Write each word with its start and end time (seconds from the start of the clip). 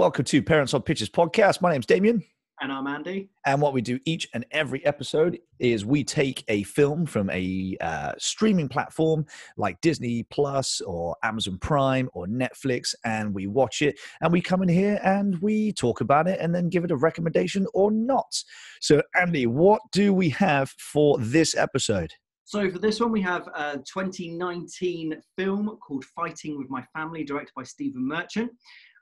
Welcome 0.00 0.24
to 0.24 0.42
Parents 0.42 0.72
on 0.72 0.80
Pitches 0.80 1.10
podcast. 1.10 1.60
My 1.60 1.70
name's 1.70 1.84
Damien. 1.84 2.24
And 2.62 2.72
I'm 2.72 2.86
Andy. 2.86 3.28
And 3.44 3.60
what 3.60 3.74
we 3.74 3.82
do 3.82 4.00
each 4.06 4.26
and 4.32 4.46
every 4.50 4.82
episode 4.86 5.38
is 5.58 5.84
we 5.84 6.04
take 6.04 6.42
a 6.48 6.62
film 6.62 7.04
from 7.04 7.28
a 7.28 7.76
uh, 7.82 8.12
streaming 8.16 8.66
platform 8.66 9.26
like 9.58 9.78
Disney 9.82 10.22
Plus 10.30 10.80
or 10.80 11.16
Amazon 11.22 11.58
Prime 11.58 12.08
or 12.14 12.26
Netflix, 12.26 12.94
and 13.04 13.34
we 13.34 13.46
watch 13.46 13.82
it 13.82 14.00
and 14.22 14.32
we 14.32 14.40
come 14.40 14.62
in 14.62 14.70
here 14.70 14.98
and 15.04 15.38
we 15.42 15.70
talk 15.70 16.00
about 16.00 16.26
it 16.26 16.40
and 16.40 16.54
then 16.54 16.70
give 16.70 16.82
it 16.82 16.90
a 16.90 16.96
recommendation 16.96 17.66
or 17.74 17.90
not. 17.90 18.42
So, 18.80 19.02
Andy, 19.20 19.44
what 19.44 19.82
do 19.92 20.14
we 20.14 20.30
have 20.30 20.70
for 20.78 21.18
this 21.18 21.54
episode? 21.54 22.10
So, 22.46 22.70
for 22.70 22.78
this 22.78 23.00
one, 23.00 23.12
we 23.12 23.20
have 23.20 23.46
a 23.54 23.74
2019 23.76 25.20
film 25.36 25.78
called 25.86 26.06
Fighting 26.16 26.56
with 26.56 26.70
My 26.70 26.82
Family, 26.96 27.22
directed 27.22 27.52
by 27.54 27.64
Stephen 27.64 28.08
Merchant 28.08 28.50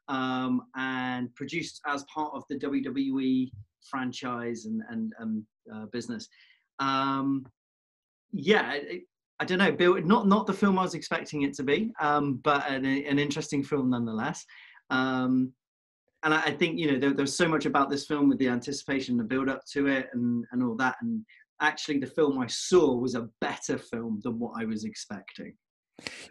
um, 0.09 0.63
and 0.77 1.35
produced 1.35 1.81
as 1.87 2.05
part 2.13 2.33
of 2.35 2.45
the 2.49 2.57
WWE 2.57 3.51
franchise 3.89 4.67
and, 4.67 4.83
and 4.91 5.13
um, 5.21 5.47
uh, 5.75 5.87
business. 5.87 6.29
Um, 6.79 7.47
yeah, 8.33 8.73
it, 8.75 9.03
I 9.41 9.45
don't 9.45 9.59
know, 9.59 9.73
Bill. 9.73 10.01
Not 10.03 10.27
not 10.27 10.47
the 10.47 10.53
film 10.53 10.79
I 10.79 10.83
was 10.83 10.95
expecting 10.95 11.43
it 11.43 11.55
to 11.55 11.63
be, 11.63 11.93
um, 12.01 12.41
but 12.43 12.69
an, 12.69 12.85
an, 12.85 13.19
interesting 13.19 13.63
film 13.63 13.91
nonetheless. 13.91 14.45
Um, 14.91 15.53
and 16.25 16.35
I, 16.35 16.43
I, 16.43 16.51
think 16.51 16.79
you 16.79 16.91
know 16.91 16.99
there, 16.99 17.15
there's 17.15 17.37
so 17.37 17.47
much 17.47 17.65
about 17.65 17.89
this 17.89 18.07
film 18.07 18.29
with 18.29 18.39
the 18.39 18.49
anticipation, 18.49 19.17
the 19.17 19.25
build 19.25 19.49
up 19.49 19.63
to 19.73 19.87
it, 19.87 20.09
and 20.13 20.45
and 20.51 20.63
all 20.63 20.75
that. 20.77 20.97
And 21.03 21.25
actually, 21.61 21.99
the 21.99 22.07
film 22.07 22.39
I 22.39 22.49
saw 22.49 22.97
was 22.97 23.15
a 23.15 23.29
better 23.41 23.79
film 23.79 24.21
than 24.25 24.39
what 24.39 24.61
I 24.61 24.65
was 24.65 24.85
expecting. 24.85 25.55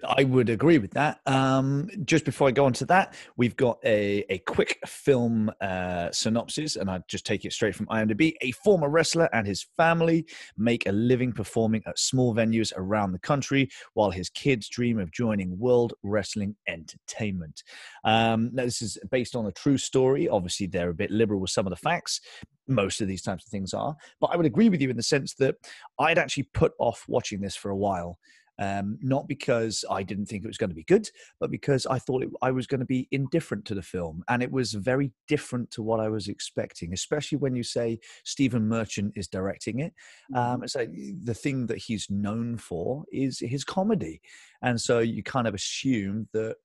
I 0.08 0.23
would 0.23 0.50
agree 0.50 0.78
with 0.78 0.92
that. 0.92 1.20
Um, 1.26 1.90
just 2.06 2.26
before 2.26 2.48
I 2.48 2.52
go 2.52 2.66
on 2.66 2.73
to 2.73 2.86
that, 2.86 3.14
we've 3.36 3.56
got 3.56 3.80
a, 3.84 4.23
a 4.30 4.38
quick 4.40 4.80
film 4.86 5.52
uh, 5.62 6.10
synopsis, 6.12 6.76
and 6.76 6.90
I 6.90 7.02
just 7.08 7.26
take 7.26 7.46
it 7.46 7.54
straight 7.54 7.76
from 7.76 7.88
IMDb. 7.88 8.36
A 8.42 8.52
former 8.52 8.90
wrestler 8.90 9.30
and 9.34 9.45
his 9.45 9.66
family 9.76 10.26
make 10.58 10.88
a 10.88 10.92
living 10.92 11.34
performing 11.34 11.82
at 11.86 12.00
small 12.00 12.34
venues 12.34 12.72
around 12.78 13.12
the 13.12 13.20
country 13.20 13.70
while 13.94 14.12
his 14.12 14.30
kids 14.30 14.70
dream 14.70 15.00
of 15.00 15.12
joining 15.12 15.58
World 15.58 15.94
Wrestling 16.04 16.56
Entertainment. 16.68 17.64
Um, 18.04 18.52
now, 18.54 18.64
this 18.64 18.82
is 18.82 18.98
based 19.12 19.36
on 19.36 19.48
a 19.48 19.52
true 19.52 19.78
story. 19.78 20.30
Obviously, 20.30 20.68
they're 20.68 20.90
a 20.90 20.94
bit 20.94 21.12
liberal 21.12 21.42
with 21.42 21.52
some 21.52 21.66
of 21.66 21.72
the 21.72 21.78
facts. 21.78 22.22
Most 22.70 23.02
of 23.02 23.08
these 23.08 23.22
types 23.22 23.45
of 23.45 23.50
things 23.50 23.73
are. 23.73 23.95
But 24.20 24.28
I 24.28 24.38
would 24.38 24.45
agree 24.45 24.70
with 24.70 24.82
you 24.82 24.90
in 24.90 24.98
the 24.98 25.04
sense 25.04 25.34
that 25.36 25.56
I'd 26.00 26.18
actually 26.18 26.44
put 26.54 26.73
off 26.80 27.04
watching 27.08 27.42
this 27.42 27.56
for 27.56 27.70
a 27.70 27.78
while 27.78 28.18
um, 28.59 28.97
not 29.02 29.27
because 29.27 29.86
I 29.89 30.03
didn't 30.03 30.25
think 30.25 30.44
it 30.44 30.47
was 30.47 30.58
going 30.58 30.69
to 30.69 30.75
be 30.75 30.83
good, 30.83 31.09
but 31.39 31.52
because 31.52 31.86
I 31.86 32.00
thought 32.00 32.23
it, 32.23 32.30
I 32.41 32.52
was 32.52 32.67
going 32.67 32.80
to 32.80 32.86
be 32.86 33.08
indifferent 33.11 33.66
to 33.66 33.75
the 33.75 33.81
film. 33.81 34.23
And 34.30 34.41
it 34.41 34.52
was 34.52 34.73
very 34.73 35.11
different 35.27 35.72
to 35.72 35.83
what 35.83 35.99
I 35.99 36.09
was 36.09 36.27
expecting, 36.27 36.93
especially 36.93 37.37
when 37.37 37.55
you 37.55 37.64
say 37.64 37.99
Stephen 38.23 38.67
Merchant 38.67 39.14
is 39.15 39.27
directing 39.27 39.80
it. 39.80 39.93
Um, 40.36 40.61
mm-hmm. 40.61 40.67
so 40.67 40.87
the 41.23 41.33
thing 41.33 41.67
that 41.67 41.77
he's 41.77 42.09
known 42.09 42.58
for 42.58 43.04
is 43.11 43.39
his 43.39 43.64
comedy. 43.64 44.21
And 44.61 44.80
so 44.80 44.99
you 44.99 45.23
kind 45.23 45.48
of 45.48 45.53
assume 45.53 46.27
that 46.33 46.55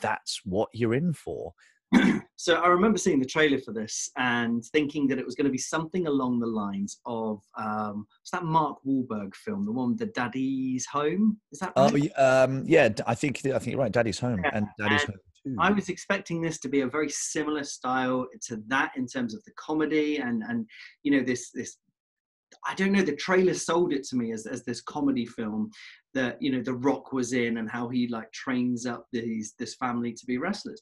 that's 0.00 0.40
what 0.44 0.68
you're 0.72 0.94
in 0.94 1.12
for. 1.12 1.52
so 2.36 2.54
I 2.54 2.68
remember 2.68 2.98
seeing 2.98 3.20
the 3.20 3.26
trailer 3.26 3.58
for 3.58 3.72
this 3.72 4.10
and 4.16 4.64
thinking 4.66 5.06
that 5.08 5.18
it 5.18 5.24
was 5.24 5.34
going 5.34 5.46
to 5.46 5.52
be 5.52 5.58
something 5.58 6.06
along 6.06 6.40
the 6.40 6.46
lines 6.46 7.00
of 7.06 7.40
um, 7.56 8.06
it's 8.22 8.30
that 8.30 8.44
Mark 8.44 8.78
Wahlberg 8.86 9.34
film, 9.34 9.64
the 9.64 9.72
one, 9.72 9.96
the 9.96 10.06
Daddy's 10.06 10.86
Home. 10.86 11.38
Is 11.52 11.60
that 11.60 11.72
oh, 11.76 11.90
right? 11.90 12.10
Oh, 12.16 12.44
um, 12.44 12.64
yeah. 12.66 12.88
I 13.06 13.14
think 13.14 13.44
I 13.46 13.58
think 13.58 13.72
you're 13.72 13.80
right. 13.80 13.92
Daddy's 13.92 14.18
Home 14.18 14.40
yeah. 14.44 14.50
and 14.52 14.66
Daddy's 14.78 15.02
and 15.02 15.10
Home. 15.10 15.20
Too. 15.44 15.56
I 15.60 15.70
was 15.70 15.88
expecting 15.88 16.40
this 16.40 16.58
to 16.60 16.68
be 16.68 16.80
a 16.80 16.88
very 16.88 17.08
similar 17.08 17.62
style 17.62 18.26
to 18.48 18.60
that 18.66 18.92
in 18.96 19.06
terms 19.06 19.32
of 19.34 19.44
the 19.44 19.52
comedy 19.56 20.16
and 20.16 20.42
and 20.48 20.66
you 21.04 21.12
know 21.12 21.24
this 21.24 21.50
this 21.52 21.76
I 22.66 22.74
don't 22.74 22.92
know. 22.92 23.02
The 23.02 23.14
trailer 23.14 23.54
sold 23.54 23.92
it 23.92 24.04
to 24.04 24.16
me 24.16 24.32
as, 24.32 24.46
as 24.46 24.64
this 24.64 24.80
comedy 24.80 25.26
film 25.26 25.70
that 26.14 26.40
you 26.40 26.50
know 26.50 26.62
The 26.62 26.74
Rock 26.74 27.12
was 27.12 27.32
in 27.32 27.58
and 27.58 27.70
how 27.70 27.88
he 27.88 28.08
like 28.08 28.32
trains 28.32 28.86
up 28.86 29.06
these 29.12 29.54
this 29.58 29.76
family 29.76 30.12
to 30.12 30.26
be 30.26 30.38
wrestlers 30.38 30.80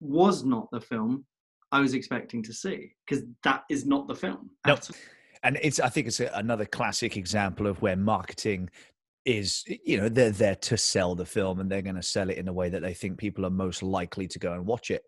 was 0.00 0.44
not 0.44 0.68
the 0.70 0.80
film 0.80 1.24
I 1.72 1.80
was 1.80 1.94
expecting 1.94 2.42
to 2.44 2.52
see 2.52 2.92
because 3.06 3.24
that 3.44 3.64
is 3.70 3.86
not 3.86 4.08
the 4.08 4.14
film. 4.14 4.50
No. 4.66 4.76
And 5.42 5.58
it's, 5.62 5.80
I 5.80 5.88
think 5.88 6.08
it's 6.08 6.20
a, 6.20 6.30
another 6.34 6.66
classic 6.66 7.16
example 7.16 7.66
of 7.66 7.80
where 7.80 7.96
marketing 7.96 8.68
is, 9.24 9.64
you 9.84 9.96
know, 9.96 10.08
they're 10.08 10.30
there 10.30 10.56
to 10.56 10.76
sell 10.76 11.14
the 11.14 11.24
film 11.24 11.60
and 11.60 11.70
they're 11.70 11.82
going 11.82 11.94
to 11.96 12.02
sell 12.02 12.30
it 12.30 12.38
in 12.38 12.48
a 12.48 12.52
way 12.52 12.68
that 12.68 12.82
they 12.82 12.94
think 12.94 13.18
people 13.18 13.46
are 13.46 13.50
most 13.50 13.82
likely 13.82 14.26
to 14.28 14.38
go 14.38 14.52
and 14.52 14.66
watch 14.66 14.90
it. 14.90 15.02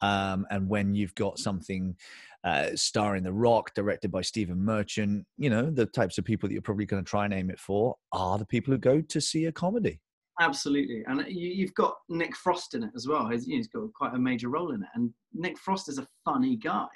Um, 0.00 0.46
and 0.50 0.68
when 0.68 0.94
you've 0.94 1.14
got 1.14 1.38
something 1.38 1.96
uh, 2.44 2.70
starring 2.74 3.22
The 3.22 3.32
Rock, 3.32 3.74
directed 3.74 4.10
by 4.10 4.22
Stephen 4.22 4.62
Merchant, 4.62 5.26
you 5.36 5.50
know, 5.50 5.70
the 5.70 5.86
types 5.86 6.18
of 6.18 6.24
people 6.24 6.48
that 6.48 6.52
you're 6.52 6.62
probably 6.62 6.86
going 6.86 7.04
to 7.04 7.08
try 7.08 7.24
and 7.24 7.34
aim 7.34 7.50
it 7.50 7.60
for 7.60 7.96
are 8.12 8.38
the 8.38 8.46
people 8.46 8.72
who 8.72 8.78
go 8.78 9.00
to 9.00 9.20
see 9.20 9.46
a 9.46 9.52
comedy. 9.52 10.00
Absolutely, 10.40 11.02
and 11.06 11.24
you, 11.28 11.66
have 11.66 11.74
got 11.74 11.96
Nick 12.08 12.36
Frost 12.36 12.74
in 12.74 12.84
it 12.84 12.90
as 12.94 13.08
well. 13.08 13.28
He's, 13.28 13.44
he's 13.44 13.66
got 13.66 13.92
quite 13.92 14.14
a 14.14 14.18
major 14.18 14.48
role 14.48 14.72
in 14.72 14.82
it, 14.82 14.88
and 14.94 15.10
Nick 15.32 15.58
Frost 15.58 15.88
is 15.88 15.98
a 15.98 16.06
funny 16.24 16.56
guy. 16.56 16.86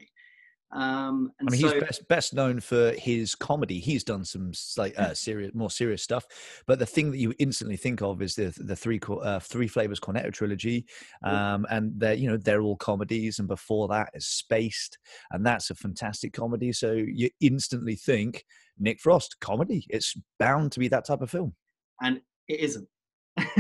Um, 0.73 1.31
I 1.41 1.51
mean, 1.51 1.61
so, 1.61 1.69
he's 1.69 1.83
best, 1.83 2.09
best 2.09 2.35
known 2.35 2.61
for 2.61 2.93
his 2.93 3.35
comedy. 3.35 3.79
He's 3.79 4.05
done 4.05 4.25
some 4.25 4.53
like 4.79 4.99
uh, 4.99 5.13
serious, 5.13 5.53
more 5.55 5.71
serious 5.71 6.03
stuff. 6.03 6.25
But 6.67 6.79
the 6.79 6.87
thing 6.87 7.11
that 7.11 7.19
you 7.19 7.35
instantly 7.39 7.77
think 7.77 8.01
of 8.01 8.23
is 8.23 8.35
the 8.35 8.55
the 8.57 8.77
three 8.77 8.99
uh, 9.09 9.41
three 9.41 9.69
flavors 9.69 10.01
Cornetto 10.01 10.33
trilogy, 10.33 10.87
um, 11.25 11.67
and 11.69 11.93
they're 11.97 12.15
you 12.15 12.31
know 12.31 12.39
they're 12.39 12.63
all 12.63 12.77
comedies. 12.77 13.39
And 13.39 13.49
before 13.49 13.89
that 13.89 14.11
is 14.15 14.27
Spaced, 14.27 14.99
and 15.31 15.45
that's 15.45 15.69
a 15.71 15.75
fantastic 15.75 16.33
comedy. 16.33 16.73
So 16.73 16.93
you 16.93 17.29
instantly 17.41 17.97
think 17.97 18.45
Nick 18.79 18.99
Frost 18.99 19.41
comedy. 19.41 19.87
It's 19.91 20.15
bound 20.39 20.73
to 20.73 20.81
be 20.81 20.89
that 20.89 21.05
type 21.05 21.21
of 21.21 21.31
film, 21.31 21.55
and 22.01 22.21
it 22.49 22.61
isn't 22.61 22.89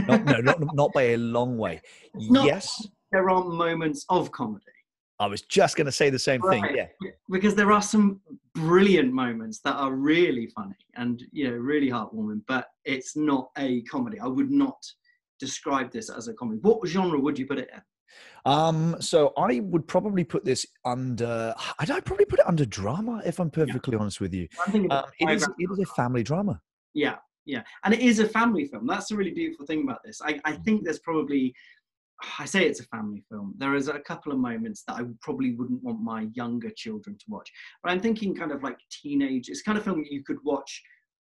not, 0.09 0.25
no, 0.25 0.39
not, 0.39 0.61
not 0.75 0.93
by 0.93 1.03
a 1.03 1.17
long 1.17 1.59
way. 1.59 1.81
Not, 2.15 2.47
yes, 2.47 2.87
there 3.11 3.29
are 3.31 3.45
moments 3.45 4.05
of 4.09 4.31
comedy. 4.33 4.65
I 5.19 5.27
was 5.27 5.43
just 5.43 5.77
going 5.77 5.87
to 5.87 5.93
say 5.93 6.11
the 6.11 6.19
same 6.19 6.43
right. 6.43 6.61
thing. 6.61 6.75
Yeah, 6.75 7.11
because 7.31 7.55
there 7.55 7.71
are 7.71 7.83
some 7.83 8.21
brilliant 8.55 9.13
moments 9.13 9.61
that 9.61 9.75
are 9.75 9.93
really 9.93 10.49
funny 10.49 10.75
and 10.97 11.23
you 11.31 11.49
know 11.49 11.57
really 11.57 11.91
heartwarming, 11.91 12.43
but 12.49 12.69
it's 12.85 13.17
not 13.17 13.51
a 13.57 13.83
comedy. 13.83 14.19
I 14.19 14.27
would 14.27 14.51
not 14.51 14.85
describe 15.39 15.93
this 15.93 16.11
as 16.11 16.29
a 16.29 16.35
comedy. 16.35 16.61
What 16.63 16.87
genre 16.89 17.21
would 17.21 17.39
you 17.39 17.47
put 17.47 17.59
it 17.59 17.71
in? 17.73 17.81
Um, 18.45 18.97
so 19.01 19.33
I 19.37 19.61
would 19.61 19.87
probably 19.87 20.25
put 20.25 20.45
this 20.45 20.67
under. 20.85 21.55
I'd, 21.79 21.91
I'd 21.91 22.05
probably 22.05 22.25
put 22.25 22.41
it 22.41 22.47
under 22.47 22.67
drama, 22.67 23.23
if 23.25 23.39
I'm 23.39 23.51
perfectly 23.51 23.97
honest 23.97 24.21
with 24.21 24.35
you. 24.35 24.49
Um, 24.67 24.89
it 25.21 25.31
is. 25.31 25.49
It 25.59 25.71
is 25.71 25.79
a 25.79 25.87
family 25.95 26.23
drama. 26.23 26.61
Yeah, 26.95 27.17
yeah 27.45 27.63
and 27.85 27.93
it 27.95 28.01
is 28.01 28.19
a 28.19 28.29
family 28.29 28.67
film 28.67 28.87
that's 28.87 29.09
the 29.09 29.17
really 29.17 29.33
beautiful 29.33 29.67
thing 29.67 29.83
about 29.83 29.99
this 30.05 30.21
i, 30.23 30.39
I 30.45 30.53
think 30.53 30.85
there's 30.85 31.01
probably 31.01 31.55
I 32.39 32.45
say 32.45 32.65
it's 32.65 32.81
a 32.81 32.85
family 32.85 33.25
film. 33.29 33.55
There 33.57 33.75
is 33.75 33.89
a 33.89 33.99
couple 33.99 34.33
of 34.33 34.39
moments 34.39 34.85
that 34.87 34.95
I 34.95 35.03
probably 35.21 35.55
wouldn't 35.55 35.83
want 35.83 36.01
my 36.01 36.29
younger 36.35 36.71
children 36.71 37.17
to 37.19 37.25
watch. 37.29 37.51
But 37.83 37.91
I'm 37.91 38.01
thinking 38.01 38.35
kind 38.35 38.53
of 38.53 38.63
like 38.63 38.79
teenage. 38.91 39.49
It's 39.49 39.63
kind 39.63 39.77
of 39.77 39.85
film 39.85 40.05
you 40.09 40.23
could 40.23 40.39
watch, 40.45 40.83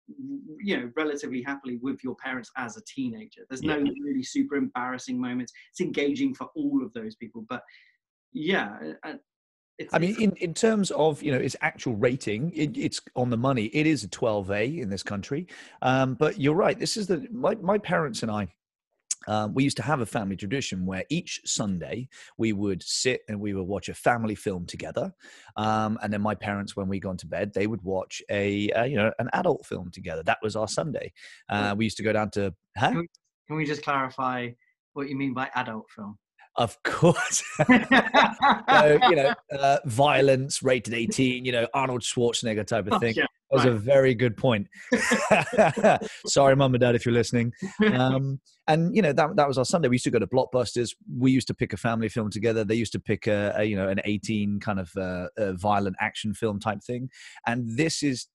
you 0.08 0.76
know, 0.76 0.90
relatively 0.96 1.43
happily 1.43 1.79
with 1.81 2.02
your 2.02 2.17
parents 2.17 2.50
as 2.56 2.76
a 2.76 2.82
teenager. 2.87 3.43
There's 3.49 3.62
no 3.62 3.79
yeah. 3.79 3.93
really 4.02 4.23
super 4.23 4.56
embarrassing 4.56 5.20
moments. 5.20 5.52
It's 5.70 5.81
engaging 5.81 6.34
for 6.34 6.49
all 6.56 6.82
of 6.84 6.93
those 6.93 7.14
people. 7.14 7.44
But 7.49 7.62
yeah, 8.32 8.76
it's, 9.81 9.94
I 9.94 9.99
mean, 9.99 10.15
in, 10.21 10.32
in 10.37 10.53
terms 10.53 10.91
of 10.91 11.23
you 11.23 11.32
know 11.32 11.38
its 11.38 11.56
actual 11.62 11.97
rating, 11.97 12.53
it, 12.55 12.77
it's 12.77 13.00
on 13.17 13.31
the 13.31 13.38
money. 13.38 13.65
It 13.73 13.87
is 13.87 14.05
a 14.05 14.09
12A 14.09 14.79
in 14.79 14.91
this 14.91 15.03
country, 15.03 15.47
um, 15.81 16.15
but 16.15 16.38
you're 16.38 16.55
right. 16.55 16.79
This 16.79 16.99
is 16.99 17.06
the 17.06 17.27
my 17.32 17.55
my 17.56 17.79
parents 17.79 18.23
and 18.23 18.31
I. 18.31 18.49
Um, 19.27 19.55
we 19.55 19.65
used 19.65 19.79
to 19.79 19.82
have 19.82 20.00
a 20.00 20.06
family 20.06 20.37
tradition 20.37 20.87
where 20.87 21.05
each 21.11 21.41
Sunday 21.44 22.09
we 22.38 22.53
would 22.53 22.82
sit 22.82 23.21
and 23.29 23.38
we 23.38 23.53
would 23.53 23.67
watch 23.67 23.88
a 23.88 23.94
family 23.94 24.35
film 24.35 24.67
together, 24.67 25.15
um, 25.56 25.99
and 26.03 26.12
then 26.12 26.21
my 26.21 26.35
parents, 26.35 26.77
when 26.77 26.88
we 26.88 27.00
gone 27.00 27.17
to 27.17 27.27
bed, 27.27 27.55
they 27.55 27.67
would 27.67 27.82
watch 27.82 28.21
a 28.31 28.71
uh, 28.73 28.85
you 28.85 28.97
know 28.97 29.11
an 29.19 29.31
adult 29.32 29.65
film 29.65 29.91
together. 29.91 30.23
That 30.23 30.38
was 30.43 30.56
our 30.56 30.69
Sunday. 30.69 31.12
Uh, 31.49 31.75
we 31.77 31.85
used 31.85 31.97
to 31.97 32.03
go 32.03 32.12
down 32.12 32.31
to. 32.32 32.55
Huh? 32.77 32.91
Can, 32.91 32.99
we, 32.99 33.09
can 33.49 33.56
we 33.56 33.65
just 33.65 33.82
clarify 33.82 34.50
what 34.93 35.09
you 35.09 35.17
mean 35.17 35.32
by 35.32 35.49
adult 35.55 35.87
film? 35.97 36.19
Of 36.56 36.82
course. 36.82 37.43
so, 37.67 38.99
you 39.08 39.17
know, 39.17 39.35
uh, 39.56 39.79
violence, 39.87 40.62
rated 40.62 40.94
18, 40.94 41.44
you 41.44 41.52
know, 41.52 41.67
Arnold 41.73 42.02
Schwarzenegger 42.02 42.67
type 42.67 42.87
of 42.88 43.00
thing. 43.00 43.14
Oh, 43.17 43.20
yeah, 43.20 43.26
that 43.50 43.56
was 43.56 43.64
right. 43.64 43.73
a 43.73 43.76
very 43.76 44.14
good 44.14 44.37
point. 44.37 44.69
Sorry, 46.26 46.56
mum 46.56 46.75
and 46.75 46.81
dad, 46.81 46.94
if 46.94 47.06
you're 47.06 47.14
listening. 47.14 47.52
Um, 47.93 48.41
and, 48.67 48.94
you 48.94 49.00
know, 49.00 49.12
that, 49.12 49.37
that 49.37 49.49
was 49.49 49.58
our 49.58 49.64
Sunday. 49.64 49.88
We 49.88 49.94
used 49.94 50.05
to 50.05 50.11
go 50.11 50.19
to 50.19 50.26
Blockbusters. 50.26 50.94
We 51.19 51.31
used 51.31 51.47
to 51.49 51.55
pick 51.55 51.73
a 51.73 51.76
family 51.76 52.08
film 52.08 52.31
together. 52.31 52.64
They 52.64 52.75
used 52.75 52.93
to 52.93 53.00
pick 53.00 53.26
a, 53.26 53.55
a 53.56 53.64
you 53.64 53.76
know, 53.76 53.88
an 53.88 54.00
18 54.05 54.61
kind 54.61 54.81
of 54.81 54.94
uh, 54.96 55.29
violent 55.53 55.96
action 56.00 56.35
film 56.35 56.58
type 56.58 56.82
thing. 56.82 57.11
And 57.46 57.76
this 57.76 58.03
is 58.03 58.26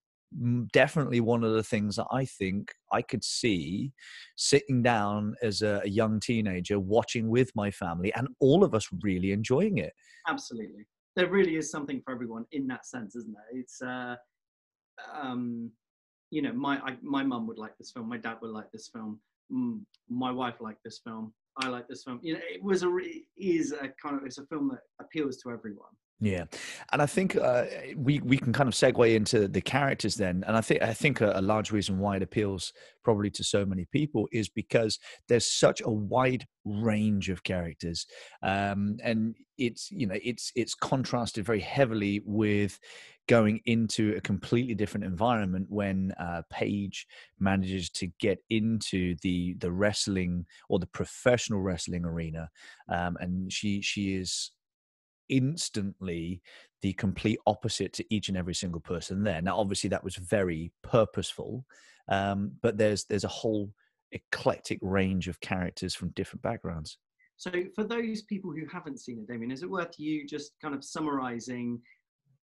definitely 0.73 1.21
one 1.21 1.43
of 1.43 1.53
the 1.53 1.63
things 1.63 1.95
that 1.95 2.07
I 2.11 2.25
think 2.25 2.73
I 2.91 3.01
could 3.01 3.23
see 3.23 3.93
sitting 4.35 4.81
down 4.81 5.35
as 5.41 5.61
a, 5.61 5.81
a, 5.83 5.89
young 5.89 6.19
teenager, 6.19 6.79
watching 6.79 7.29
with 7.29 7.51
my 7.55 7.71
family, 7.71 8.13
and 8.13 8.27
all 8.39 8.63
of 8.63 8.73
us 8.75 8.87
really 9.01 9.31
enjoying 9.31 9.77
it. 9.77 9.93
Absolutely, 10.27 10.85
there 11.15 11.29
really 11.29 11.55
is 11.55 11.71
something 11.71 12.01
for 12.03 12.13
everyone 12.13 12.45
in 12.51 12.67
that 12.67 12.85
sense, 12.85 13.15
isn't 13.15 13.33
there? 13.33 13.59
It's, 13.61 13.81
uh, 13.81 14.15
um, 15.13 15.71
you 16.31 16.41
know, 16.41 16.53
my 16.53 16.79
I, 16.79 16.97
my 17.01 17.23
mum 17.23 17.47
would 17.47 17.57
like 17.57 17.77
this 17.77 17.91
film, 17.91 18.09
my 18.09 18.17
dad 18.17 18.37
would 18.41 18.51
like 18.51 18.71
this 18.71 18.89
film, 18.89 19.19
my 20.09 20.31
wife 20.31 20.55
liked 20.59 20.83
this 20.83 20.99
film. 21.03 21.33
I 21.57 21.69
like 21.69 21.87
this 21.87 22.03
film. 22.03 22.19
You 22.21 22.33
know, 22.33 22.41
it 22.43 22.61
was 22.61 22.83
a 22.83 22.89
is 23.37 23.71
a 23.71 23.89
kind 24.01 24.17
of 24.17 24.25
it's 24.25 24.37
a 24.37 24.45
film 24.47 24.69
that 24.69 24.81
appeals 24.99 25.37
to 25.37 25.51
everyone. 25.51 25.91
Yeah, 26.21 26.45
and 26.93 27.01
I 27.01 27.07
think 27.07 27.35
uh, 27.35 27.65
we 27.97 28.19
we 28.19 28.37
can 28.37 28.53
kind 28.53 28.69
of 28.69 28.73
segue 28.73 29.13
into 29.13 29.49
the 29.49 29.59
characters 29.59 30.15
then, 30.15 30.45
and 30.47 30.55
I 30.55 30.61
think 30.61 30.81
I 30.81 30.93
think 30.93 31.19
a, 31.19 31.33
a, 31.35 31.41
large 31.41 31.73
reason 31.73 31.99
why 31.99 32.15
it 32.15 32.23
appeals 32.23 32.71
probably 33.03 33.29
to 33.31 33.43
so 33.43 33.65
many 33.65 33.85
people 33.91 34.29
is 34.31 34.47
because 34.47 34.97
there's 35.27 35.45
such 35.45 35.81
a 35.81 35.89
wide 35.89 36.47
range 36.63 37.29
of 37.29 37.43
characters, 37.43 38.05
um, 38.41 38.95
and 39.03 39.35
it's 39.57 39.91
you 39.91 40.07
know 40.07 40.17
it's 40.23 40.53
it's 40.55 40.73
contrasted 40.73 41.45
very 41.45 41.59
heavily 41.59 42.21
with 42.25 42.79
going 43.27 43.59
into 43.65 44.13
a 44.15 44.21
completely 44.21 44.73
different 44.73 45.05
environment 45.05 45.65
when 45.69 46.13
uh, 46.19 46.43
Paige 46.49 47.07
manages 47.39 47.89
to 47.89 48.07
get 48.19 48.39
into 48.49 49.15
the 49.21 49.55
the 49.55 49.71
wrestling 49.71 50.45
or 50.69 50.79
the 50.79 50.87
professional 50.87 51.61
wrestling 51.61 52.05
arena, 52.05 52.49
um, 52.87 53.17
and 53.19 53.51
she 53.51 53.81
she 53.81 54.15
is 54.15 54.51
instantly 55.29 56.41
the 56.81 56.93
complete 56.93 57.39
opposite 57.47 57.93
to 57.93 58.05
each 58.13 58.29
and 58.29 58.37
every 58.37 58.53
single 58.53 58.81
person 58.81 59.23
there. 59.23 59.41
Now, 59.41 59.57
obviously, 59.57 59.89
that 59.89 60.03
was 60.03 60.15
very 60.15 60.71
purposeful, 60.83 61.65
um, 62.09 62.51
but 62.61 62.77
there's 62.77 63.05
there's 63.05 63.23
a 63.23 63.29
whole 63.29 63.71
eclectic 64.11 64.79
range 64.81 65.27
of 65.27 65.39
characters 65.41 65.95
from 65.95 66.09
different 66.09 66.41
backgrounds. 66.41 66.97
So, 67.37 67.51
for 67.75 67.83
those 67.83 68.21
people 68.23 68.51
who 68.51 68.65
haven't 68.71 68.99
seen 68.99 69.19
it, 69.19 69.27
Damien, 69.27 69.51
is 69.51 69.63
it 69.63 69.69
worth 69.69 69.99
you 69.99 70.25
just 70.25 70.53
kind 70.61 70.73
of 70.73 70.83
summarizing 70.83 71.81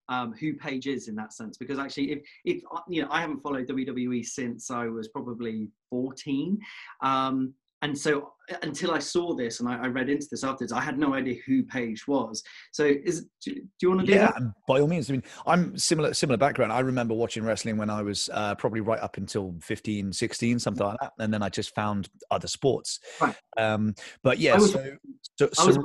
um, 0.10 0.34
who 0.34 0.54
Paige 0.56 0.88
is 0.88 1.08
in 1.08 1.16
that 1.16 1.34
sense? 1.34 1.58
Because 1.58 1.80
actually, 1.80 2.12
if 2.12 2.20
if 2.46 2.62
you 2.90 3.04
know, 3.04 3.08
I 3.12 3.22
haven't 3.22 3.42
followed 3.42 3.68
WWE 3.68 4.26
since 4.26 4.70
I 4.70 4.88
was 4.88 5.08
probably 5.08 5.70
14. 5.90 6.60
Um, 7.02 7.54
and 7.82 7.98
so 7.98 8.34
uh, 8.52 8.56
until 8.62 8.92
I 8.92 9.00
saw 9.00 9.34
this 9.34 9.60
and 9.60 9.68
I, 9.68 9.84
I, 9.84 9.88
read 9.88 10.10
into 10.10 10.28
this 10.30 10.44
afterwards, 10.44 10.72
I 10.72 10.82
had 10.82 10.98
no 10.98 11.14
idea 11.14 11.36
who 11.46 11.64
Paige 11.64 12.08
was. 12.08 12.44
So 12.72 12.86
is 12.86 13.26
do, 13.44 13.54
do 13.54 13.62
you 13.82 13.90
want 13.90 14.02
to 14.02 14.08
do 14.08 14.14
yeah, 14.14 14.32
that? 14.32 14.54
by 14.68 14.80
all 14.80 14.88
means. 14.88 15.10
I 15.10 15.14
mean, 15.14 15.24
I'm 15.46 15.78
similar 15.78 16.14
similar 16.14 16.38
background. 16.38 16.72
I 16.72 16.80
remember 16.80 17.14
watching 17.14 17.44
wrestling 17.44 17.78
when 17.78 17.90
I 17.90 18.02
was 18.02 18.30
uh, 18.34 18.56
probably 18.56 18.82
right 18.82 19.00
up 19.00 19.18
until 19.18 19.56
15, 19.62 20.14
16, 20.14 20.60
something 20.60 20.86
like 20.86 20.98
that, 21.02 21.14
and 21.20 21.34
then 21.34 21.42
I 21.42 21.50
just 21.50 21.74
found 21.76 22.10
other 22.30 22.48
sports. 22.48 23.00
Right. 23.20 23.36
Um, 23.58 23.96
but 24.24 24.40
yeah, 24.40 24.56
was, 24.56 24.74
so, 24.74 24.98
so, 25.38 25.50
I 25.60 25.66
was 25.66 25.80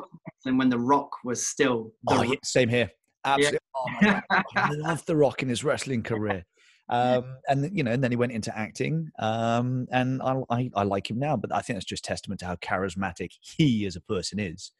when 0.45 0.69
The 0.69 0.79
Rock 0.79 1.11
was 1.25 1.47
still. 1.47 1.93
oh, 2.09 2.23
yeah, 2.23 2.37
same 2.45 2.69
here. 2.69 2.91
Absolutely. 3.25 3.59
Yeah. 4.03 4.21
Oh 4.31 4.41
I 4.57 4.71
love 4.71 5.05
The 5.07 5.17
Rock 5.17 5.43
in 5.43 5.49
his 5.49 5.65
wrestling 5.65 6.03
career. 6.03 6.45
Um, 6.89 7.39
and 7.49 7.77
you 7.77 7.83
know, 7.83 7.91
and 7.91 8.03
then 8.03 8.13
he 8.13 8.17
went 8.17 8.33
into 8.33 8.57
acting, 8.57 9.11
um, 9.19 9.89
and 9.91 10.23
I, 10.23 10.41
I, 10.51 10.71
I, 10.77 10.83
like 10.85 11.11
him 11.11 11.19
now. 11.19 11.37
But 11.37 11.53
I 11.53 11.61
think 11.61 11.77
that's 11.77 11.85
just 11.85 12.05
testament 12.05 12.41
to 12.41 12.47
how 12.47 12.57
charismatic 12.57 13.33
he 13.41 13.87
as 13.87 13.97
a 13.97 14.01
person 14.01 14.39
is. 14.39 14.71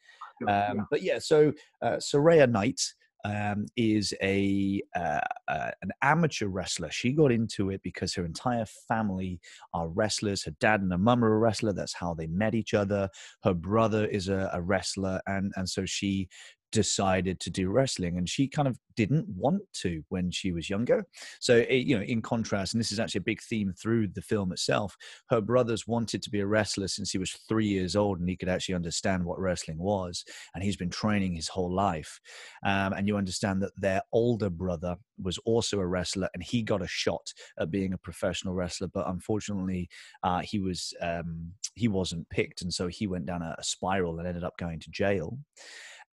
Um, 0.43 0.47
yeah. 0.49 0.75
But 0.91 1.03
yeah, 1.03 1.19
so 1.19 1.53
uh, 1.83 1.97
Saraya 1.97 2.49
Knight 2.49 2.81
um, 3.27 3.67
is 3.77 4.15
a 4.23 4.81
uh, 4.95 5.21
uh, 5.49 5.71
an 5.83 5.91
amateur 6.03 6.47
wrestler. 6.47 6.91
She 6.91 7.13
got 7.13 7.33
into 7.33 7.71
it 7.71 7.83
because 7.83 8.15
her 8.15 8.25
entire 8.25 8.67
family 8.87 9.41
are 9.75 9.89
wrestlers. 9.89 10.45
Her 10.45 10.55
dad 10.61 10.83
and 10.83 10.93
her 10.93 10.99
mum 10.99 11.25
are 11.25 11.35
a 11.35 11.39
wrestler. 11.39 11.73
That's 11.73 11.95
how 11.95 12.15
they 12.15 12.29
met 12.29 12.55
each 12.55 12.73
other. 12.73 13.09
Her 13.43 13.55
brother 13.55 14.07
is 14.07 14.29
a, 14.29 14.51
a 14.53 14.63
wrestler, 14.63 15.21
and 15.27 15.53
and 15.57 15.69
so 15.69 15.85
she 15.85 16.29
decided 16.73 17.41
to 17.41 17.51
do 17.51 17.71
wrestling 17.71 18.19
and 18.19 18.29
she 18.29 18.49
kind 18.49 18.69
of 18.69 18.79
didn't 18.97 19.29
want 19.29 19.63
to 19.75 20.03
when 20.09 20.31
she 20.31 20.53
was 20.53 20.71
younger. 20.71 21.07
So 21.41 21.57
it, 21.57 21.87
you 21.87 21.97
know 21.97 22.03
in 22.03 22.23
contrast 22.23 22.75
and 22.75 22.81
this 22.81 22.93
is 22.93 23.01
actually 23.01 23.21
a 23.21 23.23
big 23.23 23.43
theme 23.43 23.73
through 23.73 24.09
the 24.09 24.23
film 24.23 24.53
itself 24.53 24.97
her 25.29 25.41
brothers 25.41 25.87
wanted 25.87 26.23
to 26.23 26.31
be 26.31 26.41
a 26.41 26.47
wrestler 26.47 26.89
since 26.89 27.11
he 27.11 27.19
was 27.19 27.33
three 27.49 27.67
years 27.67 27.97
old 27.97 28.21
and 28.21 28.29
he 28.29 28.37
could 28.37 28.49
actually 28.49 28.75
understand 28.75 29.25
what 29.25 29.39
wrestling 29.39 29.79
was 29.79 30.25
and 30.55 30.63
he's 30.65 30.77
been 30.77 30.91
training 30.91 31.35
his 31.35 31.49
whole 31.49 31.73
life. 31.73 32.21
Um, 32.65 32.93
and 32.95 33.07
you 33.07 33.17
understand 33.17 33.63
that 33.63 33.73
their 33.77 34.03
older 34.13 34.51
brother 34.51 34.97
was 35.23 35.39
also 35.39 35.81
a 35.81 35.87
wrestler 35.87 36.29
and 36.35 36.43
he 36.43 36.63
got 36.63 36.83
a 36.83 36.89
shot 36.89 37.33
at 37.59 37.71
being 37.71 37.93
a 37.93 37.99
professional 37.99 38.55
wrestler 38.55 38.89
but 38.89 39.09
unfortunately 39.09 39.89
uh, 40.23 40.41
he 40.41 40.59
was 40.59 40.93
um, 41.01 41.53
he 41.75 41.89
wasn't 41.89 42.29
picked 42.31 42.63
and 42.63 42.73
so 42.73 42.87
he 42.87 43.07
went 43.07 43.27
down 43.27 43.43
a, 43.43 43.55
a 43.59 43.65
spiral 43.65 44.19
and 44.19 44.29
ended 44.29 44.45
up 44.45 44.57
going 44.59 44.79
to 44.81 44.91
jail 44.91 45.39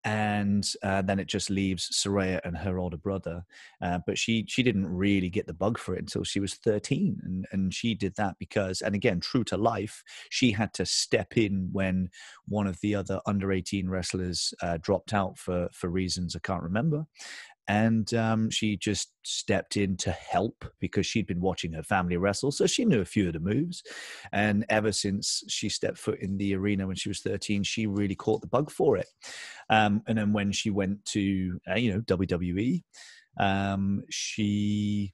and 0.04 0.69
uh, 0.82 1.02
then 1.02 1.19
it 1.19 1.28
just 1.28 1.50
leaves 1.50 1.88
Saraya 1.90 2.40
and 2.44 2.56
her 2.56 2.78
older 2.78 2.96
brother. 2.96 3.44
Uh, 3.81 3.99
but 4.06 4.19
she 4.19 4.44
she 4.49 4.62
didn't 4.62 4.87
really 4.87 5.28
get 5.28 5.46
the 5.46 5.54
bug 5.54 5.78
for 5.78 5.94
it 5.94 6.00
until 6.00 6.25
she 6.25 6.40
was 6.40 6.54
13, 6.54 7.20
and 7.22 7.46
and 7.52 7.75
she 7.75 7.94
did 7.94 8.14
that 8.16 8.37
because, 8.38 8.81
and 8.81 8.94
again, 8.94 9.20
true 9.20 9.44
to 9.44 9.56
life, 9.56 10.02
she 10.31 10.52
had 10.52 10.72
to 10.75 10.87
step 10.87 11.37
in 11.37 11.69
when 11.72 12.08
one 12.46 12.66
of 12.66 12.81
the 12.81 12.94
other 12.94 13.20
under 13.26 13.52
18 13.52 13.88
wrestlers 13.88 14.52
uh, 14.62 14.78
dropped 14.81 15.12
out 15.14 15.38
for 15.38 15.69
for 15.72 15.88
reasons 15.88 16.34
I 16.34 16.40
can't 16.40 16.62
remember, 16.62 17.06
and 17.69 18.12
um, 18.14 18.50
she 18.50 18.76
just 18.76 19.12
stepped 19.25 19.76
in 19.76 19.97
to 19.99 20.11
help 20.11 20.64
because 20.81 21.06
she'd 21.06 21.26
been 21.26 21.41
watching 21.41 21.73
her 21.73 21.82
family 21.82 22.17
wrestle, 22.17 22.50
so 22.50 22.67
she 22.67 22.85
knew 22.85 23.00
a 23.00 23.06
few 23.06 23.29
of 23.29 23.35
the 23.35 23.41
moves. 23.41 23.82
And 24.32 24.64
ever 24.69 24.93
since 24.93 25.44
she 25.49 25.69
stepped 25.69 25.99
foot 25.99 26.21
in 26.21 26.37
the 26.37 26.54
arena 26.54 26.87
when 26.87 26.97
she 26.97 27.09
was 27.09 27.21
13, 27.21 27.62
she 27.62 27.87
really 27.87 28.16
caught 28.16 28.40
the 28.40 28.47
bug 28.49 28.71
for 28.71 28.97
it. 28.97 29.07
Um, 29.71 30.02
and 30.07 30.19
then 30.19 30.33
when 30.33 30.52
she 30.52 30.71
went 30.71 31.04
to 31.07 31.61
uh, 31.71 31.76
you 31.76 31.92
know 31.92 32.00
WWE, 32.00 32.83
um, 33.38 34.02
she 34.11 35.12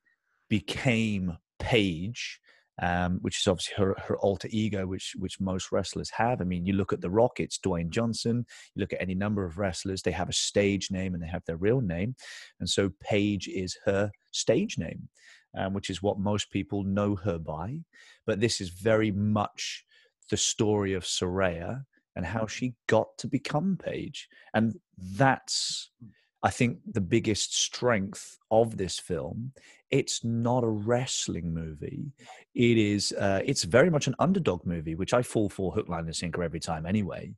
became 0.48 1.36
Paige 1.58 2.40
um, 2.80 3.18
which 3.22 3.38
is 3.38 3.46
obviously 3.46 3.74
her, 3.76 3.94
her 4.06 4.18
alter 4.18 4.48
ego, 4.50 4.86
which 4.86 5.14
which 5.18 5.40
most 5.40 5.72
wrestlers 5.72 6.10
have. 6.10 6.40
I 6.40 6.44
mean, 6.44 6.64
you 6.64 6.74
look 6.74 6.92
at 6.92 7.00
the 7.00 7.10
Rock, 7.10 7.40
it's 7.40 7.58
Dwayne 7.58 7.90
Johnson. 7.90 8.46
You 8.74 8.80
look 8.80 8.92
at 8.92 9.02
any 9.02 9.14
number 9.14 9.44
of 9.44 9.58
wrestlers, 9.58 10.02
they 10.02 10.12
have 10.12 10.28
a 10.28 10.34
stage 10.34 10.90
name 10.90 11.14
and 11.14 11.22
they 11.22 11.28
have 11.28 11.44
their 11.46 11.56
real 11.56 11.80
name, 11.80 12.14
and 12.60 12.68
so 12.68 12.90
Paige 13.00 13.48
is 13.48 13.76
her 13.84 14.10
stage 14.30 14.78
name, 14.78 15.08
um, 15.56 15.72
which 15.74 15.90
is 15.90 16.02
what 16.02 16.18
most 16.18 16.50
people 16.50 16.84
know 16.84 17.16
her 17.16 17.38
by. 17.38 17.80
But 18.26 18.40
this 18.40 18.60
is 18.60 18.70
very 18.70 19.10
much 19.10 19.84
the 20.30 20.36
story 20.36 20.92
of 20.94 21.04
Saraya 21.04 21.84
and 22.14 22.26
how 22.26 22.46
she 22.46 22.74
got 22.86 23.16
to 23.18 23.26
become 23.26 23.78
Paige, 23.82 24.28
and 24.54 24.78
that's 24.96 25.90
I 26.42 26.50
think 26.50 26.78
the 26.86 27.00
biggest 27.00 27.56
strength 27.56 28.38
of 28.50 28.76
this 28.76 28.98
film, 28.98 29.52
it's 29.90 30.24
not 30.24 30.64
a 30.64 30.68
wrestling 30.68 31.52
movie. 31.52 32.12
It 32.54 32.78
is, 32.78 33.12
uh, 33.12 33.40
it's 33.44 33.64
very 33.64 33.90
much 33.90 34.06
an 34.06 34.14
underdog 34.18 34.66
movie, 34.66 34.94
which 34.94 35.14
I 35.14 35.22
fall 35.22 35.48
for 35.48 35.72
hook, 35.72 35.88
line, 35.88 36.06
and 36.06 36.16
sinker 36.16 36.42
every 36.42 36.60
time 36.60 36.86
anyway, 36.86 37.34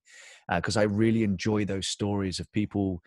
because 0.49 0.76
uh, 0.76 0.80
I 0.80 0.85
really 0.85 1.23
enjoy 1.23 1.64
those 1.64 1.87
stories 1.87 2.40
of 2.40 2.50
people 2.52 3.02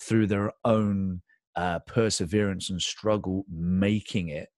through 0.00 0.26
their 0.26 0.52
own 0.64 1.22
uh, 1.56 1.78
perseverance 1.80 2.70
and 2.70 2.80
struggle 2.80 3.44
making 3.50 4.28
it, 4.28 4.48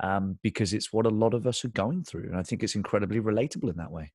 um, 0.00 0.38
because 0.42 0.72
it's 0.72 0.92
what 0.92 1.06
a 1.06 1.10
lot 1.10 1.34
of 1.34 1.46
us 1.46 1.64
are 1.64 1.68
going 1.68 2.04
through, 2.04 2.24
and 2.24 2.36
I 2.36 2.42
think 2.42 2.62
it's 2.62 2.74
incredibly 2.74 3.20
relatable 3.20 3.70
in 3.70 3.76
that 3.76 3.90
way. 3.90 4.12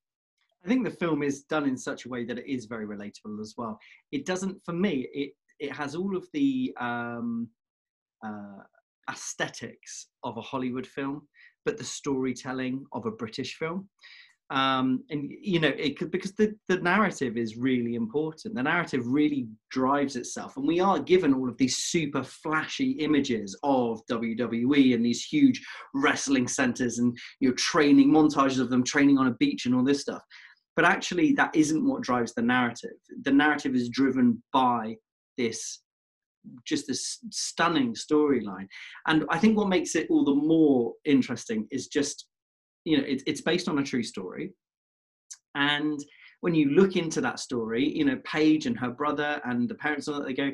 I 0.66 0.68
think 0.68 0.86
the 0.86 0.92
film 0.92 1.24
is 1.24 1.44
done 1.44 1.66
in 1.68 1.78
such 1.78 2.06
a 2.06 2.10
way 2.10 2.24
that 2.24 2.40
it 2.40 2.48
is 2.50 2.66
very 2.66 2.86
relatable 2.86 3.42
as 3.42 3.54
well. 3.58 3.80
It 4.12 4.26
doesn't, 4.26 4.64
for 4.64 4.74
me, 4.74 5.08
it 5.14 5.34
it 5.60 5.72
has 5.72 5.96
all 5.96 6.16
of 6.18 6.28
the 6.34 6.74
um, 6.80 7.48
uh, 8.26 8.64
aesthetics 9.10 10.08
of 10.24 10.38
a 10.38 10.42
Hollywood 10.42 10.88
film, 10.88 11.28
but 11.66 11.78
the 11.78 11.84
storytelling 11.84 12.86
of 12.92 13.06
a 13.06 13.12
British 13.12 13.56
film. 13.56 13.90
Um, 14.50 15.04
and 15.10 15.32
you 15.42 15.60
know, 15.60 15.70
it 15.70 15.98
could 15.98 16.12
because 16.12 16.34
the, 16.34 16.54
the 16.68 16.78
narrative 16.78 17.38
is 17.38 17.58
really 17.58 17.96
important. 17.96 18.54
The 18.54 18.62
narrative 18.62 19.08
really 19.08 19.48
drives 19.72 20.16
itself, 20.16 20.58
and 20.58 20.68
we 20.68 20.80
are 20.80 21.00
given 21.00 21.34
all 21.34 21.50
of 21.50 21.58
these 21.58 21.78
super 21.78 22.24
flashy 22.24 22.92
images 22.92 23.58
of 23.64 24.02
WWE 24.12 24.94
and 24.94 25.04
these 25.04 25.24
huge 25.24 25.66
wrestling 25.96 26.48
centers, 26.48 27.00
and 27.00 27.18
you 27.40 27.50
know, 27.50 27.56
training 27.56 28.12
montages 28.12 28.60
of 28.60 28.70
them 28.70 28.84
training 28.84 29.18
on 29.18 29.28
a 29.28 29.36
beach 29.36 29.66
and 29.66 29.74
all 29.74 29.84
this 29.84 30.02
stuff. 30.02 30.22
But 30.76 30.86
actually, 30.86 31.34
that 31.34 31.56
isn't 31.56 31.88
what 31.88 32.04
drives 32.04 32.34
the 32.34 32.42
narrative. 32.42 32.98
The 33.24 33.32
narrative 33.32 33.76
is 33.76 33.90
driven 33.90 34.44
by 34.52 34.98
this 35.38 35.80
just 36.66 36.88
this 36.88 37.20
stunning 37.30 37.94
storyline. 37.94 38.68
And 39.08 39.26
i 39.30 39.38
think 39.38 39.58
what 39.58 39.70
makes 39.70 39.96
it 39.96 40.08
all 40.10 40.26
the 40.26 40.36
more 40.36 40.94
interesting 41.06 41.68
is 41.72 41.88
just 41.88 42.28
you 42.86 42.98
know 42.98 43.04
it, 43.04 43.24
it's 43.26 43.42
based 43.42 43.68
on 43.68 43.80
a 43.80 43.84
true 43.84 44.04
story. 44.04 44.54
And 45.56 46.00
when 46.42 46.56
you 46.56 46.72
look 46.72 46.96
into 46.96 47.22
that 47.22 47.40
story 47.40 47.88
you 47.98 48.06
know 48.06 48.20
paige 48.26 48.66
and 48.66 48.78
her 48.78 48.92
brother 48.92 49.42
and 49.46 49.70
the 49.70 49.76
parents 49.76 50.08
on 50.08 50.22
it 50.22 50.26
they 50.26 50.34
go 50.34 50.52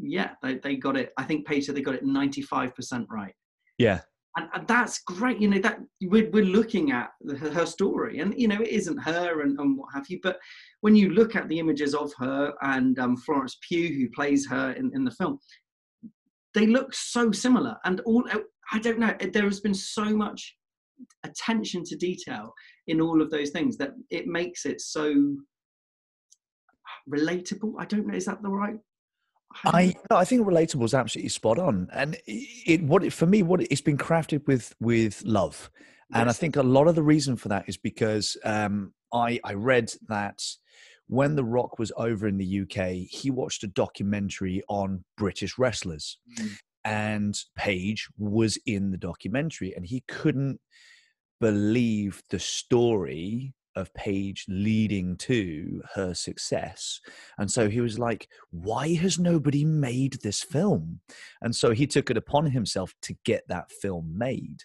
yeah 0.00 0.30
they, 0.42 0.58
they 0.58 0.76
got 0.76 0.96
it. 0.96 1.12
I 1.16 1.24
think 1.24 1.46
paige 1.46 1.66
said 1.66 1.74
they 1.74 1.82
got 1.82 1.94
it 1.94 2.04
95% 2.04 3.06
right. 3.10 3.34
Yeah 3.78 4.00
and, 4.36 4.48
and, 4.54 4.66
that's 4.66 4.98
great. 5.00 5.40
You 5.40 5.48
know 5.48 5.60
that 5.60 5.78
we're, 6.02 6.30
we're 6.30 6.44
looking 6.44 6.90
at 6.90 7.10
the, 7.20 7.36
her 7.36 7.66
story, 7.66 8.18
and 8.18 8.34
you 8.36 8.48
know 8.48 8.60
it 8.60 8.68
isn't 8.68 8.98
her 8.98 9.42
and, 9.42 9.58
and 9.58 9.78
what 9.78 9.92
have 9.94 10.08
you. 10.08 10.18
But 10.22 10.38
when 10.80 10.96
you 10.96 11.10
look 11.10 11.36
at 11.36 11.48
the 11.48 11.58
images 11.58 11.94
of 11.94 12.12
her 12.18 12.52
and 12.62 12.98
um, 12.98 13.16
Florence 13.16 13.56
Pugh, 13.66 13.94
who 13.94 14.10
plays 14.10 14.46
her 14.48 14.72
in, 14.72 14.90
in 14.94 15.04
the 15.04 15.10
film, 15.12 15.38
they 16.54 16.66
look 16.66 16.94
so 16.94 17.30
similar. 17.32 17.76
And 17.84 18.00
all 18.00 18.24
I 18.72 18.78
don't 18.78 18.98
know, 18.98 19.14
there 19.32 19.44
has 19.44 19.60
been 19.60 19.74
so 19.74 20.04
much 20.04 20.56
attention 21.24 21.84
to 21.84 21.96
detail 21.96 22.52
in 22.86 23.00
all 23.00 23.20
of 23.20 23.30
those 23.30 23.50
things 23.50 23.76
that 23.78 23.92
it 24.10 24.26
makes 24.26 24.66
it 24.66 24.80
so 24.80 25.36
relatable. 27.08 27.74
I 27.78 27.84
don't 27.84 28.06
know, 28.06 28.14
is 28.14 28.26
that 28.26 28.42
the 28.42 28.48
right 28.48 28.76
I 29.64 29.94
no, 30.10 30.16
I 30.16 30.24
think 30.24 30.46
relatable 30.46 30.84
is 30.84 30.94
absolutely 30.94 31.28
spot 31.28 31.58
on, 31.58 31.88
and 31.92 32.16
it 32.26 32.82
what 32.82 33.04
it, 33.04 33.12
for 33.12 33.26
me 33.26 33.42
what 33.42 33.60
it, 33.60 33.68
it's 33.70 33.80
been 33.80 33.98
crafted 33.98 34.46
with 34.46 34.74
with 34.80 35.22
love, 35.24 35.70
yes. 36.10 36.20
and 36.20 36.30
I 36.30 36.32
think 36.32 36.56
a 36.56 36.62
lot 36.62 36.88
of 36.88 36.94
the 36.94 37.02
reason 37.02 37.36
for 37.36 37.48
that 37.48 37.68
is 37.68 37.76
because 37.76 38.36
um, 38.44 38.92
I 39.12 39.40
I 39.44 39.54
read 39.54 39.92
that 40.08 40.40
when 41.06 41.36
The 41.36 41.44
Rock 41.44 41.78
was 41.78 41.92
over 41.96 42.26
in 42.26 42.38
the 42.38 42.60
UK, 42.62 43.08
he 43.08 43.30
watched 43.30 43.62
a 43.62 43.68
documentary 43.68 44.62
on 44.68 45.04
British 45.16 45.58
wrestlers, 45.58 46.18
mm. 46.38 46.50
and 46.84 47.38
Paige 47.56 48.08
was 48.18 48.58
in 48.66 48.90
the 48.90 48.98
documentary, 48.98 49.74
and 49.74 49.86
he 49.86 50.02
couldn't 50.08 50.60
believe 51.40 52.22
the 52.30 52.38
story 52.38 53.54
of 53.76 53.92
Paige 53.94 54.44
leading 54.48 55.16
to 55.18 55.82
her 55.94 56.14
success. 56.14 57.00
And 57.38 57.50
so 57.50 57.68
he 57.68 57.80
was 57.80 57.98
like, 57.98 58.28
why 58.50 58.94
has 58.94 59.18
nobody 59.18 59.64
made 59.64 60.18
this 60.22 60.42
film? 60.42 61.00
And 61.40 61.54
so 61.54 61.72
he 61.72 61.86
took 61.86 62.10
it 62.10 62.16
upon 62.16 62.46
himself 62.46 62.94
to 63.02 63.14
get 63.24 63.44
that 63.48 63.70
film 63.70 64.16
made. 64.16 64.62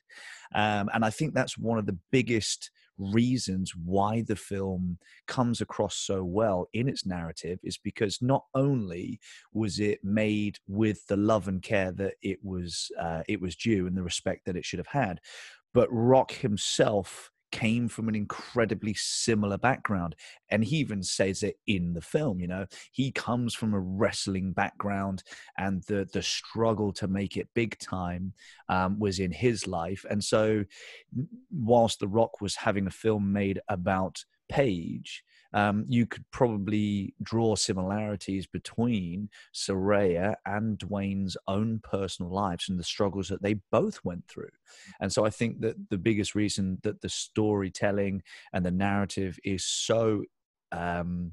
Um, 0.53 0.89
and 0.93 1.05
I 1.05 1.09
think 1.09 1.33
that's 1.33 1.57
one 1.57 1.77
of 1.77 1.85
the 1.85 1.97
biggest 2.11 2.71
reasons 2.99 3.73
why 3.75 4.21
the 4.21 4.35
film 4.35 4.97
comes 5.25 5.61
across 5.61 5.95
so 5.95 6.23
well 6.23 6.67
in 6.73 6.87
its 6.89 7.05
narrative 7.05 7.57
is 7.63 7.77
because 7.77 8.21
not 8.21 8.43
only 8.53 9.19
was 9.53 9.79
it 9.79 10.03
made 10.03 10.57
with 10.67 11.07
the 11.07 11.15
love 11.15 11.47
and 11.47 11.63
care 11.63 11.91
that 11.93 12.15
it 12.21 12.39
was 12.43 12.91
uh, 12.99 13.23
it 13.27 13.39
was 13.39 13.55
due 13.55 13.87
and 13.87 13.97
the 13.97 14.03
respect 14.03 14.45
that 14.45 14.57
it 14.57 14.65
should 14.65 14.79
have 14.79 14.87
had 14.87 15.21
but 15.73 15.87
rock 15.91 16.31
himself 16.31 17.31
came 17.51 17.87
from 17.87 18.07
an 18.07 18.15
incredibly 18.15 18.93
similar 18.93 19.57
background 19.57 20.15
and 20.49 20.63
he 20.63 20.77
even 20.77 21.03
says 21.03 21.43
it 21.43 21.57
in 21.67 21.93
the 21.93 22.01
film 22.01 22.39
you 22.39 22.47
know? 22.47 22.65
He 22.91 23.11
comes 23.11 23.53
from 23.53 23.73
a 23.73 23.79
wrestling 23.79 24.53
background 24.53 25.23
and 25.57 25.83
the 25.83 26.07
the 26.13 26.21
struggle 26.21 26.93
to 26.93 27.07
make 27.07 27.37
it 27.37 27.49
big 27.53 27.77
time 27.79 28.33
um, 28.69 28.99
was 28.99 29.19
in 29.19 29.31
his 29.31 29.67
life 29.67 30.05
and 30.09 30.23
so 30.23 30.63
whilst 31.51 31.99
the 31.99 32.07
rock 32.07 32.41
was 32.41 32.55
having 32.55 32.87
a 32.87 32.91
film 32.91 33.31
made 33.31 33.59
about 33.67 34.23
Paige 34.49 35.23
um, 35.53 35.85
you 35.87 36.05
could 36.05 36.25
probably 36.31 37.13
draw 37.21 37.55
similarities 37.55 38.45
between 38.47 39.29
Saraya 39.53 40.35
and 40.45 40.77
Dwayne's 40.77 41.37
own 41.47 41.79
personal 41.83 42.31
lives 42.31 42.69
and 42.69 42.79
the 42.79 42.83
struggles 42.83 43.27
that 43.29 43.41
they 43.41 43.55
both 43.71 43.99
went 44.03 44.27
through. 44.27 44.51
And 44.99 45.11
so 45.11 45.25
I 45.25 45.29
think 45.29 45.61
that 45.61 45.89
the 45.89 45.97
biggest 45.97 46.35
reason 46.35 46.79
that 46.83 47.01
the 47.01 47.09
storytelling 47.09 48.21
and 48.53 48.65
the 48.65 48.71
narrative 48.71 49.39
is 49.43 49.65
so 49.65 50.23
um, 50.71 51.31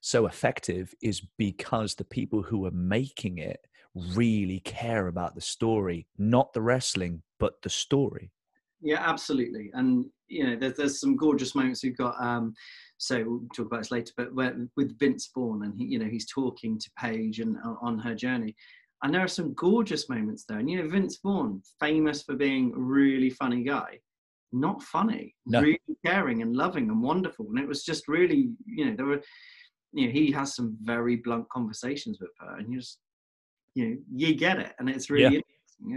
so 0.00 0.26
effective 0.26 0.94
is 1.02 1.22
because 1.36 1.94
the 1.94 2.04
people 2.04 2.42
who 2.42 2.64
are 2.64 2.72
making 2.72 3.38
it 3.38 3.66
really 4.14 4.60
care 4.60 5.08
about 5.08 5.34
the 5.34 5.40
story, 5.40 6.06
not 6.18 6.52
the 6.52 6.62
wrestling, 6.62 7.22
but 7.38 7.60
the 7.62 7.70
story. 7.70 8.30
Yeah, 8.82 8.98
absolutely. 9.00 9.70
And 9.74 10.06
you 10.28 10.44
know, 10.44 10.56
there's 10.56 10.74
there's 10.74 11.00
some 11.00 11.16
gorgeous 11.16 11.54
moments. 11.54 11.84
We've 11.84 11.96
got 11.96 12.20
um, 12.20 12.54
so 12.98 13.22
we'll 13.24 13.48
talk 13.54 13.66
about 13.66 13.80
this 13.80 13.90
later. 13.90 14.12
But 14.16 14.34
with 14.34 14.98
Vince 14.98 15.30
Vaughn, 15.34 15.64
and 15.64 15.74
he, 15.76 15.84
you 15.84 15.98
know, 15.98 16.06
he's 16.06 16.26
talking 16.26 16.78
to 16.78 16.90
Paige 16.98 17.40
and 17.40 17.56
uh, 17.64 17.74
on 17.80 17.98
her 17.98 18.14
journey, 18.14 18.56
and 19.02 19.14
there 19.14 19.22
are 19.22 19.28
some 19.28 19.54
gorgeous 19.54 20.08
moments 20.08 20.44
there. 20.48 20.58
And 20.58 20.68
you 20.68 20.82
know, 20.82 20.88
Vince 20.88 21.18
Vaughn, 21.22 21.62
famous 21.80 22.22
for 22.22 22.34
being 22.34 22.72
a 22.74 22.78
really 22.78 23.30
funny 23.30 23.62
guy, 23.62 24.00
not 24.52 24.82
funny, 24.82 25.34
no. 25.46 25.60
really 25.60 25.80
caring 26.04 26.42
and 26.42 26.56
loving 26.56 26.90
and 26.90 27.00
wonderful. 27.00 27.46
And 27.50 27.58
it 27.58 27.68
was 27.68 27.84
just 27.84 28.08
really, 28.08 28.50
you 28.66 28.86
know, 28.86 28.96
there 28.96 29.06
were, 29.06 29.22
you 29.92 30.06
know, 30.06 30.12
he 30.12 30.32
has 30.32 30.56
some 30.56 30.76
very 30.82 31.16
blunt 31.16 31.48
conversations 31.50 32.18
with 32.20 32.30
her, 32.40 32.56
and 32.56 32.72
you 32.72 32.80
just, 32.80 32.98
you 33.74 33.88
know, 33.88 33.96
you 34.12 34.34
get 34.34 34.58
it, 34.58 34.72
and 34.78 34.90
it's 34.90 35.08
really. 35.08 35.36
Yeah. 35.36 35.40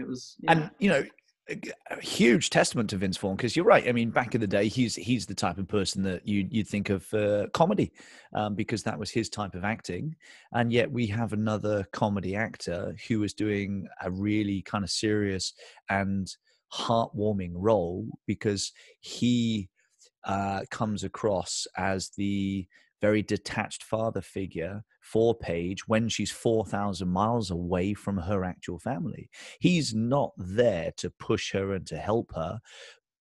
It 0.01 0.07
was, 0.07 0.35
yeah. 0.39 0.51
and 0.51 0.71
you 0.79 0.89
know, 0.89 1.03
a 1.47 2.01
huge 2.01 2.49
testament 2.49 2.89
to 2.89 2.97
Vince 2.97 3.17
Vaughn 3.17 3.35
because 3.35 3.55
you're 3.55 3.65
right. 3.65 3.87
I 3.87 3.91
mean, 3.91 4.09
back 4.09 4.33
in 4.33 4.41
the 4.41 4.47
day, 4.47 4.67
he's 4.67 4.95
he's 4.95 5.25
the 5.25 5.35
type 5.35 5.57
of 5.57 5.67
person 5.67 6.01
that 6.03 6.27
you 6.27 6.47
you'd 6.49 6.67
think 6.67 6.89
of 6.89 7.07
comedy 7.53 7.91
um, 8.33 8.55
because 8.55 8.83
that 8.83 8.97
was 8.97 9.11
his 9.11 9.29
type 9.29 9.53
of 9.53 9.63
acting, 9.63 10.15
and 10.53 10.71
yet 10.71 10.91
we 10.91 11.07
have 11.07 11.33
another 11.33 11.85
comedy 11.91 12.35
actor 12.35 12.95
who 13.07 13.23
is 13.23 13.33
doing 13.33 13.87
a 14.01 14.09
really 14.09 14.61
kind 14.63 14.83
of 14.83 14.89
serious 14.89 15.53
and 15.89 16.35
heartwarming 16.73 17.53
role 17.53 18.07
because 18.25 18.71
he 18.99 19.69
uh, 20.25 20.61
comes 20.71 21.03
across 21.03 21.67
as 21.77 22.09
the 22.17 22.67
very 23.05 23.21
detached 23.21 23.83
father 23.83 24.19
figure 24.19 24.83
for 24.99 25.35
Paige 25.35 25.87
when 25.87 26.09
she's 26.09 26.31
4,000 26.31 27.07
miles 27.07 27.51
away 27.51 27.93
from 27.93 28.17
her 28.17 28.43
actual 28.43 28.79
family. 28.79 29.29
He's 29.59 29.93
not 29.93 30.31
there 30.37 30.91
to 30.97 31.11
push 31.11 31.53
her 31.53 31.75
and 31.75 31.85
to 31.85 31.97
help 31.97 32.31
her, 32.33 32.59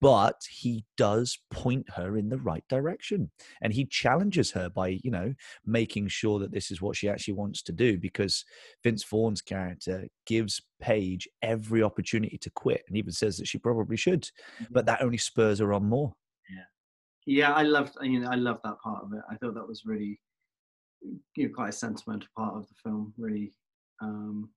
but 0.00 0.41
he 0.50 0.87
does 0.97 1.38
point 1.50 1.85
her 1.97 2.17
in 2.17 2.31
the 2.31 2.38
right 2.38 2.64
direction 2.67 3.31
and 3.61 3.75
he 3.75 3.85
challenges 3.85 4.50
her 4.53 4.71
by 4.71 4.99
you 5.03 5.11
know 5.11 5.35
making 5.64 6.09
sure 6.09 6.38
that 6.38 6.53
this 6.53 6.71
is 6.71 6.83
what 6.83 6.97
she 6.97 7.09
actually 7.09 7.35
wants 7.35 7.62
to 7.62 7.73
do 7.73 7.97
because 7.97 8.45
vince 8.83 9.05
vaughn's 9.05 9.41
character 9.41 10.07
gives 10.26 10.61
paige 10.81 11.26
every 11.43 11.83
opportunity 11.83 12.37
to 12.37 12.50
quit 12.50 12.83
and 12.88 12.99
even 12.99 13.12
says 13.12 13.38
that 13.38 13.49
she 13.49 13.57
probably 13.57 13.97
should 13.97 14.29
but 14.71 14.85
mm-hmm. 14.85 14.87
that 14.87 15.03
only 15.03 15.17
spurs 15.17 15.59
her 15.61 15.73
on 15.73 15.85
more 15.88 16.12
yeah 17.26 17.52
i 17.52 17.62
loved 17.62 17.97
you 18.02 18.21
know 18.21 18.31
i 18.31 18.35
love 18.35 18.59
that 18.64 18.78
part 18.83 19.02
of 19.02 19.12
it 19.12 19.23
i 19.31 19.37
thought 19.37 19.54
that 19.54 19.66
was 19.66 19.83
really 19.85 20.21
you 21.37 21.49
know 21.49 21.54
quite 21.54 21.71
a 21.71 21.73
sentimental 21.73 22.28
part 22.37 22.54
of 22.54 22.69
the 22.69 22.75
film. 22.83 23.12
Really 23.16 23.52
um, 24.02 24.50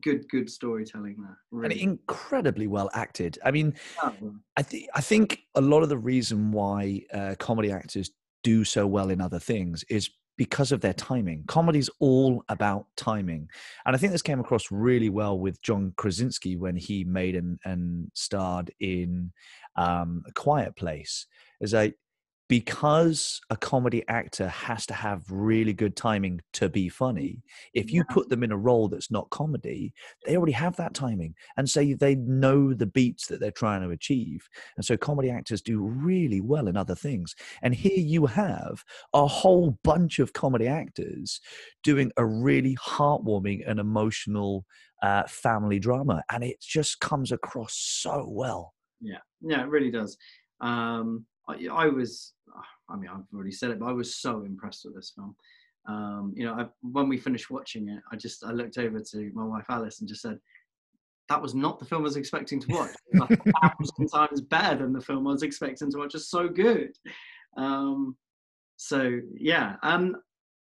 good, 0.00 0.28
good 0.28 0.50
storytelling 0.50 1.16
there. 1.20 1.38
Really. 1.50 1.80
And 1.80 1.82
incredibly 1.82 2.66
well 2.66 2.90
acted. 2.94 3.38
I 3.44 3.50
mean, 3.50 3.74
oh, 4.02 4.12
I 4.56 4.62
think 4.62 4.88
I 4.94 5.00
think 5.00 5.40
a 5.54 5.60
lot 5.60 5.82
of 5.82 5.88
the 5.88 5.98
reason 5.98 6.52
why 6.52 7.02
uh, 7.12 7.34
comedy 7.38 7.70
actors 7.70 8.10
do 8.42 8.64
so 8.64 8.86
well 8.86 9.10
in 9.10 9.20
other 9.20 9.38
things 9.38 9.84
is 9.88 10.10
because 10.36 10.70
of 10.70 10.82
their 10.82 10.92
timing. 10.92 11.42
Comedy's 11.48 11.88
all 11.98 12.44
about 12.50 12.86
timing. 12.94 13.48
And 13.86 13.96
I 13.96 13.98
think 13.98 14.12
this 14.12 14.20
came 14.20 14.38
across 14.38 14.70
really 14.70 15.08
well 15.08 15.38
with 15.38 15.62
John 15.62 15.94
Krasinski 15.96 16.56
when 16.56 16.76
he 16.76 17.04
made 17.04 17.36
and, 17.36 17.58
and 17.64 18.10
starred 18.12 18.70
in 18.78 19.32
um, 19.76 20.24
A 20.28 20.32
Quiet 20.32 20.76
Place. 20.76 21.26
Is 21.60 21.72
like 21.72 21.96
because 22.48 23.40
a 23.50 23.56
comedy 23.56 24.04
actor 24.08 24.48
has 24.48 24.86
to 24.86 24.94
have 24.94 25.24
really 25.30 25.72
good 25.72 25.96
timing 25.96 26.40
to 26.52 26.68
be 26.68 26.88
funny 26.88 27.42
if 27.74 27.92
you 27.92 28.04
put 28.04 28.28
them 28.28 28.44
in 28.44 28.52
a 28.52 28.56
role 28.56 28.88
that's 28.88 29.10
not 29.10 29.28
comedy 29.30 29.92
they 30.24 30.36
already 30.36 30.52
have 30.52 30.76
that 30.76 30.94
timing. 30.94 31.34
And 31.56 31.68
so 31.68 31.82
they 31.98 32.14
know 32.14 32.72
the 32.72 32.86
beats 32.86 33.26
that 33.26 33.40
they're 33.40 33.50
trying 33.50 33.82
to 33.82 33.90
achieve. 33.90 34.48
And 34.76 34.84
so 34.84 34.96
comedy 34.96 35.30
actors 35.30 35.60
do 35.60 35.80
really 35.80 36.40
well 36.40 36.68
in 36.68 36.76
other 36.76 36.94
things. 36.94 37.34
And 37.62 37.74
here 37.74 37.98
you 37.98 38.26
have 38.26 38.84
a 39.12 39.26
whole 39.26 39.78
bunch 39.82 40.18
of 40.18 40.32
comedy 40.32 40.68
actors 40.68 41.40
doing 41.82 42.12
a 42.16 42.24
really 42.24 42.76
heartwarming 42.76 43.68
and 43.68 43.80
emotional 43.80 44.64
uh, 45.02 45.24
family 45.24 45.78
drama. 45.78 46.22
And 46.30 46.44
it 46.44 46.60
just 46.60 47.00
comes 47.00 47.32
across 47.32 47.74
so 47.74 48.26
well. 48.28 48.72
Yeah. 49.00 49.18
Yeah 49.40 49.62
it 49.62 49.68
really 49.68 49.90
does. 49.90 50.16
Um 50.60 51.26
I, 51.48 51.66
I 51.72 51.86
was, 51.86 52.34
I 52.88 52.96
mean, 52.96 53.10
I've 53.10 53.24
already 53.34 53.52
said 53.52 53.70
it, 53.70 53.78
but 53.78 53.86
I 53.86 53.92
was 53.92 54.16
so 54.16 54.42
impressed 54.42 54.84
with 54.84 54.94
this 54.94 55.12
film. 55.14 55.36
Um, 55.88 56.32
you 56.34 56.44
know, 56.44 56.54
I, 56.54 56.66
when 56.82 57.08
we 57.08 57.16
finished 57.16 57.50
watching 57.50 57.88
it, 57.88 58.02
I 58.10 58.16
just 58.16 58.44
I 58.44 58.50
looked 58.50 58.78
over 58.78 59.00
to 59.00 59.30
my 59.34 59.44
wife 59.44 59.66
Alice 59.68 60.00
and 60.00 60.08
just 60.08 60.22
said, 60.22 60.38
"That 61.28 61.40
was 61.40 61.54
not 61.54 61.78
the 61.78 61.84
film 61.84 62.02
I 62.02 62.04
was 62.04 62.16
expecting 62.16 62.60
to 62.60 62.72
watch. 62.72 62.90
a 63.14 63.36
thousand 63.62 64.08
times 64.08 64.40
better 64.40 64.78
than 64.78 64.92
the 64.92 65.00
film 65.00 65.26
I 65.28 65.32
was 65.32 65.44
expecting 65.44 65.90
to 65.92 65.98
watch. 65.98 66.14
It's 66.14 66.28
so 66.28 66.48
good." 66.48 66.90
Um, 67.56 68.16
so 68.76 69.20
yeah, 69.34 69.76
um, 69.82 70.16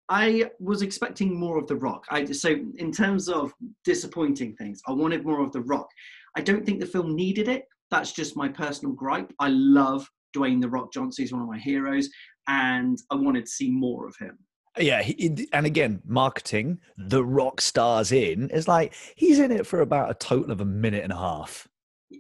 I 0.09 0.51
was 0.61 0.83
expecting 0.83 1.39
more 1.39 1.59
of 1.59 1.67
The 1.67 1.77
Rock. 1.77 2.05
I 2.11 2.25
so 2.27 2.57
in 2.77 2.93
terms 2.93 3.29
of 3.29 3.53
disappointing 3.85 4.55
things, 4.57 4.83
I 4.87 4.93
wanted 4.93 5.25
more 5.25 5.41
of 5.41 5.53
The 5.53 5.63
Rock. 5.63 5.89
I 6.37 6.43
don't 6.43 6.67
think 6.67 6.81
the 6.81 6.87
film 6.87 7.15
needed 7.17 7.49
it. 7.49 7.65
That's 7.91 8.13
just 8.13 8.37
my 8.37 8.49
personal 8.49 8.95
gripe. 8.95 9.33
I 9.39 9.49
love 9.49 10.09
Dwayne 10.37 10.61
the 10.61 10.69
Rock 10.69 10.93
Johnson. 10.93 11.23
He's 11.23 11.33
one 11.33 11.43
of 11.43 11.49
my 11.49 11.59
heroes, 11.59 12.09
and 12.49 12.99
I 13.11 13.15
wanted 13.17 13.47
to 13.47 13.51
see 13.51 13.71
more 13.71 14.07
of 14.07 14.17
him. 14.17 14.39
Yeah, 14.79 15.03
he, 15.03 15.49
and 15.53 15.67
again, 15.67 16.03
marketing 16.05 16.81
the 16.97 17.25
rock 17.25 17.61
stars 17.61 18.11
in 18.11 18.51
is 18.51 18.67
like 18.67 18.93
he's 19.15 19.39
in 19.39 19.53
it 19.53 19.67
for 19.67 19.81
about 19.81 20.11
a 20.11 20.15
total 20.15 20.51
of 20.51 20.61
a 20.61 20.65
minute 20.65 21.05
and 21.05 21.13
a 21.13 21.17
half. 21.17 21.69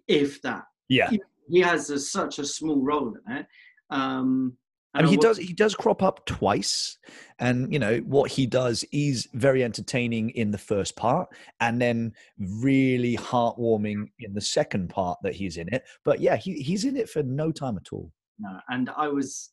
if 0.08 0.40
that. 0.42 0.64
Yeah. 0.88 1.10
He, 1.10 1.20
he 1.48 1.60
has 1.60 1.90
a, 1.90 1.98
such 1.98 2.38
a 2.38 2.44
small 2.44 2.80
role 2.80 3.14
in 3.26 3.36
it. 3.36 3.46
Um, 3.90 4.56
I 4.94 5.02
mean, 5.02 5.10
he 5.10 5.16
does 5.16 5.38
he 5.38 5.52
does 5.52 5.74
crop 5.74 6.02
up 6.02 6.24
twice, 6.24 6.98
and 7.40 7.72
you 7.72 7.78
know 7.78 7.98
what 7.98 8.30
he 8.30 8.46
does 8.46 8.84
is 8.92 9.28
very 9.34 9.64
entertaining 9.64 10.30
in 10.30 10.52
the 10.52 10.58
first 10.58 10.94
part, 10.94 11.28
and 11.60 11.82
then 11.82 12.12
really 12.38 13.16
heartwarming 13.16 14.08
in 14.20 14.34
the 14.34 14.40
second 14.40 14.88
part 14.90 15.18
that 15.22 15.34
he's 15.34 15.56
in 15.56 15.68
it. 15.72 15.84
But 16.04 16.20
yeah, 16.20 16.36
he, 16.36 16.54
he's 16.62 16.84
in 16.84 16.96
it 16.96 17.08
for 17.08 17.22
no 17.24 17.50
time 17.50 17.76
at 17.76 17.92
all. 17.92 18.12
No, 18.38 18.60
and 18.68 18.90
I 18.96 19.08
was, 19.08 19.50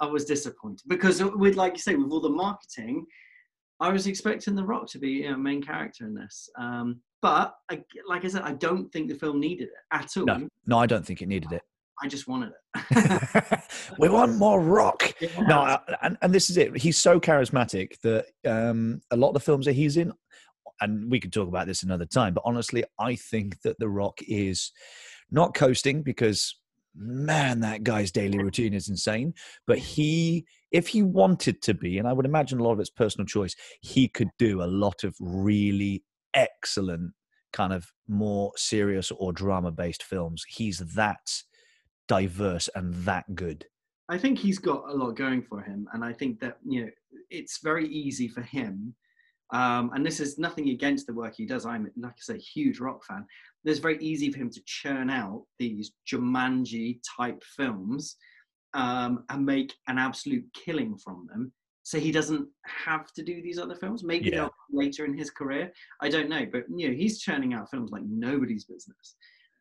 I 0.00 0.06
was 0.06 0.24
disappointed 0.24 0.82
because 0.88 1.22
with, 1.22 1.56
like 1.56 1.74
you 1.74 1.80
say, 1.80 1.94
with 1.94 2.10
all 2.10 2.20
the 2.20 2.28
marketing, 2.28 3.06
I 3.80 3.90
was 3.90 4.06
expecting 4.06 4.54
The 4.54 4.64
Rock 4.64 4.88
to 4.90 4.98
be 4.98 5.24
a 5.24 5.36
main 5.36 5.62
character 5.62 6.04
in 6.04 6.14
this. 6.14 6.48
Um, 6.58 7.00
but 7.22 7.54
I, 7.70 7.82
like 8.06 8.24
I 8.24 8.28
said, 8.28 8.42
I 8.42 8.52
don't 8.52 8.90
think 8.92 9.08
the 9.08 9.14
film 9.14 9.40
needed 9.40 9.68
it 9.68 9.70
at 9.92 10.16
all. 10.16 10.26
No, 10.26 10.48
no, 10.66 10.78
I 10.78 10.86
don't 10.86 11.04
think 11.04 11.22
it 11.22 11.28
needed 11.28 11.52
it. 11.52 11.62
I 12.02 12.08
just 12.08 12.28
wanted 12.28 12.52
it. 12.74 13.60
we 13.98 14.08
want 14.08 14.36
more 14.36 14.60
rock. 14.60 15.14
Yeah. 15.20 15.28
No, 15.46 15.60
I- 15.60 15.80
and, 16.02 16.18
and 16.22 16.32
this 16.34 16.50
is 16.50 16.56
it. 16.56 16.76
He's 16.76 16.98
so 16.98 17.18
charismatic 17.18 18.00
that 18.02 18.26
um, 18.46 19.00
a 19.10 19.16
lot 19.16 19.28
of 19.28 19.34
the 19.34 19.40
films 19.40 19.66
that 19.66 19.72
he's 19.72 19.96
in, 19.96 20.12
and 20.80 21.10
we 21.10 21.20
could 21.20 21.32
talk 21.32 21.48
about 21.48 21.66
this 21.66 21.82
another 21.82 22.04
time, 22.04 22.34
but 22.34 22.42
honestly, 22.44 22.84
I 22.98 23.16
think 23.16 23.60
that 23.62 23.78
The 23.78 23.88
Rock 23.88 24.18
is 24.28 24.72
not 25.30 25.54
coasting 25.54 26.02
because, 26.02 26.54
man, 26.94 27.60
that 27.60 27.82
guy's 27.82 28.12
daily 28.12 28.38
routine 28.38 28.74
is 28.74 28.88
insane. 28.88 29.32
But 29.66 29.78
he, 29.78 30.44
if 30.72 30.88
he 30.88 31.02
wanted 31.02 31.62
to 31.62 31.72
be, 31.74 31.98
and 31.98 32.06
I 32.06 32.12
would 32.12 32.26
imagine 32.26 32.58
a 32.60 32.62
lot 32.62 32.72
of 32.72 32.80
it's 32.80 32.90
personal 32.90 33.26
choice, 33.26 33.56
he 33.80 34.08
could 34.08 34.28
do 34.38 34.62
a 34.62 34.64
lot 34.66 35.02
of 35.02 35.14
really 35.18 36.02
excellent 36.34 37.12
kind 37.54 37.72
of 37.72 37.90
more 38.06 38.52
serious 38.56 39.10
or 39.10 39.32
drama 39.32 39.70
based 39.70 40.02
films. 40.02 40.44
He's 40.46 40.78
that 40.94 41.42
diverse 42.08 42.68
and 42.74 42.94
that 43.04 43.34
good. 43.34 43.66
I 44.08 44.18
think 44.18 44.38
he's 44.38 44.58
got 44.58 44.88
a 44.88 44.92
lot 44.92 45.16
going 45.16 45.42
for 45.42 45.60
him, 45.60 45.88
and 45.92 46.04
I 46.04 46.12
think 46.12 46.38
that 46.40 46.58
you 46.64 46.84
know 46.84 46.90
it's 47.30 47.58
very 47.62 47.88
easy 47.88 48.28
for 48.28 48.42
him. 48.42 48.94
Um, 49.52 49.92
and 49.94 50.04
this 50.04 50.18
is 50.18 50.38
nothing 50.38 50.70
against 50.70 51.06
the 51.06 51.14
work 51.14 51.34
he 51.36 51.46
does. 51.46 51.66
I'm, 51.66 51.88
like 51.96 52.12
I 52.12 52.20
say, 52.20 52.38
huge 52.38 52.80
rock 52.80 53.04
fan. 53.04 53.24
It's 53.64 53.78
very 53.78 53.96
easy 53.98 54.30
for 54.32 54.38
him 54.38 54.50
to 54.50 54.60
churn 54.66 55.08
out 55.08 55.44
these 55.60 55.92
Jumanji 56.10 56.98
type 57.16 57.40
films 57.56 58.16
um, 58.74 59.24
and 59.30 59.46
make 59.46 59.72
an 59.86 59.98
absolute 59.98 60.44
killing 60.52 60.98
from 60.98 61.28
them. 61.30 61.52
So 61.84 62.00
he 62.00 62.10
doesn't 62.10 62.48
have 62.64 63.12
to 63.12 63.22
do 63.22 63.40
these 63.40 63.60
other 63.60 63.76
films. 63.76 64.02
Maybe 64.02 64.30
Yeah. 64.30 64.48
later 64.72 65.04
in 65.04 65.16
his 65.16 65.30
career. 65.30 65.72
I 66.00 66.08
don't 66.08 66.28
know, 66.28 66.44
but 66.50 66.64
you 66.74 66.88
know, 66.88 66.94
he's 66.96 67.20
churning 67.20 67.54
out 67.54 67.70
films 67.70 67.92
like 67.92 68.02
nobody's 68.04 68.64
business. 68.64 69.14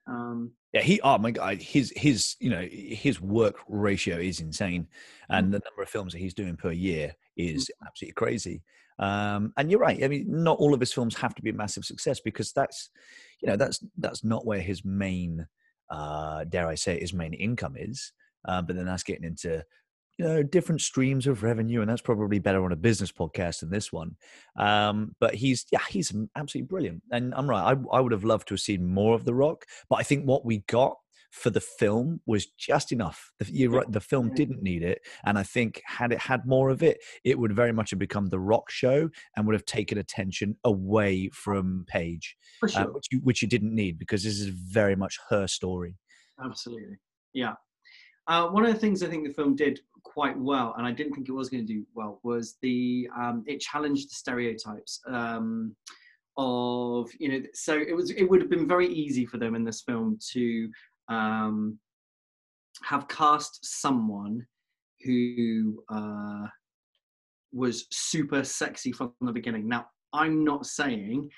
Um, 0.08 0.52
Yeah, 0.76 0.82
he. 0.82 1.00
Oh 1.06 1.18
my 1.18 1.32
god, 1.32 1.62
his 1.62 1.94
his 1.96 2.36
you 2.42 2.50
know 2.50 2.68
his 2.70 3.22
work 3.22 3.56
ratio 3.70 4.18
is 4.18 4.42
insane, 4.42 4.88
and 5.30 5.48
the 5.48 5.60
number 5.64 5.82
of 5.82 5.88
films 5.88 6.12
that 6.12 6.20
he's 6.20 6.34
doing 6.34 6.58
per 6.58 6.74
year 6.74 7.16
is 7.38 7.72
absolutely 7.88 8.16
crazy. 8.16 8.62
Um, 9.00 9.54
and 9.56 9.72
you're 9.72 9.80
right. 9.80 10.04
I 10.04 10.10
mean, 10.10 10.26
not 10.28 10.58
all 10.58 10.74
of 10.74 10.82
his 10.82 10.92
films 10.92 11.16
have 11.16 11.34
to 11.36 11.42
be 11.42 11.52
a 11.52 11.54
massive 11.54 11.86
success 11.86 12.20
because 12.20 12.52
that's 12.52 12.90
you 13.42 13.48
know 13.48 13.56
that's 13.56 13.82
that's 14.00 14.26
not 14.26 14.46
where 14.46 14.60
his 14.60 14.84
main 14.84 15.48
uh, 15.90 16.44
dare 16.44 16.68
I 16.68 16.76
say 16.76 16.96
it, 16.96 17.02
his 17.04 17.14
main 17.14 17.34
income 17.34 17.76
is. 17.78 18.12
Uh, 18.46 18.62
but 18.62 18.76
then 18.76 18.86
that's 18.86 19.04
getting 19.04 19.24
into 19.24 19.64
you 20.18 20.26
know 20.26 20.44
different 20.44 20.82
streams 20.82 21.28
of 21.28 21.44
revenue, 21.44 21.82
and 21.82 21.90
that's 21.90 22.02
probably 22.02 22.40
better 22.40 22.64
on 22.64 22.72
a 22.72 22.78
business 22.78 23.12
podcast 23.12 23.60
than 23.60 23.70
this 23.70 23.92
one. 23.92 24.16
Um, 24.58 25.16
but 25.20 25.36
he's 25.36 25.66
yeah, 25.72 25.80
he's 25.90 26.14
absolutely 26.36 26.68
brilliant, 26.68 27.04
and 27.12 27.34
I'm 27.36 27.50
right. 27.50 27.76
I 27.76 27.98
I 27.98 28.00
would 28.00 28.12
have 28.12 28.24
loved 28.24 28.48
to 28.50 28.54
have 28.54 28.62
seen 28.62 28.88
more 28.88 29.16
of 29.16 29.26
The 29.26 29.34
Rock, 29.34 29.66
but 29.90 29.98
I 29.98 30.04
think 30.04 30.26
what 30.26 30.46
we 30.46 30.60
got 30.68 30.98
for 31.32 31.50
the 31.50 31.60
film 31.60 32.22
was 32.26 32.46
just 32.46 32.94
enough. 32.94 33.32
The, 33.40 33.52
you're 33.52 33.72
right, 33.72 33.92
the 33.92 34.00
film 34.00 34.34
didn't 34.34 34.64
need 34.64 34.84
it, 34.84 35.02
and 35.26 35.38
I 35.38 35.44
think 35.44 35.82
had 35.86 36.14
it 36.14 36.20
had 36.20 36.46
more 36.46 36.70
of 36.70 36.82
it, 36.82 37.00
it 37.26 37.38
would 37.38 37.54
very 37.54 37.74
much 37.74 37.90
have 37.90 38.00
become 38.00 38.28
the 38.28 38.40
Rock 38.40 38.72
show 38.72 39.10
and 39.36 39.46
would 39.46 39.56
have 39.56 39.66
taken 39.66 39.98
attention 39.98 40.56
away 40.64 41.30
from 41.34 41.84
Paige, 41.88 42.38
for 42.60 42.70
uh, 42.76 42.86
which 42.86 43.08
you 43.12 43.20
which 43.20 43.42
you 43.42 43.50
didn't 43.50 43.76
need 43.76 44.00
because 44.00 44.24
this 44.24 44.40
is 44.40 44.48
very 44.48 44.96
much 44.96 45.18
her 45.30 45.46
story. 45.46 45.98
Absolutely. 46.44 46.98
Yeah. 47.34 47.54
Uh, 48.28 48.48
one 48.48 48.66
of 48.66 48.74
the 48.74 48.80
things 48.80 49.04
I 49.04 49.08
think 49.08 49.28
the 49.28 49.34
film 49.34 49.56
did 49.56 49.82
quite 50.06 50.38
well, 50.38 50.74
and 50.78 50.88
I 50.88 50.92
didn't 50.92 51.14
think 51.14 51.28
it 51.28 51.34
was 51.34 51.50
going 51.50 51.66
to 51.66 51.74
do 51.74 51.86
well, 51.94 52.20
was 52.24 52.56
the 52.62 53.10
um, 53.18 53.44
it 53.46 53.60
challenged 53.60 54.10
the 54.10 54.16
stereotypes 54.16 55.02
um, 55.08 55.76
of 56.38 57.10
you 57.20 57.30
know. 57.30 57.42
So 57.54 57.76
it 57.76 57.94
was 57.94 58.12
it 58.12 58.24
would 58.24 58.40
have 58.40 58.50
been 58.50 58.68
very 58.68 58.88
easy 58.88 59.26
for 59.26 59.38
them 59.38 59.56
in 59.56 59.66
this 59.66 59.82
film 59.82 60.18
to 60.32 60.70
um, 61.10 61.78
have 62.84 63.08
cast 63.08 63.60
someone 63.66 64.46
who 65.04 65.84
uh, 65.90 66.48
was 67.52 67.88
super 67.92 68.44
sexy 68.44 68.92
from 68.92 69.14
the 69.22 69.34
beginning. 69.34 69.68
Now 69.68 69.88
I'm 70.14 70.44
not 70.46 70.66
saying 70.66 71.30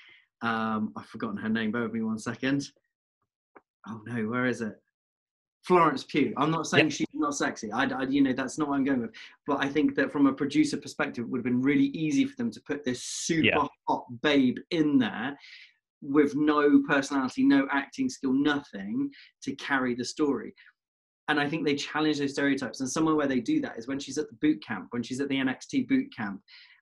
um, 0.42 0.92
I've 0.96 1.06
forgotten 1.06 1.38
her 1.38 1.48
name. 1.48 1.72
Bear 1.72 1.82
with 1.82 1.92
me 1.92 2.02
one 2.02 2.18
second. 2.18 2.68
Oh 3.88 4.02
no, 4.06 4.28
where 4.28 4.46
is 4.46 4.60
it? 4.60 4.74
Florence 5.68 6.02
Pugh. 6.02 6.32
I'm 6.38 6.50
not 6.50 6.66
saying 6.66 6.86
Yeah. 6.86 6.90
she's 6.90 7.06
not 7.12 7.34
sexy. 7.34 7.70
I, 7.70 7.84
I, 7.84 8.04
you 8.04 8.22
know, 8.22 8.32
that's 8.32 8.56
not 8.56 8.68
what 8.68 8.76
I'm 8.76 8.84
going 8.84 9.02
with. 9.02 9.10
But 9.46 9.62
I 9.62 9.68
think 9.68 9.94
that 9.96 10.10
from 10.10 10.26
a 10.26 10.32
producer 10.32 10.78
perspective, 10.78 11.24
it 11.24 11.28
would 11.28 11.38
have 11.40 11.44
been 11.44 11.60
really 11.60 11.88
easy 11.88 12.24
for 12.24 12.34
them 12.36 12.50
to 12.52 12.60
put 12.62 12.84
this 12.84 13.02
super 13.02 13.42
Yeah. 13.48 13.66
hot 13.86 14.06
babe 14.22 14.56
in 14.70 14.96
there 14.96 15.38
with 16.00 16.34
no 16.34 16.82
personality, 16.88 17.44
no 17.44 17.68
acting 17.70 18.08
skill, 18.08 18.32
nothing 18.32 19.10
to 19.42 19.54
carry 19.56 19.94
the 19.94 20.06
story. 20.06 20.54
And 21.28 21.38
I 21.38 21.46
think 21.46 21.66
they 21.66 21.74
challenge 21.74 22.18
those 22.18 22.32
stereotypes. 22.32 22.80
And 22.80 22.88
somewhere 22.88 23.14
where 23.14 23.26
they 23.26 23.40
do 23.40 23.60
that 23.60 23.76
is 23.78 23.86
when 23.86 23.98
she's 23.98 24.16
at 24.16 24.28
the 24.30 24.36
boot 24.40 24.64
camp, 24.66 24.86
when 24.90 25.02
she's 25.02 25.20
at 25.20 25.28
the 25.28 25.36
NXT 25.36 25.86
boot 25.86 26.08
camp, 26.16 26.40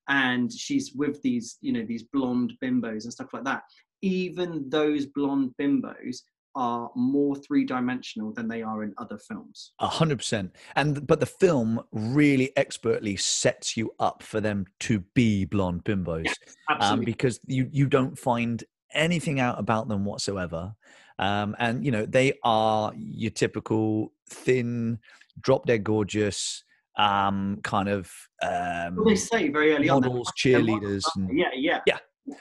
and 0.08 0.52
she's 0.52 0.92
with 0.94 1.20
these, 1.22 1.58
you 1.60 1.72
know, 1.72 1.84
these 1.84 2.04
blonde 2.04 2.52
bimbos 2.62 3.02
and 3.02 3.12
stuff 3.12 3.32
like 3.32 3.42
that. 3.42 3.64
Even 4.02 4.70
those 4.70 5.06
blonde 5.06 5.52
bimbos 5.60 6.18
are 6.56 6.90
more 6.96 7.36
three-dimensional 7.36 8.32
than 8.32 8.48
they 8.48 8.62
are 8.62 8.82
in 8.82 8.94
other 8.98 9.18
films. 9.18 9.72
A 9.78 9.86
hundred 9.86 10.18
percent. 10.18 10.56
And 10.74 11.06
but 11.06 11.20
the 11.20 11.26
film 11.26 11.82
really 11.92 12.56
expertly 12.56 13.16
sets 13.16 13.76
you 13.76 13.92
up 14.00 14.22
for 14.22 14.40
them 14.40 14.66
to 14.80 15.00
be 15.14 15.44
blonde 15.44 15.84
bimbos. 15.84 16.26
um, 16.26 16.32
Absolutely. 16.70 17.04
because 17.04 17.40
you 17.46 17.68
you 17.70 17.86
don't 17.86 18.18
find 18.18 18.64
anything 18.92 19.38
out 19.38 19.58
about 19.58 19.88
them 19.88 20.04
whatsoever. 20.04 20.74
Um, 21.18 21.54
and 21.58 21.84
you 21.84 21.90
know 21.92 22.04
they 22.06 22.34
are 22.42 22.92
your 22.96 23.30
typical 23.30 24.12
thin, 24.28 24.98
drop 25.40 25.66
dead 25.66 25.84
gorgeous, 25.84 26.64
um, 26.98 27.58
kind 27.62 27.88
of 27.88 28.10
um, 28.42 28.96
Well, 28.96 29.04
they 29.06 29.16
say 29.16 29.48
very 29.48 29.74
early 29.74 29.88
on. 29.88 30.02
models, 30.02 30.32
they're 30.42 30.60
models, 30.60 30.82
cheerleaders, 30.82 31.02
and 31.16 31.30
they? 31.30 31.44
Yeah, 31.56 31.80
yeah. 31.86 31.98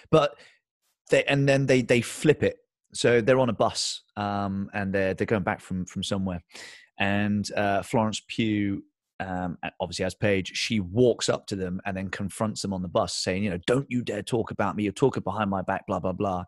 but 0.10 0.36
they 1.10 1.24
and 1.26 1.48
then 1.48 1.66
they 1.68 1.82
they 1.82 2.02
flip 2.02 2.44
it 2.44 2.58
so 2.96 3.22
they're 3.22 3.40
on 3.40 3.50
a 3.50 3.54
bus 3.54 4.04
um 4.18 4.70
and 4.74 4.94
they're 4.94 5.14
they're 5.14 5.28
going 5.28 5.44
back 5.44 5.60
from 5.60 5.86
from 5.86 6.04
somewhere. 6.04 6.42
And 6.98 7.50
uh 7.54 7.82
florence 7.84 8.22
pugh 8.28 8.84
um 9.22 9.58
obviously 9.80 10.04
as 10.04 10.14
paige 10.14 10.52
she 10.58 10.82
walks 10.82 11.30
up 11.30 11.48
to 11.48 11.56
them 11.56 11.80
and 11.86 11.96
then 11.96 12.10
confronts 12.10 12.62
them 12.62 12.74
on 12.74 12.82
the 12.82 12.88
bus 12.88 13.16
saying 13.16 13.46
you 13.46 13.50
know 13.50 13.60
don't 13.66 13.90
you 13.90 14.02
dare 14.02 14.22
talk 14.22 14.52
about 14.52 14.76
me. 14.76 14.84
You're 14.84 14.92
talking 14.92 15.24
behind 15.24 15.50
my 15.50 15.62
back 15.62 15.86
blah 15.88 16.00
blah 16.00 16.12
blah. 16.12 16.44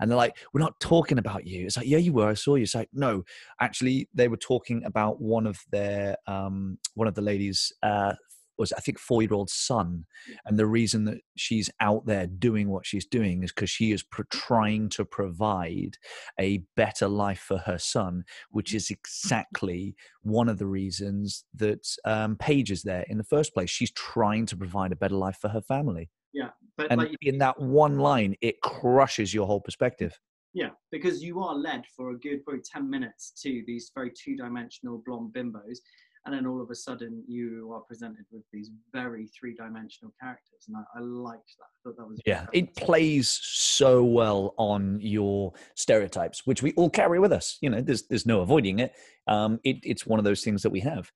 And 0.00 0.10
they're 0.10 0.16
like 0.18 0.36
we're 0.52 0.60
not 0.60 0.78
talking 0.80 1.18
about 1.18 1.46
you. 1.46 1.66
It's 1.66 1.76
like 1.76 1.86
yeah 1.86 1.98
you 1.98 2.12
were. 2.12 2.28
I 2.28 2.34
saw 2.34 2.56
you. 2.56 2.64
It's 2.64 2.74
like 2.74 2.88
no. 2.92 3.24
Actually 3.60 4.08
they 4.14 4.28
were 4.28 4.36
talking 4.36 4.84
about 4.84 5.20
one 5.20 5.46
of 5.46 5.58
their 5.70 6.16
um 6.26 6.78
one 6.94 7.08
of 7.08 7.14
the 7.14 7.22
ladies 7.22 7.72
uh 7.82 8.14
was 8.58 8.72
I 8.72 8.80
think 8.80 8.98
four 8.98 9.22
year 9.22 9.32
old 9.32 9.50
son, 9.50 10.04
and 10.44 10.58
the 10.58 10.66
reason 10.66 11.04
that 11.04 11.18
she's 11.36 11.70
out 11.80 12.06
there 12.06 12.26
doing 12.26 12.68
what 12.68 12.86
she's 12.86 13.06
doing 13.06 13.42
is 13.42 13.52
because 13.52 13.70
she 13.70 13.92
is 13.92 14.02
pro- 14.02 14.24
trying 14.30 14.88
to 14.90 15.04
provide 15.04 15.96
a 16.38 16.62
better 16.76 17.08
life 17.08 17.40
for 17.40 17.58
her 17.58 17.78
son, 17.78 18.24
which 18.50 18.74
is 18.74 18.90
exactly 18.90 19.94
one 20.22 20.48
of 20.48 20.58
the 20.58 20.66
reasons 20.66 21.44
that 21.54 21.86
um, 22.04 22.36
Paige 22.36 22.70
is 22.70 22.82
there 22.82 23.04
in 23.08 23.18
the 23.18 23.24
first 23.24 23.54
place. 23.54 23.70
She's 23.70 23.92
trying 23.92 24.46
to 24.46 24.56
provide 24.56 24.92
a 24.92 24.96
better 24.96 25.16
life 25.16 25.38
for 25.40 25.48
her 25.48 25.62
family, 25.62 26.10
Yeah, 26.32 26.50
But 26.76 26.90
and 26.90 26.98
like, 27.00 27.16
in 27.22 27.38
that 27.38 27.58
one 27.60 27.98
line, 27.98 28.36
it 28.40 28.60
crushes 28.60 29.32
your 29.34 29.46
whole 29.46 29.60
perspective. 29.60 30.18
yeah, 30.54 30.70
because 30.90 31.22
you 31.22 31.40
are 31.40 31.54
led 31.54 31.84
for 31.96 32.10
a 32.10 32.18
good 32.18 32.44
probably 32.44 32.62
ten 32.62 32.88
minutes 32.88 33.32
to 33.42 33.62
these 33.66 33.90
very 33.94 34.10
two-dimensional 34.10 35.02
blonde 35.06 35.32
bimbos, 35.32 35.78
and 36.24 36.34
then 36.34 36.46
all 36.46 36.60
of 36.60 36.70
a 36.70 36.74
sudden 36.74 37.24
you 37.26 37.72
are 37.74 37.80
presented 37.80 38.24
with 38.30 38.42
these 38.52 38.70
very 38.92 39.26
three-dimensional 39.28 40.12
characters, 40.20 40.68
and 40.68 40.76
I, 40.76 40.98
I 40.98 41.00
liked 41.00 41.54
that. 41.58 41.64
I 41.64 41.78
thought 41.82 41.96
that 41.98 42.08
was 42.08 42.20
Yeah, 42.26 42.46
it 42.52 42.74
plays 42.76 43.40
so 43.42 44.04
well 44.04 44.54
on 44.56 44.98
your 45.00 45.52
stereotypes, 45.74 46.46
which 46.46 46.62
we 46.62 46.72
all 46.72 46.90
carry 46.90 47.18
with 47.18 47.32
us. 47.32 47.58
You 47.60 47.70
know, 47.70 47.80
there's 47.80 48.06
there's 48.08 48.26
no 48.26 48.40
avoiding 48.40 48.78
it. 48.78 48.92
Um, 49.26 49.58
it 49.64 49.78
it's 49.82 50.06
one 50.06 50.18
of 50.18 50.24
those 50.24 50.42
things 50.42 50.62
that 50.62 50.70
we 50.70 50.80
have. 50.80 51.10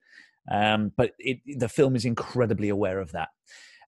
Um, 0.50 0.92
but 0.96 1.12
it, 1.18 1.38
the 1.58 1.68
film 1.68 1.96
is 1.96 2.04
incredibly 2.04 2.68
aware 2.68 3.00
of 3.00 3.12
that. 3.12 3.28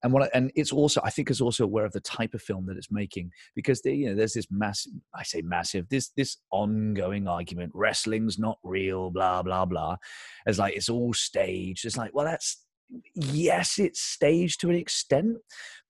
And 0.02 0.12
what 0.12 0.22
I- 0.24 0.30
and 0.34 0.50
it's 0.54 0.72
also 0.72 1.00
I 1.04 1.10
think 1.10 1.30
is 1.30 1.40
also 1.40 1.64
aware 1.64 1.84
of 1.84 1.92
the 1.92 2.00
type 2.00 2.34
of 2.34 2.42
film 2.42 2.66
that 2.66 2.76
it's 2.76 2.90
making 2.90 3.32
because 3.54 3.82
they, 3.82 3.94
you 3.94 4.08
know 4.08 4.14
there's 4.14 4.34
this 4.34 4.46
massive 4.50 4.92
I 5.14 5.22
say 5.24 5.42
massive 5.42 5.88
this 5.88 6.10
this 6.16 6.36
ongoing 6.50 7.26
argument 7.28 7.72
wrestling's 7.74 8.38
not 8.38 8.58
real 8.62 9.10
blah 9.10 9.42
blah 9.42 9.64
blah 9.64 9.96
it's 10.46 10.58
like 10.58 10.76
it's 10.76 10.88
all 10.88 11.12
staged. 11.12 11.84
It's 11.84 11.96
like 11.96 12.14
well 12.14 12.24
that's 12.26 12.64
yes 13.14 13.78
it's 13.78 14.00
staged 14.00 14.60
to 14.60 14.70
an 14.70 14.76
extent 14.76 15.36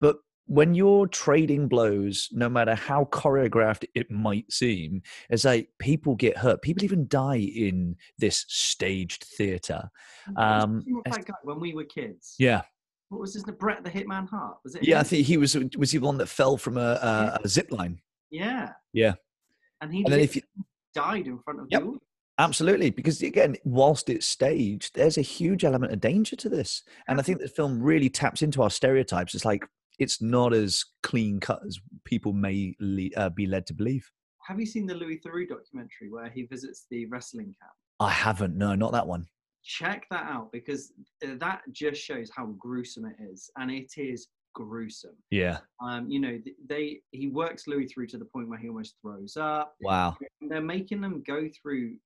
but 0.01 0.16
when 0.47 0.75
you're 0.75 1.07
trading 1.09 1.68
blows 1.68 2.29
no 2.33 2.49
matter 2.49 2.75
how 2.75 3.05
choreographed 3.12 3.85
it 3.94 4.11
might 4.11 4.51
seem 4.51 5.03
it's 5.29 5.44
like 5.44 5.68
people 5.79 6.14
get 6.16 6.38
hurt. 6.38 6.62
People 6.62 6.83
even 6.85 7.07
die 7.07 7.37
in 7.37 7.94
this 8.18 8.47
staged 8.49 9.25
theater. 9.37 9.90
Um, 10.37 10.83
as- 11.07 11.16
that 11.16 11.27
guy 11.27 11.35
when 11.42 11.61
we 11.61 11.75
were 11.75 11.85
kids? 11.85 12.35
yeah 12.38 12.62
What 13.09 13.21
was 13.21 13.35
his 13.35 13.47
name? 13.47 13.57
Bret 13.59 13.83
the 13.85 13.90
Hitman 13.90 14.29
Hart? 14.29 14.59
Was 14.64 14.75
it? 14.75 14.85
yeah 14.85 15.01
i 15.01 15.03
think 15.03 15.27
he 15.27 15.37
was 15.37 15.57
was 15.77 15.90
he 15.92 15.99
the 15.99 16.05
one 16.07 16.18
that 16.18 16.27
fell 16.27 16.57
from 16.57 16.77
a, 16.77 16.81
a, 16.81 17.40
a 17.44 17.49
zip 17.49 17.71
line 17.73 18.01
Yeah. 18.31 18.73
Yeah. 18.92 19.14
And 19.81 19.92
he 19.92 20.03
and 20.05 20.12
then 20.12 20.21
if 20.21 20.37
you 20.37 20.42
died 20.94 21.27
in 21.27 21.38
front 21.40 21.61
of 21.61 21.66
Yep. 21.71 21.83
audience. 21.83 22.03
Absolutely, 22.40 22.90
because 22.90 23.21
again, 23.23 23.57
whilst 23.64 24.09
it's 24.09 24.25
staged, 24.27 24.94
there's 24.94 25.18
a 25.18 25.23
huge 25.23 25.64
element 25.64 25.92
of 25.92 26.01
danger 26.01 26.37
to 26.37 26.49
this, 26.49 26.85
and 27.09 27.18
I 27.18 27.23
think 27.23 27.40
the 27.40 27.49
film 27.49 27.83
really 27.83 28.09
taps 28.09 28.42
into 28.42 28.62
our 28.62 28.71
stereotypes. 28.71 29.35
It's 29.35 29.44
like 29.44 29.66
it's 29.99 30.23
not 30.23 30.53
as 30.55 30.85
clean 31.03 31.40
cut 31.40 31.61
as 31.66 31.81
people 32.05 32.33
may 32.33 32.77
le- 32.79 33.11
uh, 33.16 33.31
be 33.31 33.47
led 33.47 33.66
to 33.66 33.75
believe. 33.75 34.09
Have 34.47 34.61
you 34.61 34.66
seen 34.66 34.87
the 34.87 34.94
Louis 34.94 35.18
Theroux 35.18 35.49
documentary 35.49 36.11
where 36.11 36.31
he 36.31 36.44
visits 36.44 36.87
the 36.92 37.07
wrestling 37.07 37.47
camp? 37.61 37.73
I 37.99 38.11
haven't. 38.11 38.57
No, 38.57 38.77
not 38.77 38.92
that 38.92 39.09
one. 39.09 39.27
Check 39.64 40.07
that 40.11 40.25
out 40.25 40.51
because 40.53 40.92
uh, 41.25 41.35
that 41.38 41.62
just 41.73 42.01
shows 42.01 42.31
how 42.35 42.47
gruesome 42.59 43.07
it 43.07 43.16
is, 43.31 43.51
and 43.59 43.71
it 43.71 43.92
is 43.97 44.29
gruesome. 44.55 45.16
Yeah. 45.31 45.59
Um, 45.83 46.09
you 46.09 46.21
know, 46.21 46.38
they 46.68 47.01
he 47.12 47.29
works 47.29 47.66
Louis 47.66 47.87
Theroux 47.87 48.09
to 48.09 48.18
the 48.18 48.25
point 48.25 48.49
where 48.49 48.59
he 48.59 48.68
almost 48.68 48.97
throws 49.03 49.37
up. 49.37 49.75
Wow. 49.81 50.16
They're 50.40 50.61
making 50.61 51.01
them 51.01 51.23
go 51.27 51.49
through. 51.61 51.97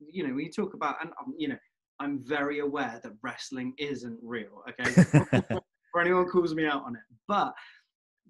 You 0.00 0.26
know, 0.26 0.34
when 0.34 0.44
you 0.44 0.50
talk 0.50 0.74
about, 0.74 0.96
and 1.00 1.10
um, 1.20 1.34
you 1.38 1.48
know, 1.48 1.58
I'm 2.00 2.20
very 2.24 2.58
aware 2.58 3.00
that 3.02 3.12
wrestling 3.22 3.74
isn't 3.78 4.18
real. 4.22 4.62
Okay, 4.68 4.90
for 5.92 6.00
anyone 6.00 6.28
calls 6.28 6.54
me 6.54 6.66
out 6.66 6.84
on 6.84 6.96
it, 6.96 7.02
but 7.28 7.54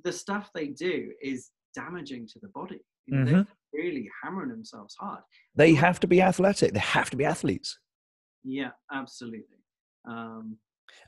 the 0.04 0.12
stuff 0.12 0.50
they 0.54 0.68
do 0.68 1.12
is 1.22 1.50
damaging 1.74 2.26
to 2.28 2.38
the 2.40 2.48
body. 2.48 2.80
You 3.06 3.16
know, 3.16 3.24
They're 3.24 3.46
really 3.72 4.08
hammering 4.22 4.50
themselves 4.50 4.94
hard. 4.98 5.22
They 5.56 5.74
have 5.74 5.98
to 6.00 6.06
be 6.06 6.20
athletic. 6.22 6.72
They 6.72 6.80
have 6.80 7.10
to 7.10 7.16
be 7.16 7.24
athletes. 7.24 7.78
Yeah, 8.44 8.70
absolutely. 8.92 9.58
Um, 10.04 10.58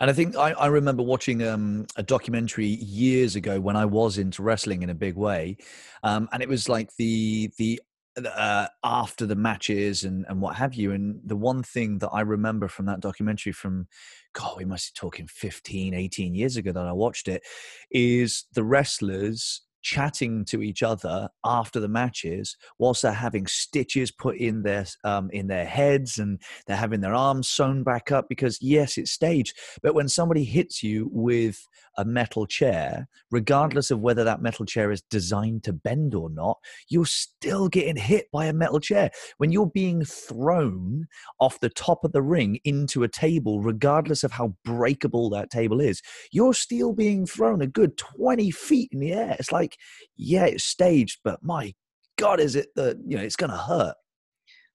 And 0.01 0.11
I 0.11 0.13
think 0.13 0.37
I, 0.37 0.53
I 0.53 0.67
remember 0.67 1.03
watching 1.03 1.43
um, 1.47 1.87
a 1.97 2.03
documentary 2.03 2.67
years 2.67 3.37
ago 3.37 3.61
when 3.61 3.77
I 3.77 3.85
was 3.85 4.19
into 4.19 4.43
wrestling 4.43 4.83
in 4.83 4.91
a 4.91 4.95
big 4.95 5.17
way, 5.17 5.57
um, 6.03 6.29
and 6.33 6.43
it 6.43 6.49
was 6.49 6.69
like 6.69 6.91
the 6.97 7.51
the 7.59 7.81
uh, 8.25 8.69
after 8.85 9.27
the 9.27 9.35
matches 9.35 10.05
and 10.05 10.25
and 10.29 10.41
what 10.41 10.55
have 10.57 10.75
you. 10.75 10.93
And 10.93 11.21
the 11.25 11.37
one 11.37 11.63
thing 11.63 11.99
that 11.99 12.11
I 12.11 12.21
remember 12.21 12.69
from 12.69 12.87
that 12.87 13.01
documentary 13.01 13.53
from, 13.53 13.89
God, 14.33 14.57
we 14.59 14.65
must 14.65 14.95
be 14.95 14.99
talking 15.01 15.27
15, 15.27 15.95
18 15.95 16.35
years 16.35 16.57
ago 16.57 16.73
that 16.73 16.87
I 16.87 16.93
watched 16.93 17.29
it, 17.29 17.43
is 17.91 18.45
the 18.55 18.65
wrestlers 18.65 19.63
chatting 19.85 20.47
to 20.47 20.63
each 20.63 20.83
other 20.83 21.29
after 21.45 21.79
the 21.79 21.89
matches 21.89 22.57
whilst 22.79 23.03
they're 23.03 23.13
having 23.13 23.47
stitches 23.47 24.11
put 24.11 24.37
in 24.39 24.63
their 24.63 24.87
um, 25.05 25.31
in 25.31 25.47
their 25.47 25.67
heads 25.67 26.19
and 26.19 26.41
they're 26.67 26.77
having 26.77 27.03
their 27.03 27.15
arms 27.15 27.49
sewn 27.49 27.85
back 27.85 28.11
up 28.11 28.27
because 28.29 28.59
yes 28.61 28.97
it's 28.99 29.13
staged. 29.13 29.57
But 29.83 29.95
when 29.95 30.09
somebody 30.09 30.43
hits 30.45 30.83
you 30.83 31.09
with 31.13 31.69
a 31.97 32.05
metal 32.05 32.47
chair 32.47 33.07
regardless 33.31 33.91
of 33.91 34.01
whether 34.01 34.25
that 34.25 34.43
metal 34.43 34.65
chair 34.65 34.91
is 34.91 35.03
designed 35.03 35.63
to 35.63 35.73
bend 35.73 36.15
or 36.15 36.29
not 36.31 36.59
you're 36.89 37.05
still 37.05 37.69
getting 37.69 37.97
hit 37.97 38.27
by 38.33 38.47
a 38.47 38.53
metal 38.53 38.81
chair. 38.81 39.11
When 39.37 39.53
you're 39.53 39.71
being 39.71 40.03
thrown 40.05 41.07
off 41.39 41.61
the 41.61 41.69
top 41.69 42.05
of 42.05 42.13
the 42.13 42.23
ring 42.23 42.59
into 42.65 43.03
a 43.03 43.09
table 43.09 43.61
regardless 43.61 44.25
of 44.25 44.33
how 44.33 44.57
breakable 44.65 45.29
that 45.31 45.51
table 45.51 45.81
is 45.81 46.01
you're 46.33 46.55
still 46.55 46.95
being 46.95 47.27
thrown 47.27 47.61
a 47.61 47.67
good 47.67 47.99
20 47.99 48.51
feet 48.51 48.89
in 48.93 49.01
the 49.01 49.13
air. 49.13 49.37
It's 49.39 49.53
like 49.53 49.74
yeah 50.17 50.45
it's 50.45 50.65
staged 50.65 51.21
but 51.25 51.43
my 51.43 51.75
god 52.17 52.41
is 52.41 52.57
it 52.57 52.69
that 52.77 52.99
you 53.07 53.17
know 53.17 53.23
it's 53.23 53.37
gonna 53.37 53.57
hurt 53.57 53.95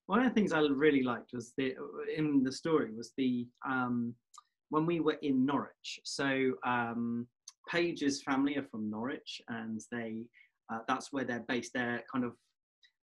one 0.09 0.23
of 0.23 0.25
the 0.25 0.33
things 0.33 0.53
I 0.53 0.61
really 0.61 1.03
liked 1.03 1.33
was 1.33 1.53
the 1.55 1.75
in 2.17 2.41
the 2.41 2.51
story 2.51 2.89
was 2.97 3.11
the 3.15 3.47
um, 3.63 4.15
when 4.69 4.87
we 4.87 5.01
were 5.01 5.19
in 5.21 5.45
Norwich. 5.45 5.99
So 6.03 6.53
um, 6.65 7.27
Paige's 7.69 8.23
family 8.23 8.57
are 8.57 8.65
from 8.71 8.89
Norwich, 8.89 9.39
and 9.49 9.79
they 9.91 10.25
uh, 10.73 10.79
that's 10.87 11.13
where 11.13 11.25
they're 11.25 11.45
based. 11.47 11.73
They're 11.75 12.01
kind 12.11 12.25
of 12.25 12.33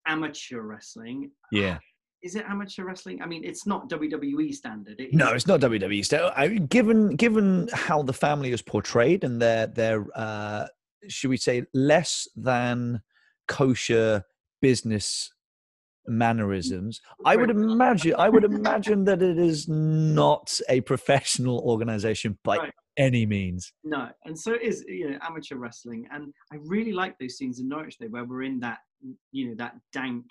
amateur 0.07 0.61
wrestling. 0.61 1.29
yeah 1.51 1.77
Is 2.23 2.35
it 2.35 2.45
amateur 2.49 2.85
wrestling? 2.85 3.21
I 3.21 3.27
mean, 3.27 3.43
it's 3.43 3.67
not 3.67 3.87
WWE 3.87 4.51
standard. 4.55 4.99
It 4.99 5.13
No, 5.13 5.33
it's 5.33 5.45
not 5.45 5.59
WWE 5.59 6.03
style. 6.03 6.31
I 6.35 6.47
mean, 6.47 6.65
given 6.65 7.15
given 7.15 7.69
how 7.71 8.01
the 8.01 8.13
family 8.13 8.51
is 8.51 8.63
portrayed 8.63 9.23
and 9.23 9.39
their 9.39 9.67
their 9.67 10.07
uh, 10.15 10.65
should 11.07 11.29
we 11.29 11.37
say 11.37 11.63
less 11.73 12.27
than 12.35 13.01
kosher 13.47 14.23
business 14.61 15.31
mannerisms, 16.07 17.01
I 17.25 17.35
would 17.35 17.49
imagine 17.49 18.15
I 18.17 18.29
would 18.29 18.43
imagine 18.43 19.05
that 19.05 19.21
it 19.21 19.37
is 19.37 19.67
not 19.67 20.59
a 20.69 20.81
professional 20.81 21.59
organization 21.59 22.37
by 22.43 22.57
Right. 22.57 22.73
any 22.97 23.25
means. 23.25 23.73
No, 23.83 24.09
and 24.25 24.37
so 24.37 24.53
is, 24.53 24.85
you 24.87 25.09
know, 25.09 25.17
amateur 25.21 25.55
wrestling, 25.55 26.07
and 26.11 26.33
I 26.51 26.57
really 26.61 26.93
like 26.93 27.17
those 27.19 27.37
scenes 27.37 27.59
in 27.59 27.67
Norwich 27.67 27.97
though, 27.99 28.07
where 28.07 28.25
we're 28.25 28.43
in 28.43 28.59
that, 28.61 28.79
you 29.31 29.49
know, 29.49 29.55
that 29.55 29.75
dank 29.91 30.25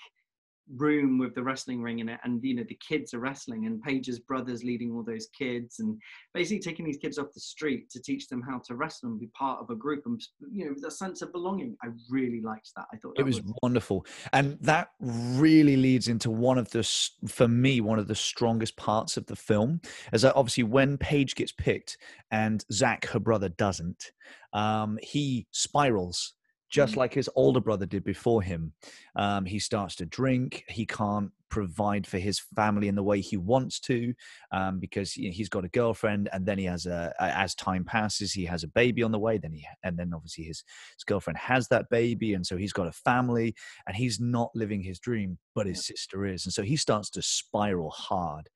room 0.76 1.18
with 1.18 1.34
the 1.34 1.42
wrestling 1.42 1.82
ring 1.82 1.98
in 1.98 2.08
it, 2.08 2.20
and 2.24 2.42
you 2.42 2.54
know, 2.54 2.64
the 2.68 2.78
kids 2.86 3.14
are 3.14 3.18
wrestling, 3.18 3.66
and 3.66 3.82
Paige's 3.82 4.18
brothers 4.18 4.64
leading 4.64 4.92
all 4.92 5.02
those 5.02 5.28
kids, 5.36 5.80
and 5.80 6.00
basically 6.32 6.60
taking 6.60 6.84
these 6.84 6.96
kids 6.96 7.18
off 7.18 7.32
the 7.34 7.40
street 7.40 7.90
to 7.90 8.00
teach 8.00 8.28
them 8.28 8.42
how 8.42 8.58
to 8.66 8.74
wrestle 8.74 9.10
and 9.10 9.20
be 9.20 9.28
part 9.28 9.60
of 9.60 9.70
a 9.70 9.74
group, 9.74 10.04
and 10.06 10.20
you 10.50 10.66
know, 10.66 10.74
the 10.76 10.90
sense 10.90 11.22
of 11.22 11.32
belonging. 11.32 11.76
I 11.82 11.88
really 12.08 12.40
liked 12.40 12.70
that. 12.76 12.86
I 12.92 12.96
thought 12.96 13.14
It 13.16 13.18
that 13.18 13.26
was 13.26 13.42
wonderful, 13.62 14.06
and 14.32 14.58
that 14.60 14.90
really 15.00 15.76
leads 15.76 16.08
into 16.08 16.30
one 16.30 16.58
of 16.58 16.70
the, 16.70 16.82
for 17.26 17.48
me, 17.48 17.80
one 17.80 17.98
of 17.98 18.08
the 18.08 18.14
strongest 18.14 18.76
parts 18.76 19.16
of 19.16 19.26
the 19.26 19.36
film. 19.36 19.80
Is 20.12 20.22
that 20.22 20.34
obviously 20.36 20.64
when 20.64 20.98
Paige 20.98 21.34
gets 21.34 21.52
picked 21.52 21.98
and 22.30 22.64
Zach, 22.72 23.06
her 23.06 23.20
brother, 23.20 23.48
doesn't, 23.48 24.12
um, 24.52 24.98
he 25.02 25.46
spirals 25.50 26.34
just 26.74 26.94
Mhm. 26.94 26.98
like 27.00 27.14
his 27.14 27.30
older 27.36 27.60
brother 27.60 27.86
did 27.86 28.04
before 28.04 28.42
him. 28.42 28.72
Um, 29.16 29.44
he 29.46 29.58
starts 29.58 29.94
to 29.96 30.06
drink. 30.06 30.64
He 30.68 30.86
can't 30.86 31.30
provide 31.50 32.04
for 32.06 32.18
his 32.18 32.40
family 32.56 32.88
in 32.88 32.96
the 32.96 33.02
way 33.04 33.20
he 33.20 33.36
wants 33.36 33.78
to 33.78 34.12
um, 34.50 34.80
because 34.80 35.12
he's 35.12 35.48
got 35.48 35.64
a 35.64 35.68
girlfriend, 35.68 36.28
and 36.32 36.44
then 36.46 36.58
he 36.58 36.64
has 36.64 36.86
a. 36.86 37.12
As 37.20 37.54
time 37.54 37.84
passes, 37.84 38.32
he 38.32 38.44
has 38.46 38.64
a 38.64 38.68
baby 38.68 39.02
on 39.04 39.12
the 39.12 39.18
way. 39.20 39.38
Then 39.38 39.52
he, 39.52 39.64
and 39.84 39.96
then 39.98 40.12
obviously 40.14 40.44
his 40.44 40.64
his 40.96 41.04
girlfriend 41.04 41.38
has 41.38 41.68
that 41.68 41.88
baby, 41.90 42.34
and 42.34 42.44
so 42.46 42.56
he's 42.56 42.72
got 42.72 42.88
a 42.88 42.92
family, 42.92 43.54
and 43.86 43.96
he's 43.96 44.18
not 44.20 44.50
living 44.54 44.82
his 44.82 44.98
dream, 44.98 45.38
but 45.54 45.66
his 45.66 45.84
sister 45.86 46.26
is, 46.26 46.44
and 46.44 46.52
so 46.52 46.62
he 46.62 46.76
starts 46.76 47.08
to 47.10 47.22
spiral 47.22 47.90
hard. 47.90 48.48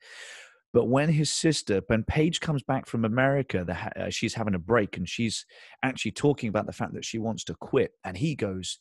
But 0.73 0.87
when 0.87 1.09
his 1.09 1.33
sister, 1.33 1.81
when 1.87 2.05
Paige 2.05 2.41
comes 2.41 2.63
back 2.63 2.87
from 2.87 3.05
America, 3.05 3.65
the, 3.65 4.05
uh, 4.05 4.11
she's 4.11 4.35
having 4.35 4.55
a 4.55 4.59
break 4.59 4.97
and 4.97 5.09
she's 5.09 5.47
actually 5.83 6.13
talking 6.13 6.49
about 6.49 6.67
the 6.67 6.73
fact 6.73 6.95
that 6.95 7.05
she 7.05 7.19
wants 7.19 7.45
to 7.45 7.55
quit. 7.55 7.93
And 8.05 8.17
he 8.17 8.35
goes, 8.35 8.79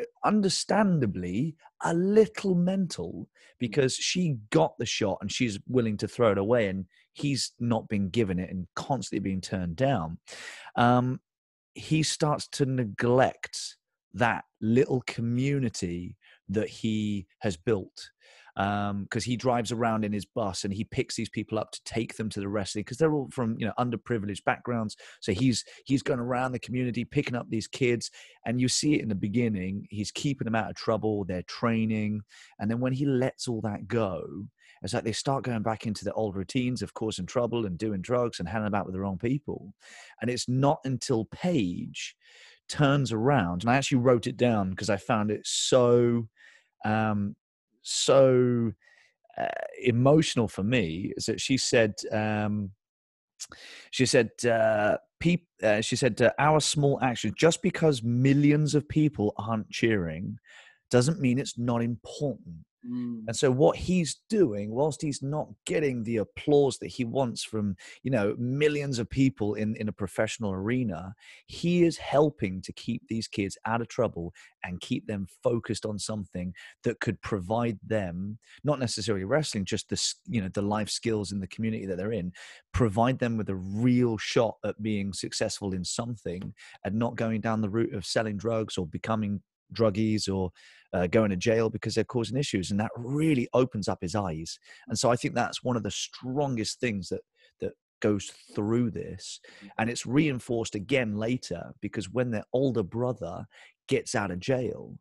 uh, 0.00 0.04
understandably, 0.24 1.54
a 1.82 1.92
little 1.92 2.54
mental 2.54 3.28
because 3.58 3.94
she 3.94 4.38
got 4.50 4.76
the 4.78 4.86
shot 4.86 5.18
and 5.20 5.30
she's 5.30 5.58
willing 5.68 5.96
to 5.98 6.08
throw 6.08 6.32
it 6.32 6.38
away 6.38 6.68
and 6.68 6.86
he's 7.12 7.52
not 7.60 7.88
been 7.88 8.08
given 8.08 8.38
it 8.38 8.50
and 8.50 8.66
constantly 8.74 9.20
being 9.20 9.40
turned 9.40 9.76
down. 9.76 10.18
Um, 10.76 11.20
he 11.74 12.02
starts 12.02 12.48
to 12.48 12.66
neglect 12.66 13.76
that 14.14 14.44
little 14.60 15.02
community 15.06 16.16
that 16.48 16.68
he 16.68 17.26
has 17.40 17.56
built 17.56 18.10
because 18.58 19.24
he 19.24 19.36
drives 19.36 19.70
around 19.70 20.04
in 20.04 20.12
his 20.12 20.26
bus 20.26 20.64
and 20.64 20.74
he 20.74 20.84
picks 20.84 21.14
these 21.14 21.28
people 21.28 21.58
up 21.58 21.70
to 21.70 21.80
take 21.84 22.16
them 22.16 22.28
to 22.28 22.40
the 22.40 22.48
wrestling 22.48 22.82
because 22.82 22.98
they're 22.98 23.14
all 23.14 23.28
from 23.30 23.56
you 23.58 23.66
know 23.66 23.72
underprivileged 23.78 24.44
backgrounds. 24.44 24.96
So 25.20 25.32
he's 25.32 25.64
he's 25.84 26.02
going 26.02 26.20
around 26.20 26.52
the 26.52 26.58
community 26.58 27.04
picking 27.04 27.36
up 27.36 27.46
these 27.48 27.68
kids 27.68 28.10
and 28.44 28.60
you 28.60 28.68
see 28.68 28.94
it 28.94 29.02
in 29.02 29.08
the 29.08 29.14
beginning 29.14 29.86
he's 29.90 30.10
keeping 30.10 30.44
them 30.44 30.54
out 30.54 30.70
of 30.70 30.76
trouble 30.76 31.24
they're 31.24 31.42
training 31.42 32.20
and 32.58 32.70
then 32.70 32.80
when 32.80 32.92
he 32.92 33.06
lets 33.06 33.46
all 33.48 33.60
that 33.60 33.86
go 33.86 34.24
it's 34.82 34.94
like 34.94 35.04
they 35.04 35.12
start 35.12 35.44
going 35.44 35.62
back 35.62 35.86
into 35.86 36.04
their 36.04 36.14
old 36.14 36.36
routines 36.36 36.82
of 36.82 36.94
causing 36.94 37.26
trouble 37.26 37.66
and 37.66 37.78
doing 37.78 38.00
drugs 38.00 38.38
and 38.38 38.48
hanging 38.48 38.68
about 38.68 38.86
with 38.86 38.94
the 38.94 39.00
wrong 39.00 39.18
people. 39.18 39.74
And 40.20 40.30
it's 40.30 40.48
not 40.48 40.80
until 40.84 41.24
Paige 41.26 42.16
turns 42.68 43.12
around 43.12 43.62
and 43.62 43.70
I 43.70 43.76
actually 43.76 43.98
wrote 43.98 44.26
it 44.26 44.36
down 44.36 44.70
because 44.70 44.90
I 44.90 44.98
found 44.98 45.30
it 45.30 45.40
so 45.44 46.28
um 46.84 47.34
so 47.82 48.72
uh, 49.38 49.46
emotional 49.82 50.48
for 50.48 50.62
me 50.62 51.12
is 51.16 51.26
that 51.26 51.40
she 51.40 51.56
said 51.56 51.94
um 52.12 52.70
she 53.90 54.06
said, 54.06 54.30
uh, 54.44 54.96
uh, 55.62 55.80
she 55.80 55.96
said, 55.96 56.20
uh, 56.20 56.30
our 56.38 56.60
small 56.60 56.98
action, 57.02 57.32
just 57.36 57.62
because 57.62 58.02
millions 58.02 58.74
of 58.74 58.88
people 58.88 59.34
aren't 59.36 59.70
cheering, 59.70 60.38
doesn't 60.90 61.20
mean 61.20 61.38
it's 61.38 61.58
not 61.58 61.82
important. 61.82 62.56
Mm. 62.88 63.24
And 63.26 63.36
so 63.36 63.50
what 63.50 63.76
he's 63.76 64.20
doing, 64.28 64.70
whilst 64.70 65.02
he's 65.02 65.22
not 65.22 65.48
getting 65.66 66.02
the 66.02 66.18
applause 66.18 66.78
that 66.78 66.88
he 66.88 67.04
wants 67.04 67.42
from, 67.44 67.76
you 68.02 68.10
know, 68.10 68.34
millions 68.38 68.98
of 68.98 69.10
people 69.10 69.54
in, 69.54 69.76
in 69.76 69.88
a 69.88 69.92
professional 69.92 70.52
arena, 70.52 71.14
he 71.46 71.84
is 71.84 71.98
helping 71.98 72.62
to 72.62 72.72
keep 72.72 73.02
these 73.08 73.28
kids 73.28 73.58
out 73.66 73.80
of 73.80 73.88
trouble 73.88 74.32
and 74.64 74.80
keep 74.80 75.06
them 75.06 75.26
focused 75.42 75.84
on 75.84 75.98
something 75.98 76.54
that 76.84 77.00
could 77.00 77.20
provide 77.20 77.78
them, 77.86 78.38
not 78.64 78.78
necessarily 78.78 79.24
wrestling, 79.24 79.64
just 79.64 79.88
the, 79.88 80.14
you 80.26 80.40
know, 80.40 80.48
the 80.48 80.62
life 80.62 80.88
skills 80.88 81.32
in 81.32 81.40
the 81.40 81.46
community 81.48 81.86
that 81.86 81.96
they're 81.96 82.12
in, 82.12 82.32
provide 82.72 83.18
them 83.18 83.36
with 83.36 83.50
a 83.50 83.56
real 83.56 84.16
shot 84.16 84.56
at 84.64 84.80
being 84.82 85.12
successful 85.12 85.74
in 85.74 85.84
something 85.84 86.54
and 86.84 86.94
not 86.94 87.16
going 87.16 87.40
down 87.40 87.60
the 87.60 87.68
route 87.68 87.94
of 87.94 88.06
selling 88.06 88.36
drugs 88.36 88.78
or 88.78 88.86
becoming 88.86 89.40
druggies 89.74 90.32
or 90.32 90.50
uh, 90.92 91.06
going 91.06 91.30
to 91.30 91.36
jail 91.36 91.68
because 91.68 91.94
they're 91.94 92.04
causing 92.04 92.38
issues 92.38 92.70
and 92.70 92.80
that 92.80 92.90
really 92.96 93.48
opens 93.52 93.88
up 93.88 93.98
his 94.00 94.14
eyes. 94.14 94.58
And 94.88 94.98
so 94.98 95.10
i 95.10 95.16
think 95.16 95.34
that's 95.34 95.62
one 95.62 95.76
of 95.76 95.82
the 95.82 95.90
strongest 95.90 96.80
things 96.80 97.08
that 97.08 97.20
that 97.60 97.72
goes 98.00 98.30
through 98.54 98.90
this 98.90 99.40
and 99.78 99.90
it's 99.90 100.06
reinforced 100.06 100.74
again 100.74 101.16
later 101.16 101.72
because 101.80 102.10
when 102.10 102.30
their 102.30 102.44
older 102.52 102.82
brother 102.82 103.44
gets 103.88 104.14
out 104.14 104.30
of 104.30 104.38
jail 104.38 104.94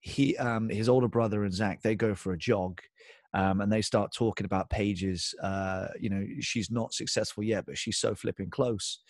he 0.00 0.36
um 0.38 0.68
his 0.68 0.88
older 0.88 1.08
brother 1.08 1.44
and 1.44 1.52
zach 1.52 1.82
they 1.82 1.94
go 1.94 2.14
for 2.14 2.32
a 2.32 2.38
jog 2.38 2.80
um, 3.32 3.60
and 3.60 3.70
they 3.70 3.82
start 3.82 4.12
talking 4.12 4.44
about 4.44 4.70
Paige's 4.70 5.34
uh 5.42 5.88
you 6.00 6.10
know 6.10 6.24
she's 6.40 6.70
not 6.70 6.94
successful 6.94 7.44
yet 7.44 7.64
but 7.66 7.78
she's 7.78 7.98
so 7.98 8.14
flipping 8.14 8.50
close. 8.50 9.00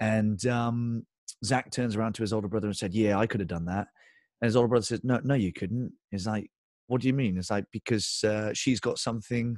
And 0.00 0.44
um 0.46 1.04
zach 1.44 1.70
turns 1.70 1.96
around 1.96 2.14
to 2.14 2.22
his 2.22 2.32
older 2.32 2.48
brother 2.48 2.68
and 2.68 2.76
said 2.76 2.94
yeah 2.94 3.18
i 3.18 3.26
could 3.26 3.40
have 3.40 3.48
done 3.48 3.66
that 3.66 3.88
and 4.40 4.46
his 4.46 4.56
older 4.56 4.68
brother 4.68 4.84
says, 4.84 5.04
"No, 5.04 5.20
no, 5.24 5.34
you 5.34 5.52
couldn't." 5.52 5.92
He's 6.10 6.26
like, 6.26 6.50
"What 6.86 7.00
do 7.00 7.08
you 7.08 7.14
mean?" 7.14 7.38
It's 7.38 7.50
like 7.50 7.64
because 7.72 8.22
uh, 8.24 8.52
she's 8.54 8.80
got 8.80 8.98
something 8.98 9.56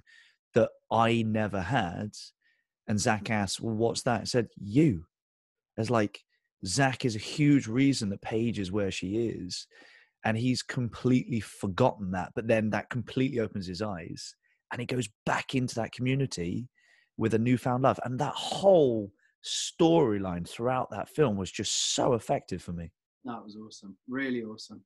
that 0.55 0.71
I 0.91 1.23
never 1.23 1.61
had. 1.61 2.11
And 2.89 2.99
Zach 2.99 3.31
asked, 3.31 3.61
"Well, 3.61 3.75
what's 3.75 4.03
that?" 4.03 4.23
I 4.23 4.25
said, 4.25 4.49
"You." 4.61 5.05
It's 5.77 5.91
like 5.91 6.21
Zach 6.67 7.05
is 7.05 7.17
a 7.17 7.21
huge 7.21 7.67
reason 7.67 8.11
that 8.11 8.23
Paige 8.23 8.59
is 8.59 8.73
where 8.73 8.91
she 8.91 9.17
is, 9.29 9.67
and 10.25 10.37
he's 10.37 10.63
completely 10.63 11.41
forgotten 11.41 12.11
that. 12.13 12.33
But 12.35 12.49
then 12.49 12.71
that 12.71 12.91
completely 12.91 13.41
opens 13.41 13.67
his 13.67 13.83
eyes, 13.83 14.35
and 14.73 14.81
he 14.81 14.87
goes 14.87 15.09
back 15.27 15.55
into 15.55 15.75
that 15.77 15.93
community 15.93 16.69
with 17.17 17.35
a 17.35 17.39
newfound 17.39 17.83
love. 17.83 18.01
And 18.05 18.19
that 18.19 18.35
whole 18.35 19.13
storyline 19.45 20.49
throughout 20.49 20.91
that 20.91 21.09
film 21.09 21.37
was 21.37 21.51
just 21.51 21.95
so 21.95 22.15
effective 22.15 22.63
for 22.63 22.73
me. 22.73 22.91
That 23.25 23.43
was 23.43 23.57
awesome, 23.57 23.97
really 24.09 24.43
awesome. 24.43 24.83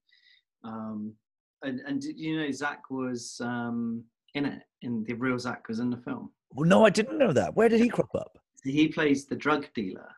Um, 0.64 1.14
and 1.62 1.81
and 1.87 2.01
did 2.01 2.18
you 2.18 2.40
know 2.40 2.51
Zach 2.51 2.90
was 2.90 3.40
um, 3.42 4.05
in 4.35 4.44
it? 4.47 4.62
In 4.83 5.05
the 5.05 5.14
real 5.14 5.38
Zach 5.38 5.68
was 5.68 5.81
in 5.81 5.90
the 5.90 5.97
film. 5.99 6.31
Well, 6.53 6.68
no, 6.68 6.85
I 6.85 6.90
didn't 6.90 7.18
know 7.18 7.33
that. 7.33 7.55
Where 7.55 7.68
did 7.68 7.81
he 7.81 7.88
crop 7.88 8.14
up? 8.14 8.38
He 8.64 8.88
plays 8.88 9.27
the 9.27 9.37
drug 9.37 9.66
dealer. 9.75 10.09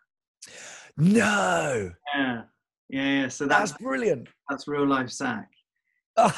No, 0.96 1.90
Yeah, 2.14 2.42
yeah. 2.88 3.20
yeah. 3.22 3.29
So 3.29 3.46
that's 3.46 3.72
that's 3.72 3.83
brilliant. 3.83 4.29
that's 4.48 4.66
real 4.66 4.87
life 4.87 5.11
Zach. 5.11 5.48
oh, 6.16 6.33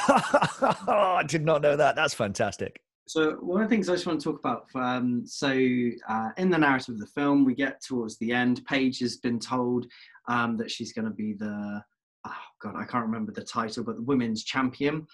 I 0.88 1.22
did 1.26 1.44
not 1.44 1.62
know 1.62 1.76
that. 1.76 1.94
That's 1.96 2.14
fantastic. 2.14 2.80
So 3.08 3.32
one 3.40 3.62
of 3.62 3.68
the 3.68 3.74
things 3.74 3.88
I 3.88 3.94
just 3.94 4.06
want 4.06 4.20
to 4.20 4.24
talk 4.24 4.38
about. 4.38 4.66
Um, 4.74 5.26
so 5.26 5.48
uh, 5.48 6.30
in 6.36 6.50
the 6.50 6.58
narrative 6.58 6.94
of 6.94 7.00
the 7.00 7.06
film, 7.06 7.44
we 7.44 7.54
get 7.54 7.82
towards 7.82 8.18
the 8.18 8.32
end. 8.32 8.64
Paige 8.66 8.98
has 8.98 9.16
been 9.16 9.38
told 9.38 9.86
um, 10.28 10.58
that 10.58 10.70
she's 10.70 10.92
going 10.92 11.06
to 11.06 11.10
be 11.10 11.32
the 11.32 11.82
oh 12.26 12.32
god, 12.60 12.74
I 12.76 12.84
can't 12.84 13.06
remember 13.06 13.32
the 13.32 13.42
title, 13.42 13.82
but 13.82 13.96
the 13.96 14.02
women's 14.02 14.44
champion. 14.44 15.06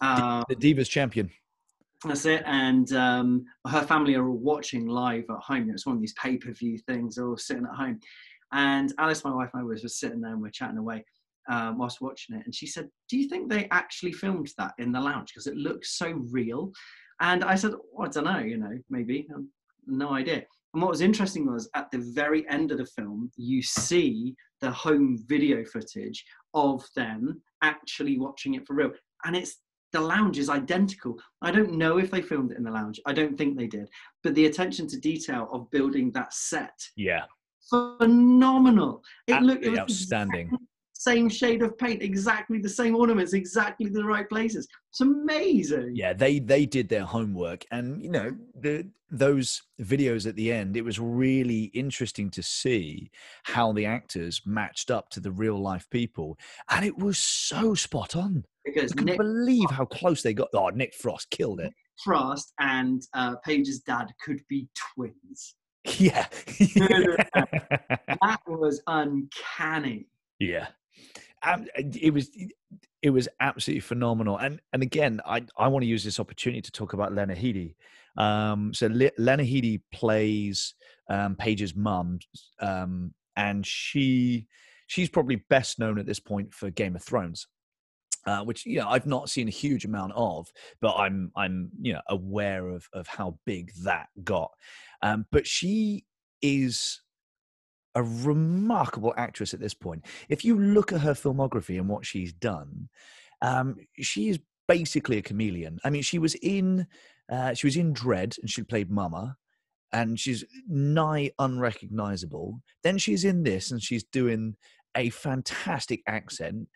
Uh, 0.00 0.42
The 0.48 0.56
Divas 0.56 0.90
champion. 0.90 1.30
that's 2.04 2.26
it. 2.26 2.42
And 2.46 2.92
um, 2.92 3.44
her 3.68 3.82
family 3.82 4.16
are 4.16 4.26
all 4.26 4.36
watching 4.36 4.86
live 4.88 5.24
at 5.30 5.36
home. 5.36 5.70
It's 5.70 5.86
one 5.86 5.96
of 5.96 6.00
these 6.00 6.14
pay 6.14 6.36
per 6.36 6.52
view 6.52 6.78
things. 6.78 7.14
They're 7.14 7.28
all 7.28 7.36
sitting 7.36 7.64
at 7.64 7.76
home. 7.76 8.00
And 8.52 8.92
Alice, 8.98 9.24
my 9.24 9.32
wife, 9.32 9.50
and 9.54 9.62
I 9.62 9.64
was 9.64 9.82
just 9.82 10.00
sitting 10.00 10.20
there 10.20 10.32
and 10.32 10.42
we're 10.42 10.50
chatting 10.50 10.78
away 10.78 11.04
um, 11.48 11.78
whilst 11.78 12.00
watching 12.00 12.36
it. 12.36 12.42
And 12.44 12.54
she 12.54 12.66
said, 12.66 12.88
"Do 13.08 13.16
you 13.16 13.28
think 13.28 13.48
they 13.48 13.68
actually 13.70 14.12
filmed 14.12 14.50
that 14.58 14.74
in 14.78 14.92
the 14.92 15.00
lounge 15.00 15.32
because 15.32 15.46
it 15.46 15.56
looks 15.56 15.96
so 15.96 16.12
real?" 16.30 16.72
And 17.20 17.44
I 17.44 17.54
said, 17.54 17.72
well, 17.92 18.08
"I 18.08 18.10
don't 18.10 18.24
know. 18.24 18.38
You 18.38 18.58
know, 18.58 18.78
maybe. 18.90 19.26
Um, 19.34 19.50
no 19.86 20.10
idea." 20.10 20.44
And 20.74 20.82
what 20.82 20.90
was 20.90 21.00
interesting 21.00 21.50
was 21.50 21.70
at 21.74 21.90
the 21.90 21.98
very 22.14 22.46
end 22.48 22.70
of 22.70 22.78
the 22.78 22.86
film, 22.86 23.30
you 23.36 23.62
see 23.62 24.34
the 24.60 24.70
home 24.70 25.16
video 25.26 25.64
footage 25.64 26.24
of 26.54 26.84
them 26.94 27.40
actually 27.62 28.18
watching 28.18 28.54
it 28.54 28.66
for 28.66 28.74
real, 28.74 28.92
and 29.24 29.34
it's 29.36 29.56
the 29.92 30.00
lounge 30.00 30.38
is 30.38 30.50
identical. 30.50 31.16
I 31.40 31.50
don't 31.50 31.72
know 31.72 31.96
if 31.98 32.10
they 32.10 32.20
filmed 32.20 32.50
it 32.52 32.58
in 32.58 32.64
the 32.64 32.70
lounge. 32.70 33.00
I 33.06 33.12
don't 33.14 33.38
think 33.38 33.56
they 33.56 33.68
did. 33.68 33.88
But 34.22 34.34
the 34.34 34.46
attention 34.46 34.86
to 34.88 34.98
detail 35.00 35.48
of 35.52 35.70
building 35.70 36.10
that 36.12 36.34
set, 36.34 36.78
Yeah, 36.96 37.24
phenomenal. 37.70 39.02
It 39.26 39.40
looked 39.42 39.64
it 39.64 39.70
was 39.70 39.78
outstanding. 39.78 40.46
exactly 40.48 40.66
same 40.98 41.28
shade 41.28 41.62
of 41.62 41.76
paint, 41.78 42.02
exactly 42.02 42.58
the 42.58 42.68
same 42.68 42.96
ornaments, 42.96 43.32
exactly 43.34 43.88
the 43.88 44.04
right 44.04 44.28
places. 44.28 44.66
It's 44.90 45.00
amazing. 45.00 45.92
Yeah, 45.94 46.12
they 46.12 46.38
they 46.38 46.66
did 46.66 46.88
their 46.88 47.04
homework, 47.04 47.64
and 47.70 48.02
you 48.02 48.10
know 48.10 48.36
the 48.58 48.88
those 49.10 49.62
videos 49.80 50.26
at 50.26 50.36
the 50.36 50.52
end. 50.52 50.76
It 50.76 50.82
was 50.82 50.98
really 50.98 51.64
interesting 51.74 52.30
to 52.30 52.42
see 52.42 53.10
how 53.44 53.72
the 53.72 53.86
actors 53.86 54.42
matched 54.44 54.90
up 54.90 55.10
to 55.10 55.20
the 55.20 55.30
real 55.30 55.60
life 55.60 55.88
people, 55.90 56.38
and 56.70 56.84
it 56.84 56.96
was 56.96 57.18
so 57.18 57.74
spot 57.74 58.16
on. 58.16 58.44
Because 58.64 58.92
I 58.98 59.02
Nick 59.02 59.18
believe 59.18 59.70
how 59.70 59.84
close 59.84 60.22
they 60.22 60.34
got. 60.34 60.48
Oh, 60.54 60.70
Nick 60.70 60.94
Frost 60.94 61.30
killed 61.30 61.60
it. 61.60 61.72
Frost 62.02 62.52
and 62.58 63.02
uh, 63.14 63.36
Paige's 63.36 63.80
dad 63.80 64.12
could 64.22 64.40
be 64.48 64.68
twins. 64.74 65.54
Yeah. 65.98 66.26
That 68.22 68.40
was 68.48 68.82
uncanny. 68.88 70.08
Yeah, 70.40 70.68
it 71.76 72.12
was 72.12 72.30
it 73.02 73.10
was 73.10 73.28
absolutely 73.40 73.80
phenomenal. 73.80 74.36
And 74.38 74.60
and 74.72 74.82
again, 74.82 75.20
I 75.24 75.42
I 75.56 75.68
want 75.68 75.82
to 75.82 75.88
use 75.88 76.04
this 76.04 76.20
opportunity 76.20 76.62
to 76.62 76.72
talk 76.72 76.92
about 76.92 77.14
Lena 77.14 77.34
Headey. 77.34 77.74
Um, 78.16 78.72
so 78.72 78.88
Le- 78.88 79.10
Lena 79.18 79.42
Headey 79.42 79.82
plays 79.92 80.74
um, 81.08 81.36
Paige's 81.36 81.76
mum, 81.76 82.18
um, 82.60 83.14
and 83.36 83.66
she 83.66 84.46
she's 84.86 85.08
probably 85.08 85.36
best 85.48 85.78
known 85.78 85.98
at 85.98 86.06
this 86.06 86.20
point 86.20 86.52
for 86.54 86.70
Game 86.70 86.96
of 86.96 87.02
Thrones. 87.02 87.46
Uh, 88.26 88.42
which 88.42 88.66
you 88.66 88.80
know 88.80 88.88
I've 88.88 89.06
not 89.06 89.30
seen 89.30 89.46
a 89.46 89.52
huge 89.52 89.84
amount 89.84 90.12
of, 90.16 90.48
but 90.80 90.96
I'm 90.96 91.30
I'm 91.36 91.70
you 91.80 91.92
know 91.92 92.00
aware 92.08 92.68
of 92.68 92.88
of 92.92 93.06
how 93.06 93.38
big 93.46 93.70
that 93.84 94.08
got. 94.24 94.50
Um, 95.00 95.26
but 95.30 95.46
she 95.46 96.04
is 96.42 97.02
a 97.96 98.02
remarkable 98.02 99.12
actress 99.16 99.54
at 99.54 99.60
this 99.60 99.74
point. 99.74 100.04
If 100.28 100.44
you 100.44 100.56
look 100.58 100.92
at 100.92 101.00
her 101.00 101.14
filmography 101.14 101.78
and 101.78 101.88
what 101.88 102.06
she's 102.06 102.32
done, 102.32 102.88
um, 103.42 103.76
she 103.98 104.28
is 104.28 104.38
basically 104.68 105.18
a 105.18 105.22
chameleon. 105.22 105.80
I 105.82 105.90
mean, 105.90 106.02
she 106.02 106.18
was 106.18 106.34
in 106.36 106.86
uh, 107.28 107.54
she 107.54 107.66
was 107.66 107.76
in 107.76 107.92
Dredd 107.92 108.38
and 108.38 108.48
she 108.48 108.62
played 108.62 108.90
Mama, 108.90 109.36
and 109.92 110.20
she's 110.20 110.44
nigh 110.68 111.30
unrecognizable. 111.38 112.60
Then 112.84 112.98
she's 112.98 113.24
in 113.24 113.42
this 113.42 113.70
and 113.70 113.82
she's 113.82 114.04
doing 114.04 114.56
a 114.96 115.10
fantastic 115.10 116.02
accent. 116.06 116.68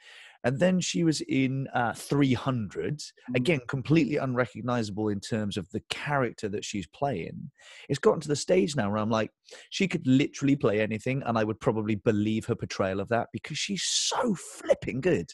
And 0.44 0.58
then 0.58 0.80
she 0.80 1.04
was 1.04 1.20
in 1.22 1.68
uh, 1.74 1.92
300, 1.92 3.02
again, 3.34 3.60
completely 3.68 4.16
unrecognizable 4.16 5.08
in 5.08 5.20
terms 5.20 5.56
of 5.56 5.68
the 5.70 5.82
character 5.90 6.48
that 6.48 6.64
she's 6.64 6.86
playing. 6.86 7.50
It's 7.88 7.98
gotten 7.98 8.20
to 8.20 8.28
the 8.28 8.36
stage 8.36 8.74
now 8.74 8.88
where 8.88 8.98
I'm 8.98 9.10
like, 9.10 9.30
she 9.68 9.86
could 9.86 10.06
literally 10.06 10.56
play 10.56 10.80
anything, 10.80 11.22
and 11.26 11.36
I 11.36 11.44
would 11.44 11.60
probably 11.60 11.96
believe 11.96 12.46
her 12.46 12.54
portrayal 12.54 13.00
of 13.00 13.08
that 13.08 13.28
because 13.32 13.58
she's 13.58 13.82
so 13.82 14.34
flipping 14.34 15.00
good. 15.00 15.30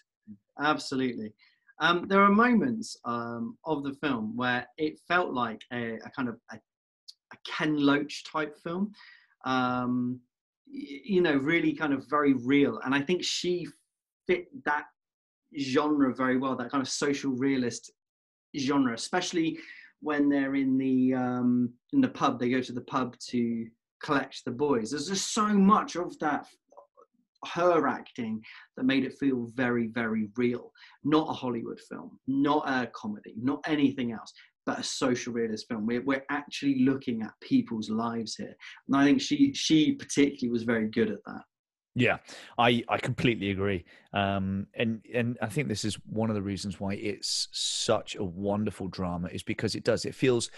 Absolutely. 0.61 1.33
Um, 1.79 2.07
there 2.09 2.23
are 2.23 2.31
moments 2.31 2.97
um, 3.05 3.59
of 3.65 3.85
the 3.85 3.93
film 3.93 4.37
where 4.37 4.67
it 4.79 4.99
felt 5.07 5.33
like 5.33 5.61
a, 5.73 5.99
a 6.05 6.11
kind 6.11 6.29
of 6.29 6.37
a, 6.51 6.57
a 6.57 7.37
Ken 7.47 7.77
Loach 7.77 8.25
type 8.25 8.57
film. 8.57 8.93
Um, 9.45 10.21
you 10.69 11.21
know, 11.21 11.37
really 11.37 11.73
kind 11.73 11.93
of 11.93 12.09
very 12.11 12.33
real. 12.33 12.81
And 12.85 12.95
I 12.95 13.01
think 13.01 13.23
she 13.23 13.69
fit 14.27 14.47
that 14.65 14.87
genre 15.59 16.15
very 16.15 16.39
well, 16.39 16.57
that 16.57 16.71
kind 16.71 16.83
of 16.83 16.89
social 16.89 17.33
realist 17.33 17.93
genre, 18.59 18.95
especially 18.95 19.59
when 20.01 20.29
they're 20.29 20.55
in 20.55 20.77
the 20.79 21.15
um, 21.15 21.73
in 21.93 22.01
the 22.01 22.09
pub. 22.09 22.39
They 22.39 22.51
go 22.51 22.61
to 22.61 22.73
the 22.73 22.83
pub 22.83 23.17
to 23.31 23.67
collect 24.03 24.45
the 24.45 24.51
boys. 24.51 24.91
There's 24.91 25.09
just 25.09 25.33
so 25.33 25.47
much 25.49 25.97
of 25.97 26.19
that 26.19 26.47
her 27.55 27.87
acting 27.87 28.43
that 28.77 28.85
made 28.85 29.05
it 29.05 29.19
feel 29.19 29.51
very, 29.55 29.87
very 29.89 30.29
real. 30.37 30.73
Not 31.05 31.29
a 31.31 31.33
Hollywood 31.33 31.81
film, 31.89 32.19
not 32.27 32.69
a 32.69 32.89
comedy, 32.89 33.35
not 33.37 33.61
anything 33.67 34.13
else. 34.13 34.33
but 34.67 34.81
a 34.81 34.83
social 34.83 35.33
realist 35.33 35.67
film. 35.69 35.87
We're 35.87 36.03
we're 36.03 36.25
actually 36.29 36.81
looking 36.81 37.23
at 37.23 37.31
people's 37.41 37.89
lives 37.89 38.35
here, 38.35 38.55
and 38.89 38.97
I 38.97 39.05
think 39.05 39.21
she 39.21 39.55
she 39.55 39.93
particularly 39.93 40.53
was 40.53 40.65
very 40.65 40.89
good 40.89 41.11
at 41.11 41.25
that. 41.25 41.43
Yeah, 41.99 42.19
I, 42.59 42.85
I 42.91 42.99
completely 42.99 43.51
agree. 43.51 43.87
Um, 44.13 44.67
and 44.75 45.01
and 45.15 45.39
I 45.41 45.47
think 45.47 45.69
this 45.69 45.85
is 45.85 45.95
one 46.07 46.29
of 46.29 46.37
the 46.37 46.43
reasons 46.43 46.79
why 46.79 46.93
it's 46.93 47.49
such 47.53 48.17
a 48.17 48.23
wonderful 48.23 48.89
drama 48.89 49.29
is 49.29 49.43
because 49.43 49.75
it 49.75 49.83
does. 49.83 50.05
It 50.05 50.15
feels 50.15 50.51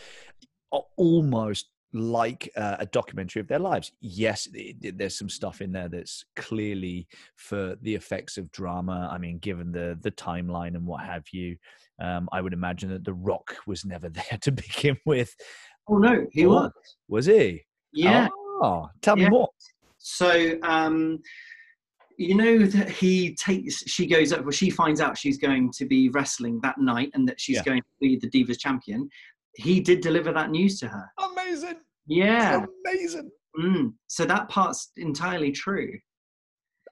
almost 0.96 1.70
like 1.92 2.50
uh, 2.56 2.76
a 2.80 2.86
documentary 2.86 3.40
of 3.40 3.46
their 3.46 3.60
lives. 3.60 3.92
Yes, 4.00 4.48
it, 4.52 4.98
there's 4.98 5.16
some 5.16 5.28
stuff 5.28 5.60
in 5.60 5.70
there 5.70 5.88
that's 5.88 6.24
clearly 6.34 7.06
for 7.36 7.76
the 7.82 7.94
effects 7.94 8.36
of 8.36 8.50
drama. 8.50 9.08
I 9.10 9.18
mean, 9.18 9.38
given 9.38 9.70
the 9.70 9.96
the 10.02 10.10
timeline 10.10 10.74
and 10.74 10.84
what 10.84 11.04
have 11.04 11.24
you, 11.30 11.56
um, 12.00 12.28
I 12.32 12.40
would 12.40 12.52
imagine 12.52 12.90
that 12.90 13.04
The 13.04 13.14
Rock 13.14 13.54
was 13.64 13.84
never 13.84 14.08
there 14.08 14.38
to 14.40 14.50
begin 14.50 14.98
with. 15.06 15.36
Oh 15.88 15.98
no, 15.98 16.26
he 16.32 16.46
or, 16.46 16.48
was. 16.48 16.72
Was 17.06 17.26
he? 17.26 17.62
Yeah. 17.92 18.26
Oh, 18.60 18.90
tell 19.02 19.16
yeah. 19.16 19.26
me 19.26 19.30
more. 19.30 19.50
So, 19.98 20.58
um, 20.62 21.20
you 22.16 22.34
know 22.34 22.58
that 22.58 22.90
he 22.90 23.36
takes. 23.36 23.84
She 23.86 24.06
goes 24.06 24.32
up. 24.32 24.42
Well, 24.42 24.50
she 24.50 24.70
finds 24.70 25.00
out 25.00 25.16
she's 25.16 25.38
going 25.38 25.70
to 25.76 25.86
be 25.86 26.08
wrestling 26.08 26.58
that 26.62 26.78
night, 26.78 27.10
and 27.14 27.28
that 27.28 27.40
she's 27.40 27.56
yeah. 27.56 27.62
going 27.62 27.80
to 27.80 27.86
be 28.00 28.16
the 28.16 28.28
Divas 28.28 28.58
champion 28.58 29.08
he 29.58 29.80
did 29.80 30.00
deliver 30.00 30.32
that 30.32 30.50
news 30.50 30.78
to 30.80 30.88
her. 30.88 31.10
Amazing. 31.32 31.76
Yeah. 32.06 32.64
amazing. 32.86 33.30
Mm. 33.58 33.92
So 34.06 34.24
that 34.24 34.48
part's 34.48 34.92
entirely 34.96 35.50
true. 35.50 35.98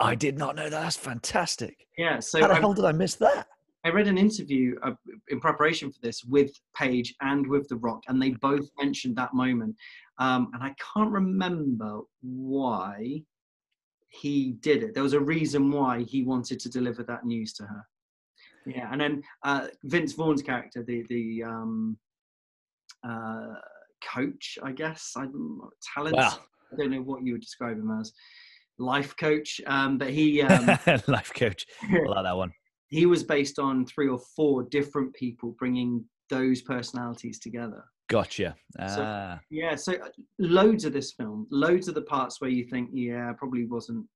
I 0.00 0.14
did 0.14 0.36
not 0.36 0.56
know 0.56 0.64
that. 0.64 0.82
That's 0.82 0.96
fantastic. 0.96 1.86
Yeah. 1.96 2.18
So 2.18 2.40
how 2.40 2.48
the 2.48 2.56
hell 2.56 2.74
did 2.74 2.84
I 2.84 2.92
miss 2.92 3.14
that? 3.16 3.46
I 3.86 3.90
read 3.90 4.08
an 4.08 4.18
interview 4.18 4.74
uh, 4.82 4.94
in 5.28 5.38
preparation 5.38 5.92
for 5.92 6.00
this 6.02 6.24
with 6.24 6.50
Paige 6.76 7.14
and 7.20 7.46
with 7.46 7.68
The 7.68 7.76
Rock, 7.76 8.02
and 8.08 8.20
they 8.20 8.30
both 8.30 8.68
mentioned 8.80 9.14
that 9.14 9.32
moment. 9.32 9.76
Um, 10.18 10.50
and 10.54 10.62
I 10.62 10.74
can't 10.92 11.12
remember 11.12 12.00
why 12.20 13.22
he 14.08 14.56
did 14.60 14.82
it. 14.82 14.92
There 14.92 15.04
was 15.04 15.12
a 15.12 15.20
reason 15.20 15.70
why 15.70 16.02
he 16.02 16.24
wanted 16.24 16.58
to 16.60 16.68
deliver 16.68 17.04
that 17.04 17.24
news 17.24 17.52
to 17.54 17.62
her. 17.62 17.86
Yeah, 18.66 18.88
and 18.90 19.00
then 19.00 19.22
uh, 19.44 19.68
Vince 19.84 20.14
Vaughn's 20.14 20.42
character, 20.42 20.82
the 20.82 21.04
the 21.08 21.44
um, 21.44 21.96
uh, 23.08 23.54
coach, 24.02 24.58
I 24.64 24.72
guess. 24.72 25.12
I 25.16 25.26
talent. 25.94 26.16
Wow. 26.16 26.40
I 26.72 26.76
don't 26.76 26.90
know 26.90 27.02
what 27.02 27.22
you 27.24 27.34
would 27.34 27.42
describe 27.42 27.78
him 27.78 27.96
as. 28.00 28.12
Life 28.78 29.16
coach, 29.16 29.60
um, 29.68 29.96
but 29.96 30.10
he 30.10 30.42
um, 30.42 30.66
life 31.06 31.32
coach. 31.32 31.64
I 31.84 31.98
like 32.08 32.24
that 32.24 32.36
one. 32.36 32.52
He 32.88 33.06
was 33.06 33.22
based 33.24 33.58
on 33.58 33.86
three 33.86 34.08
or 34.08 34.18
four 34.36 34.64
different 34.64 35.14
people 35.14 35.56
bringing 35.58 36.04
those 36.30 36.62
personalities 36.62 37.38
together. 37.38 37.84
Gotcha. 38.08 38.54
Ah. 38.78 38.86
So, 38.86 39.40
yeah, 39.50 39.74
so 39.74 39.94
uh, 39.94 40.08
loads 40.38 40.84
of 40.84 40.92
this 40.92 41.12
film, 41.12 41.46
loads 41.50 41.88
of 41.88 41.94
the 41.94 42.02
parts 42.02 42.40
where 42.40 42.50
you 42.50 42.64
think, 42.64 42.90
yeah, 42.92 43.32
probably 43.36 43.64
wasn't 43.64 44.06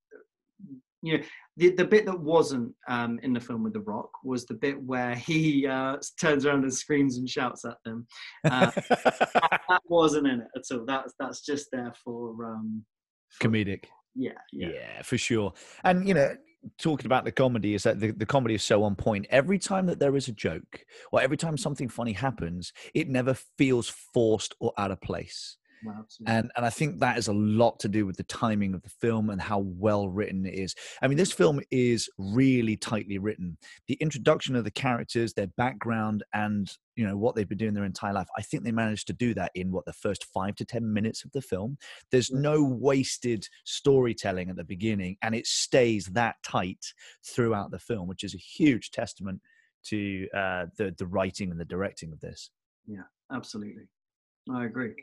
you 1.02 1.16
know 1.16 1.24
the, 1.56 1.70
the 1.70 1.84
bit 1.84 2.06
that 2.06 2.18
wasn't 2.18 2.72
um, 2.88 3.18
in 3.22 3.32
the 3.32 3.40
film 3.40 3.62
with 3.62 3.72
the 3.72 3.80
rock 3.80 4.10
was 4.24 4.46
the 4.46 4.54
bit 4.54 4.80
where 4.82 5.14
he 5.14 5.66
uh, 5.66 5.96
turns 6.20 6.44
around 6.44 6.62
and 6.62 6.72
screams 6.72 7.16
and 7.16 7.28
shouts 7.28 7.64
at 7.64 7.76
them 7.84 8.06
uh, 8.44 8.70
that, 8.90 9.60
that, 9.68 9.80
wasn't 9.88 10.26
in 10.26 10.40
it 10.40 10.48
at 10.54 10.76
all 10.76 10.84
that's 10.84 11.14
that's 11.18 11.44
just 11.44 11.68
there 11.72 11.92
for, 12.04 12.44
um, 12.44 12.84
for 13.30 13.48
comedic 13.48 13.84
yeah, 14.14 14.32
yeah 14.52 14.68
yeah 14.68 15.02
for 15.02 15.16
sure 15.16 15.52
and 15.84 16.06
you 16.06 16.14
know 16.14 16.34
talking 16.78 17.06
about 17.06 17.24
the 17.24 17.32
comedy 17.32 17.74
is 17.74 17.82
that 17.84 18.00
the, 18.00 18.10
the 18.10 18.26
comedy 18.26 18.54
is 18.54 18.62
so 18.62 18.82
on 18.82 18.94
point. 18.94 19.26
Every 19.30 19.58
time 19.58 19.86
that 19.86 19.98
there 19.98 20.16
is 20.16 20.28
a 20.28 20.32
joke 20.32 20.84
or 21.12 21.20
every 21.20 21.36
time 21.36 21.56
something 21.56 21.88
funny 21.88 22.12
happens 22.12 22.72
it 22.94 23.08
never 23.08 23.34
feels 23.58 23.88
forced 23.88 24.54
or 24.60 24.72
out 24.78 24.90
of 24.90 25.00
place 25.00 25.56
and 26.26 26.50
and 26.56 26.66
I 26.66 26.70
think 26.70 27.00
that 27.00 27.18
is 27.18 27.28
a 27.28 27.32
lot 27.32 27.80
to 27.80 27.88
do 27.88 28.06
with 28.06 28.16
the 28.16 28.24
timing 28.24 28.74
of 28.74 28.82
the 28.82 28.90
film 28.90 29.30
and 29.30 29.40
how 29.40 29.58
well 29.58 30.08
written 30.08 30.44
it 30.44 30.54
is. 30.54 30.74
I 31.00 31.08
mean, 31.08 31.16
this 31.16 31.32
film 31.32 31.60
is 31.70 32.08
really 32.18 32.76
tightly 32.76 33.18
written. 33.18 33.56
The 33.88 33.94
introduction 33.94 34.56
of 34.56 34.64
the 34.64 34.70
characters, 34.70 35.32
their 35.32 35.46
background, 35.46 36.22
and 36.34 36.70
you 36.96 37.06
know 37.06 37.16
what 37.16 37.34
they've 37.34 37.48
been 37.48 37.58
doing 37.58 37.74
their 37.74 37.84
entire 37.84 38.12
life. 38.12 38.28
I 38.36 38.42
think 38.42 38.64
they 38.64 38.72
managed 38.72 39.06
to 39.08 39.12
do 39.12 39.34
that 39.34 39.52
in 39.54 39.72
what 39.72 39.84
the 39.86 39.92
first 39.92 40.24
five 40.24 40.56
to 40.56 40.64
ten 40.64 40.92
minutes 40.92 41.24
of 41.24 41.32
the 41.32 41.42
film. 41.42 41.78
There's 42.10 42.30
no 42.30 42.62
wasted 42.62 43.46
storytelling 43.64 44.50
at 44.50 44.56
the 44.56 44.64
beginning, 44.64 45.16
and 45.22 45.34
it 45.34 45.46
stays 45.46 46.06
that 46.06 46.36
tight 46.44 46.84
throughout 47.24 47.70
the 47.70 47.78
film, 47.78 48.08
which 48.08 48.24
is 48.24 48.34
a 48.34 48.38
huge 48.38 48.90
testament 48.90 49.40
to 49.84 50.28
uh, 50.36 50.66
the 50.76 50.94
the 50.98 51.06
writing 51.06 51.50
and 51.50 51.60
the 51.60 51.64
directing 51.64 52.12
of 52.12 52.20
this. 52.20 52.50
Yeah, 52.86 53.04
absolutely. 53.32 53.84
I 54.50 54.64
agree 54.64 54.94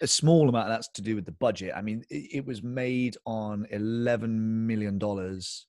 a 0.00 0.06
small 0.06 0.48
amount 0.48 0.68
of 0.68 0.74
that's 0.74 0.88
to 0.88 1.02
do 1.02 1.14
with 1.14 1.24
the 1.24 1.32
budget. 1.32 1.72
I 1.76 1.82
mean, 1.82 2.04
it, 2.10 2.36
it 2.36 2.46
was 2.46 2.62
made 2.62 3.16
on 3.26 3.66
eleven 3.70 4.66
million 4.66 4.98
dollars. 4.98 5.66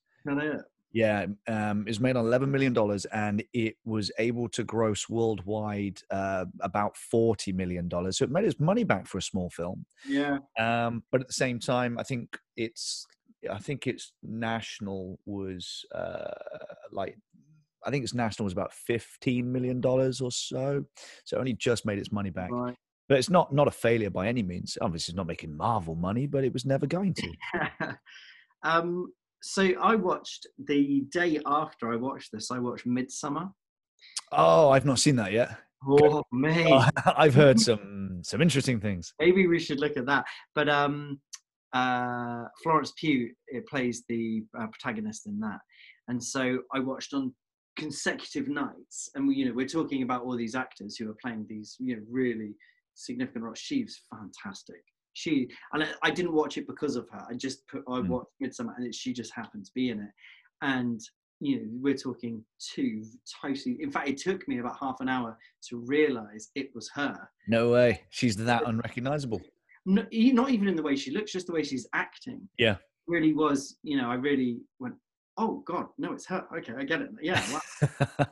Yeah, 0.94 1.26
um, 1.48 1.80
it 1.82 1.90
was 1.90 2.00
made 2.00 2.16
on 2.16 2.26
eleven 2.26 2.50
million 2.50 2.72
dollars, 2.72 3.06
and 3.06 3.42
it 3.54 3.76
was 3.84 4.10
able 4.18 4.48
to 4.50 4.64
gross 4.64 5.08
worldwide 5.08 6.00
uh, 6.10 6.44
about 6.60 6.96
forty 6.96 7.52
million 7.52 7.88
dollars. 7.88 8.18
So 8.18 8.24
it 8.24 8.30
made 8.30 8.44
its 8.44 8.60
money 8.60 8.84
back 8.84 9.06
for 9.06 9.18
a 9.18 9.22
small 9.22 9.50
film. 9.50 9.86
Yeah. 10.06 10.38
Um, 10.58 11.02
but 11.10 11.20
at 11.20 11.26
the 11.28 11.32
same 11.32 11.58
time, 11.58 11.98
I 11.98 12.02
think 12.02 12.36
it's, 12.56 13.06
I 13.50 13.58
think 13.58 13.86
its 13.86 14.12
national 14.22 15.18
was 15.24 15.84
uh, 15.94 16.34
like 16.90 17.16
I 17.84 17.90
think 17.90 18.04
its 18.04 18.14
national 18.14 18.44
was 18.44 18.52
about 18.52 18.72
fifteen 18.72 19.50
million 19.50 19.80
dollars 19.80 20.20
or 20.20 20.30
so. 20.30 20.84
So 21.24 21.36
it 21.36 21.40
only 21.40 21.54
just 21.54 21.86
made 21.86 21.98
its 21.98 22.12
money 22.12 22.30
back. 22.30 22.50
Right 22.50 22.76
but 23.12 23.18
it's 23.18 23.28
not 23.28 23.52
not 23.52 23.68
a 23.68 23.70
failure 23.70 24.08
by 24.08 24.26
any 24.26 24.42
means. 24.42 24.78
Obviously, 24.80 25.12
it's 25.12 25.16
not 25.16 25.26
making 25.26 25.54
Marvel 25.54 25.94
money, 25.94 26.26
but 26.26 26.44
it 26.44 26.52
was 26.54 26.64
never 26.64 26.86
going 26.86 27.12
to. 27.12 27.94
um, 28.62 29.12
so 29.42 29.68
I 29.78 29.96
watched 29.96 30.46
the 30.66 31.04
day 31.12 31.38
after 31.44 31.92
I 31.92 31.96
watched 31.96 32.32
this. 32.32 32.50
I 32.50 32.58
watched 32.58 32.86
Midsummer. 32.86 33.50
Oh, 34.32 34.70
I've 34.70 34.86
not 34.86 34.98
seen 34.98 35.16
that 35.16 35.30
yet. 35.30 35.58
Oh 35.86 36.22
man, 36.32 36.68
oh, 36.72 36.88
I've 37.14 37.34
heard 37.34 37.60
some 37.60 38.20
some 38.22 38.40
interesting 38.40 38.80
things. 38.80 39.12
Maybe 39.20 39.46
we 39.46 39.58
should 39.58 39.78
look 39.78 39.98
at 39.98 40.06
that. 40.06 40.24
But 40.54 40.70
um, 40.70 41.20
uh, 41.74 42.44
Florence 42.62 42.94
Pugh 42.96 43.30
it 43.48 43.66
plays 43.66 44.04
the 44.08 44.42
uh, 44.58 44.68
protagonist 44.68 45.26
in 45.26 45.38
that, 45.40 45.60
and 46.08 46.24
so 46.24 46.60
I 46.74 46.78
watched 46.78 47.12
on 47.12 47.34
consecutive 47.76 48.48
nights, 48.48 49.10
and 49.14 49.28
we, 49.28 49.34
you 49.34 49.44
know, 49.44 49.52
we're 49.54 49.68
talking 49.68 50.02
about 50.02 50.22
all 50.22 50.34
these 50.34 50.54
actors 50.54 50.96
who 50.96 51.10
are 51.10 51.16
playing 51.20 51.44
these, 51.46 51.76
you 51.78 51.96
know, 51.96 52.02
really 52.10 52.54
significant 52.94 53.44
role. 53.44 53.54
She's 53.54 54.00
fantastic. 54.10 54.82
She 55.14 55.48
and 55.72 55.84
I, 55.84 55.88
I, 56.02 56.10
didn't 56.10 56.32
watch 56.32 56.56
it 56.56 56.66
because 56.66 56.96
of 56.96 57.06
her. 57.10 57.26
I 57.28 57.34
just 57.34 57.66
put 57.68 57.82
I 57.86 58.00
mm. 58.00 58.08
watched 58.08 58.30
Midsommar 58.42 58.74
and 58.76 58.86
it, 58.86 58.94
she 58.94 59.12
just 59.12 59.32
happened 59.34 59.66
to 59.66 59.70
be 59.74 59.90
in 59.90 60.00
it. 60.00 60.10
And 60.62 61.00
you 61.40 61.56
know, 61.56 61.68
we're 61.80 61.96
talking 61.96 62.42
two 62.74 63.04
totally. 63.42 63.76
In 63.80 63.90
fact, 63.90 64.08
it 64.08 64.16
took 64.16 64.46
me 64.48 64.58
about 64.58 64.76
half 64.80 65.00
an 65.00 65.08
hour 65.08 65.36
to 65.68 65.84
realize 65.86 66.50
it 66.54 66.70
was 66.74 66.88
her. 66.94 67.18
No 67.48 67.70
way, 67.70 68.02
she's 68.10 68.36
that 68.36 68.66
unrecognizable. 68.66 69.42
No, 69.84 70.06
not 70.12 70.50
even 70.50 70.68
in 70.68 70.76
the 70.76 70.82
way 70.82 70.94
she 70.94 71.10
looks, 71.10 71.32
just 71.32 71.48
the 71.48 71.52
way 71.52 71.64
she's 71.64 71.86
acting. 71.92 72.48
Yeah, 72.58 72.76
really 73.08 73.32
was. 73.32 73.76
You 73.82 73.98
know, 73.98 74.08
I 74.08 74.14
really 74.14 74.60
went, 74.78 74.94
oh 75.38 75.62
god 75.66 75.86
no 75.98 76.12
it's 76.12 76.26
her 76.26 76.44
okay 76.54 76.74
i 76.78 76.84
get 76.84 77.00
it 77.00 77.08
yeah 77.22 77.42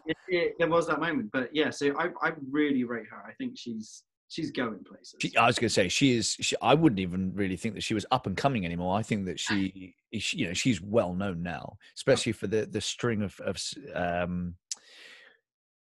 it, 0.06 0.16
it, 0.28 0.54
there 0.58 0.68
was 0.68 0.86
that 0.86 1.00
moment 1.00 1.30
but 1.32 1.48
yeah 1.52 1.70
so 1.70 1.94
I, 1.98 2.10
I 2.20 2.32
really 2.50 2.84
rate 2.84 3.06
her 3.10 3.24
i 3.26 3.32
think 3.32 3.54
she's 3.56 4.04
she's 4.30 4.50
going 4.50 4.82
places. 4.84 5.16
She, 5.20 5.36
I 5.36 5.46
was 5.46 5.58
going 5.58 5.68
to 5.68 5.74
say 5.74 5.88
she 5.88 6.16
is. 6.16 6.36
She, 6.40 6.56
I 6.62 6.74
wouldn't 6.74 7.00
even 7.00 7.32
really 7.34 7.56
think 7.56 7.74
that 7.74 7.82
she 7.82 7.94
was 7.94 8.06
up 8.10 8.26
and 8.26 8.36
coming 8.36 8.64
anymore. 8.64 8.96
I 8.96 9.02
think 9.02 9.26
that 9.26 9.38
she, 9.38 9.94
she 10.18 10.38
you 10.38 10.46
know, 10.48 10.54
she's 10.54 10.80
well 10.80 11.12
known 11.12 11.42
now, 11.42 11.76
especially 11.96 12.32
for 12.32 12.46
the 12.46 12.64
the 12.64 12.80
string 12.80 13.22
of 13.22 13.38
of. 13.40 13.60
Um, 13.94 14.54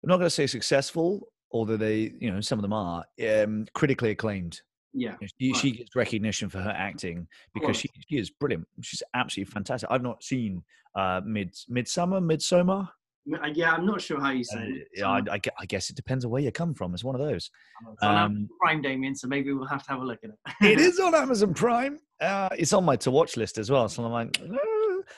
I'm 0.05 0.09
not 0.09 0.16
going 0.16 0.26
to 0.26 0.30
say 0.30 0.49
successful, 0.49 1.28
although 1.53 1.76
they, 1.76 2.12
you 2.18 2.33
know, 2.33 2.41
some 2.41 2.59
of 2.59 2.62
them 2.62 2.72
are 2.72 3.05
um, 3.41 3.66
critically 3.72 4.11
acclaimed. 4.11 4.61
Yeah, 4.93 5.14
she, 5.41 5.53
right. 5.53 5.61
she, 5.61 5.70
gets 5.70 5.95
recognition 5.95 6.49
for 6.49 6.59
her 6.59 6.74
acting 6.76 7.28
because 7.55 7.76
she, 7.76 7.89
she 8.09 8.18
is 8.18 8.28
brilliant. 8.28 8.66
She's 8.80 9.03
absolutely 9.14 9.53
fantastic. 9.53 9.89
I've 9.91 10.03
not 10.03 10.24
seen 10.24 10.64
uh, 10.97 11.20
mid 11.24 11.55
Midsummer, 11.68 12.20
Midsommar. 12.20 12.89
Yeah, 13.24 13.72
I'm 13.72 13.86
not 13.86 14.00
sure 14.00 14.20
how 14.20 14.30
you 14.30 14.42
say 14.42 14.58
uh, 14.58 14.62
it. 14.62 14.88
Yeah, 14.96 15.08
I, 15.08 15.40
I, 15.58 15.66
guess 15.66 15.90
it 15.90 15.96
depends 15.96 16.24
on 16.24 16.32
where 16.32 16.42
you 16.42 16.50
come 16.50 16.74
from. 16.74 16.92
It's 16.92 17.04
one 17.04 17.14
of 17.14 17.20
those. 17.20 17.50
It's 17.92 18.02
on 18.02 18.16
um, 18.16 18.48
Prime, 18.60 18.82
Damien, 18.82 19.14
so 19.14 19.28
maybe 19.28 19.52
we'll 19.52 19.66
have 19.66 19.84
to 19.84 19.90
have 19.90 20.00
a 20.00 20.04
look 20.04 20.18
at 20.24 20.30
it. 20.30 20.66
it 20.72 20.80
is 20.80 20.98
on 21.00 21.14
Amazon 21.14 21.54
Prime. 21.54 21.98
Uh, 22.20 22.48
it's 22.58 22.72
on 22.72 22.84
my 22.84 22.96
to 22.96 23.10
watch 23.10 23.36
list 23.36 23.58
as 23.58 23.70
well. 23.70 23.88
So 23.88 24.04
I'm 24.04 24.10
like, 24.10 24.40
uh, 24.42 24.56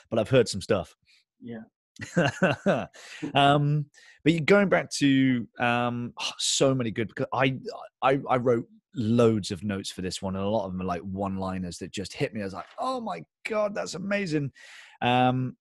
but 0.09 0.19
I've 0.19 0.29
heard 0.29 0.47
some 0.47 0.61
stuff. 0.61 0.95
Yeah. 1.41 1.61
um, 3.33 3.85
but 4.23 4.45
going 4.45 4.69
back 4.69 4.91
to 4.91 5.47
um, 5.59 6.13
oh, 6.19 6.31
so 6.37 6.75
many 6.75 6.91
good. 6.91 7.11
I, 7.33 7.57
I 8.01 8.19
I 8.29 8.37
wrote 8.37 8.67
loads 8.95 9.51
of 9.51 9.63
notes 9.63 9.91
for 9.91 10.01
this 10.01 10.21
one, 10.21 10.35
and 10.35 10.43
a 10.43 10.47
lot 10.47 10.65
of 10.65 10.71
them 10.71 10.81
are 10.81 10.85
like 10.85 11.01
one-liners 11.01 11.77
that 11.79 11.91
just 11.91 12.13
hit 12.13 12.33
me. 12.33 12.41
I 12.41 12.45
was 12.45 12.53
like, 12.53 12.65
oh 12.79 13.01
my 13.01 13.23
god, 13.47 13.73
that's 13.73 13.95
amazing. 13.95 14.51
Um, 15.01 15.55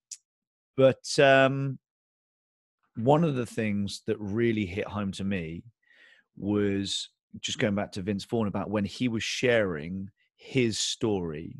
but 0.76 1.06
um, 1.18 1.78
one 2.96 3.24
of 3.24 3.34
the 3.34 3.46
things 3.46 4.02
that 4.06 4.18
really 4.20 4.66
hit 4.66 4.86
home 4.86 5.12
to 5.12 5.24
me 5.24 5.64
was 6.36 7.10
just 7.40 7.58
going 7.58 7.74
back 7.74 7.92
to 7.92 8.02
Vince 8.02 8.24
Vaughn 8.24 8.46
about 8.46 8.70
when 8.70 8.84
he 8.84 9.08
was 9.08 9.22
sharing 9.24 10.10
his 10.36 10.78
story 10.78 11.56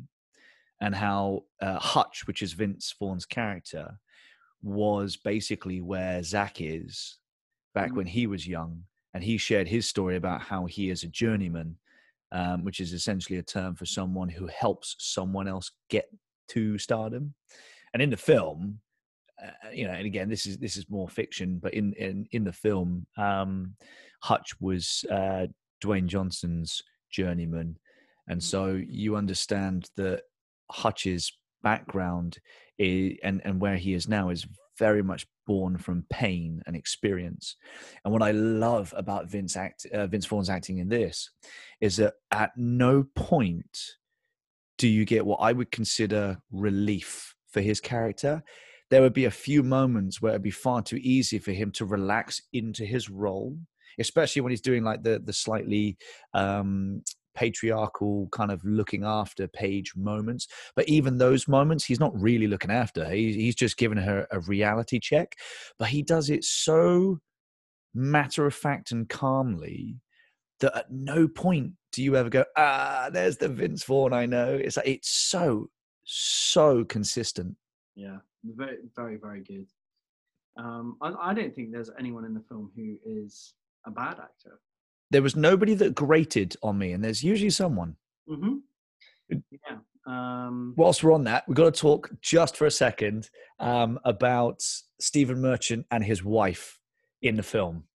and 0.81 0.95
how 0.95 1.43
uh, 1.61 1.79
Hutch, 1.79 2.27
which 2.27 2.41
is 2.41 2.53
Vince 2.53 2.93
Vaughn's 2.97 3.25
character, 3.25 3.99
was 4.61 5.15
basically 5.17 5.81
where 5.81 6.23
Zach 6.23 6.59
is 6.61 7.19
back 7.73 7.91
Mhm. 7.91 7.95
when 7.95 8.07
he 8.07 8.27
was 8.27 8.47
young. 8.47 8.85
And 9.13 9.23
he 9.23 9.37
shared 9.37 9.67
his 9.67 9.87
story 9.87 10.17
about 10.17 10.41
how 10.41 10.65
he 10.65 10.89
is 10.89 11.03
a 11.03 11.07
journeyman, 11.07 11.77
um, 12.31 12.63
which 12.65 12.81
is 12.81 12.91
essentially 12.91 13.39
a 13.39 13.43
term 13.43 13.75
for 13.75 13.85
someone 13.85 14.27
who 14.27 14.47
helps 14.47 14.95
someone 14.99 15.47
else 15.47 15.71
get 15.89 16.09
to 16.49 16.77
stardom. 16.77 17.33
And 17.93 18.01
in 18.01 18.09
the 18.09 18.17
film, 18.17 18.81
uh, 19.43 19.69
you 19.73 19.85
know, 19.85 19.93
and 19.93 20.05
again, 20.05 20.29
this 20.29 20.45
is 20.45 20.57
this 20.57 20.77
is 20.77 20.89
more 20.89 21.09
fiction, 21.09 21.59
but 21.61 21.73
in 21.73 21.93
in 21.93 22.27
in 22.31 22.43
the 22.43 22.53
film, 22.53 23.05
um, 23.17 23.75
Hutch 24.21 24.59
was 24.59 25.05
uh, 25.11 25.47
Dwayne 25.83 26.07
Johnson's 26.07 26.81
journeyman, 27.11 27.77
and 28.27 28.41
so 28.41 28.81
you 28.87 29.15
understand 29.15 29.89
that 29.97 30.23
Hutch's 30.71 31.31
background 31.63 32.37
i 32.79 33.17
and 33.23 33.41
and 33.43 33.59
where 33.59 33.77
he 33.77 33.93
is 33.93 34.07
now 34.07 34.29
is 34.29 34.45
very 34.77 35.01
much 35.01 35.25
born 35.47 35.77
from 35.77 36.05
pain 36.09 36.61
and 36.65 36.75
experience. 36.75 37.55
And 38.03 38.13
what 38.13 38.21
I 38.21 38.31
love 38.31 38.93
about 38.97 39.29
Vince 39.29 39.55
act 39.55 39.85
uh, 39.93 40.07
Vince 40.07 40.25
Vaughn's 40.25 40.49
acting 40.49 40.79
in 40.79 40.89
this 40.89 41.29
is 41.81 41.97
that 41.97 42.15
at 42.31 42.51
no 42.57 43.05
point 43.15 43.95
do 44.77 44.87
you 44.87 45.05
get 45.05 45.25
what 45.25 45.37
I 45.37 45.53
would 45.53 45.71
consider 45.71 46.37
relief 46.51 47.35
for 47.55 47.61
his 47.61 47.79
character. 47.79 48.43
There 48.91 49.01
would 49.01 49.13
be 49.13 49.25
a 49.25 49.31
few 49.31 49.63
moments 49.63 50.21
where 50.21 50.31
it'd 50.31 50.43
be 50.43 50.51
far 50.51 50.81
too 50.81 50.99
easy 51.01 51.39
for 51.39 51.51
him 51.51 51.71
to 51.71 51.85
relax 51.85 52.41
into 52.53 52.85
his 52.85 53.09
role, 53.09 53.57
especially 53.99 54.41
when 54.41 54.51
he's 54.51 54.61
doing 54.61 54.83
like 54.83 55.03
the 55.03 55.19
the 55.23 55.33
slightly 55.33 55.97
um, 56.33 57.01
patriarchal 57.35 58.27
kind 58.31 58.51
of 58.51 58.63
looking 58.63 59.03
after 59.03 59.47
Paige 59.47 59.93
moments. 59.95 60.47
But 60.75 60.87
even 60.89 61.17
those 61.17 61.47
moments, 61.47 61.85
he's 61.85 61.99
not 61.99 62.19
really 62.19 62.47
looking 62.47 62.71
after. 62.71 63.07
He's 63.09 63.55
just 63.55 63.77
giving 63.77 63.97
her 63.97 64.27
a 64.31 64.39
reality 64.39 64.99
check. 64.99 65.35
But 65.77 65.89
he 65.89 66.01
does 66.01 66.29
it 66.29 66.43
so 66.43 67.19
matter 67.93 68.45
of 68.45 68.53
fact 68.53 68.91
and 68.91 69.07
calmly 69.07 69.97
that 70.59 70.75
at 70.75 70.91
no 70.91 71.27
point 71.27 71.73
do 71.91 72.03
you 72.03 72.15
ever 72.15 72.29
go, 72.29 72.43
ah, 72.57 73.09
there's 73.11 73.37
the 73.37 73.47
Vince 73.47 73.83
Vaughn 73.83 74.13
I 74.13 74.25
know. 74.25 74.53
It's 74.53 74.77
like 74.77 74.87
it's 74.87 75.09
so 75.09 75.69
so 76.03 76.83
consistent. 76.83 77.55
Yeah, 77.95 78.17
very, 78.55 78.77
very, 78.95 79.17
very 79.17 79.41
good. 79.41 79.67
Um, 80.57 80.97
I, 81.01 81.13
I 81.31 81.33
don't 81.33 81.53
think 81.53 81.71
there's 81.71 81.91
anyone 81.99 82.25
in 82.25 82.33
the 82.33 82.43
film 82.47 82.71
who 82.75 82.95
is 83.05 83.53
a 83.85 83.91
bad 83.91 84.19
actor. 84.19 84.59
There 85.11 85.21
was 85.21 85.35
nobody 85.35 85.73
that 85.75 85.95
grated 85.95 86.55
on 86.63 86.77
me, 86.77 86.91
and 86.93 87.03
there's 87.03 87.23
usually 87.23 87.49
someone. 87.51 87.95
Mm-hmm. 88.29 88.55
Yeah. 89.29 89.77
Um, 90.07 90.73
Whilst 90.77 91.03
we're 91.03 91.13
on 91.13 91.23
that, 91.25 91.47
we've 91.47 91.55
got 91.57 91.73
to 91.73 91.79
talk 91.81 92.09
just 92.21 92.57
for 92.57 92.65
a 92.65 92.71
second 92.71 93.29
um, 93.59 93.99
about 94.05 94.61
Stephen 94.99 95.41
Merchant 95.41 95.85
and 95.91 96.03
his 96.03 96.23
wife 96.23 96.79
in 97.21 97.35
the 97.35 97.43
film. 97.43 97.85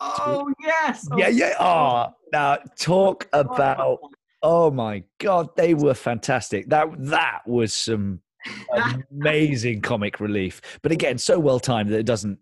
oh 0.00 0.52
yes. 0.60 1.06
yeah, 1.16 1.28
yeah. 1.28 1.54
Oh, 1.60 2.08
now 2.32 2.58
talk 2.78 3.28
Oh, 3.32 3.40
about. 3.40 3.98
Oh 4.42 4.72
my 4.72 5.04
God, 5.18 5.50
they 5.56 5.74
were 5.74 5.94
fantastic. 5.94 6.68
That 6.70 6.88
that 6.98 7.42
was 7.46 7.72
some 7.72 8.20
amazing 9.10 9.80
comic 9.80 10.20
relief. 10.20 10.60
But 10.82 10.92
again, 10.92 11.18
so 11.18 11.38
well 11.38 11.60
timed 11.60 11.90
that 11.90 11.98
it 11.98 12.06
doesn't 12.06 12.38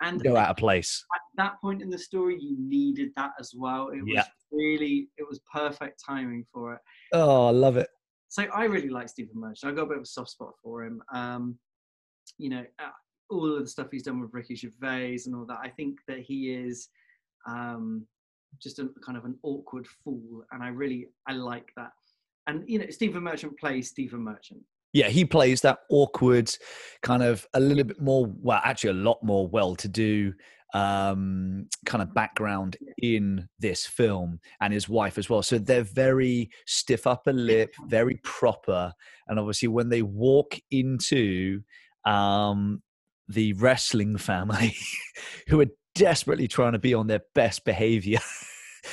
and 0.00 0.22
go 0.22 0.36
out 0.36 0.50
of 0.50 0.56
place. 0.56 1.04
at 1.14 1.20
that 1.36 1.60
point 1.60 1.80
in 1.82 1.90
the 1.90 1.98
story, 1.98 2.36
you 2.40 2.56
needed 2.58 3.10
that 3.16 3.30
as 3.38 3.52
well. 3.56 3.88
It 3.90 4.02
Yeah. 4.06 4.20
was 4.20 4.26
really, 4.50 5.08
it 5.16 5.26
was 5.28 5.40
perfect 5.52 6.02
timing 6.04 6.44
for 6.52 6.74
it. 6.74 6.80
Oh, 7.12 7.46
I 7.48 7.50
love 7.50 7.76
it. 7.76 7.88
So 8.28 8.44
I 8.44 8.64
really 8.64 8.88
like 8.88 9.08
Stephen 9.08 9.38
Merchant. 9.38 9.72
I 9.72 9.76
got 9.76 9.82
a 9.82 9.86
bit 9.86 9.96
of 9.98 10.02
a 10.04 10.06
soft 10.06 10.30
spot 10.30 10.54
for 10.62 10.84
him. 10.84 11.02
Um, 11.12 11.58
you 12.38 12.48
know, 12.50 12.64
uh, 12.78 12.88
all 13.30 13.54
of 13.56 13.62
the 13.62 13.68
stuff 13.68 13.88
he's 13.90 14.02
done 14.02 14.20
with 14.20 14.32
Ricky 14.32 14.54
Gervais 14.54 15.20
and 15.26 15.34
all 15.34 15.44
that. 15.46 15.58
I 15.62 15.68
think 15.68 15.98
that 16.08 16.20
he 16.20 16.52
is 16.52 16.88
um, 17.46 18.06
just 18.60 18.78
a 18.78 18.88
kind 19.04 19.16
of 19.18 19.24
an 19.24 19.38
awkward 19.42 19.86
fool, 19.86 20.44
and 20.52 20.62
I 20.62 20.68
really 20.68 21.08
I 21.26 21.32
like 21.32 21.70
that. 21.76 21.92
And 22.46 22.68
you 22.68 22.78
know, 22.78 22.86
Stephen 22.90 23.22
Merchant 23.22 23.58
plays 23.58 23.88
Stephen 23.88 24.20
Merchant. 24.20 24.60
Yeah, 24.92 25.08
he 25.08 25.24
plays 25.24 25.62
that 25.62 25.80
awkward, 25.88 26.54
kind 27.02 27.22
of 27.22 27.46
a 27.54 27.60
little 27.60 27.84
bit 27.84 28.00
more, 28.00 28.26
well, 28.40 28.60
actually 28.62 28.90
a 28.90 29.04
lot 29.04 29.22
more 29.22 29.48
well-to-do 29.48 30.34
um, 30.74 31.68
kind 31.84 32.02
of 32.02 32.14
background 32.14 32.76
in 32.98 33.48
this 33.58 33.86
film, 33.86 34.40
and 34.60 34.72
his 34.72 34.88
wife 34.88 35.18
as 35.18 35.28
well. 35.28 35.42
So 35.42 35.58
they're 35.58 35.82
very 35.82 36.50
stiff 36.66 37.06
upper 37.06 37.32
lip, 37.32 37.74
very 37.86 38.20
proper, 38.22 38.92
and 39.28 39.38
obviously 39.38 39.68
when 39.68 39.88
they 39.88 40.02
walk 40.02 40.58
into 40.70 41.62
um, 42.04 42.82
the 43.28 43.52
wrestling 43.54 44.16
family, 44.16 44.74
who 45.48 45.60
are 45.60 45.66
desperately 45.94 46.48
trying 46.48 46.72
to 46.72 46.78
be 46.78 46.94
on 46.94 47.06
their 47.06 47.22
best 47.34 47.64
behavior, 47.64 48.20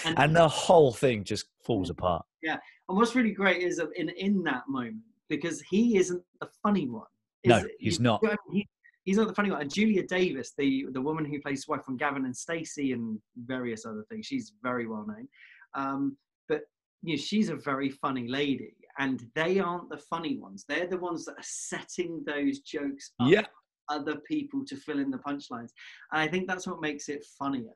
And, 0.06 0.20
and 0.20 0.36
the 0.36 0.48
whole 0.48 0.94
thing 0.94 1.24
just 1.24 1.46
falls 1.64 1.90
apart. 1.90 2.26
Yeah. 2.42 2.58
And 2.88 2.98
what's 2.98 3.16
really 3.16 3.32
great 3.32 3.62
is 3.62 3.82
in 3.96 4.10
in 4.10 4.44
that 4.44 4.64
moment 4.68 5.04
because 5.30 5.62
he 5.62 5.98
isn't 5.98 6.24
the 6.42 6.48
funny 6.64 6.88
one. 6.88 7.08
No, 7.46 7.58
Is- 7.58 7.66
he's 7.80 7.98
you- 7.98 8.04
not. 8.04 8.22
He- 8.52 8.68
he's 9.06 9.18
not 9.18 9.28
the 9.28 9.34
funny 9.34 9.50
one. 9.52 9.62
And 9.62 9.74
Julia 9.74 10.06
Davis, 10.06 10.54
the 10.58 10.88
the 10.92 11.02
woman 11.02 11.26
who 11.26 11.40
plays 11.42 11.68
wife 11.68 11.84
on 11.88 11.98
Gavin 11.98 12.26
and 12.26 12.36
Stacey 12.36 12.92
and 12.92 13.20
various 13.38 13.86
other 13.86 14.04
things, 14.10 14.26
she's 14.26 14.54
very 14.62 14.88
well 14.88 15.06
known. 15.08 15.28
Um, 15.74 16.18
but 16.48 16.62
you 17.02 17.16
know, 17.16 17.22
she's 17.22 17.50
a 17.50 17.56
very 17.56 17.90
funny 17.90 18.28
lady, 18.28 18.76
and 18.98 19.24
they 19.36 19.60
aren't 19.60 19.90
the 19.90 19.98
funny 19.98 20.38
ones. 20.38 20.66
They're 20.68 20.88
the 20.88 20.98
ones 20.98 21.24
that 21.26 21.34
are 21.38 21.44
setting 21.44 22.24
those 22.26 22.60
jokes 22.60 23.12
up 23.20 23.30
Yeah. 23.30 23.42
for 23.44 23.50
other 23.96 24.18
people 24.28 24.66
to 24.66 24.76
fill 24.76 25.00
in 25.00 25.10
the 25.10 25.18
punchlines. 25.20 25.72
And 26.12 26.22
I 26.22 26.28
think 26.28 26.48
that's 26.48 26.68
what 26.68 26.82
makes 26.82 27.08
it 27.10 27.24
funnier. 27.38 27.74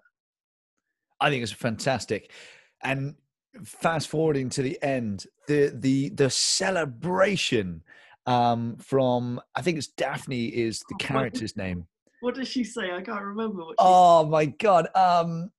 I 1.21 1.29
think 1.29 1.41
it's 1.41 1.51
fantastic. 1.53 2.31
And 2.83 3.15
fast 3.63 4.07
forwarding 4.07 4.49
to 4.51 4.61
the 4.61 4.81
end, 4.83 5.25
the 5.47 5.71
the 5.75 6.09
the 6.09 6.29
celebration 6.29 7.81
um, 8.25 8.77
from 8.77 9.41
I 9.55 9.61
think 9.61 9.77
it's 9.77 9.87
Daphne 9.87 10.45
is 10.47 10.79
the 10.89 10.95
Oh, 10.95 10.97
character's 10.97 11.55
name. 11.57 11.87
What 12.21 12.35
does 12.35 12.47
she 12.47 12.63
say? 12.63 12.91
I 12.91 13.01
can't 13.01 13.21
remember. 13.23 13.63
What 13.65 13.71
she 13.71 13.75
Oh 13.79 14.25
my 14.25 14.45
god! 14.45 14.87
Um, 14.95 15.51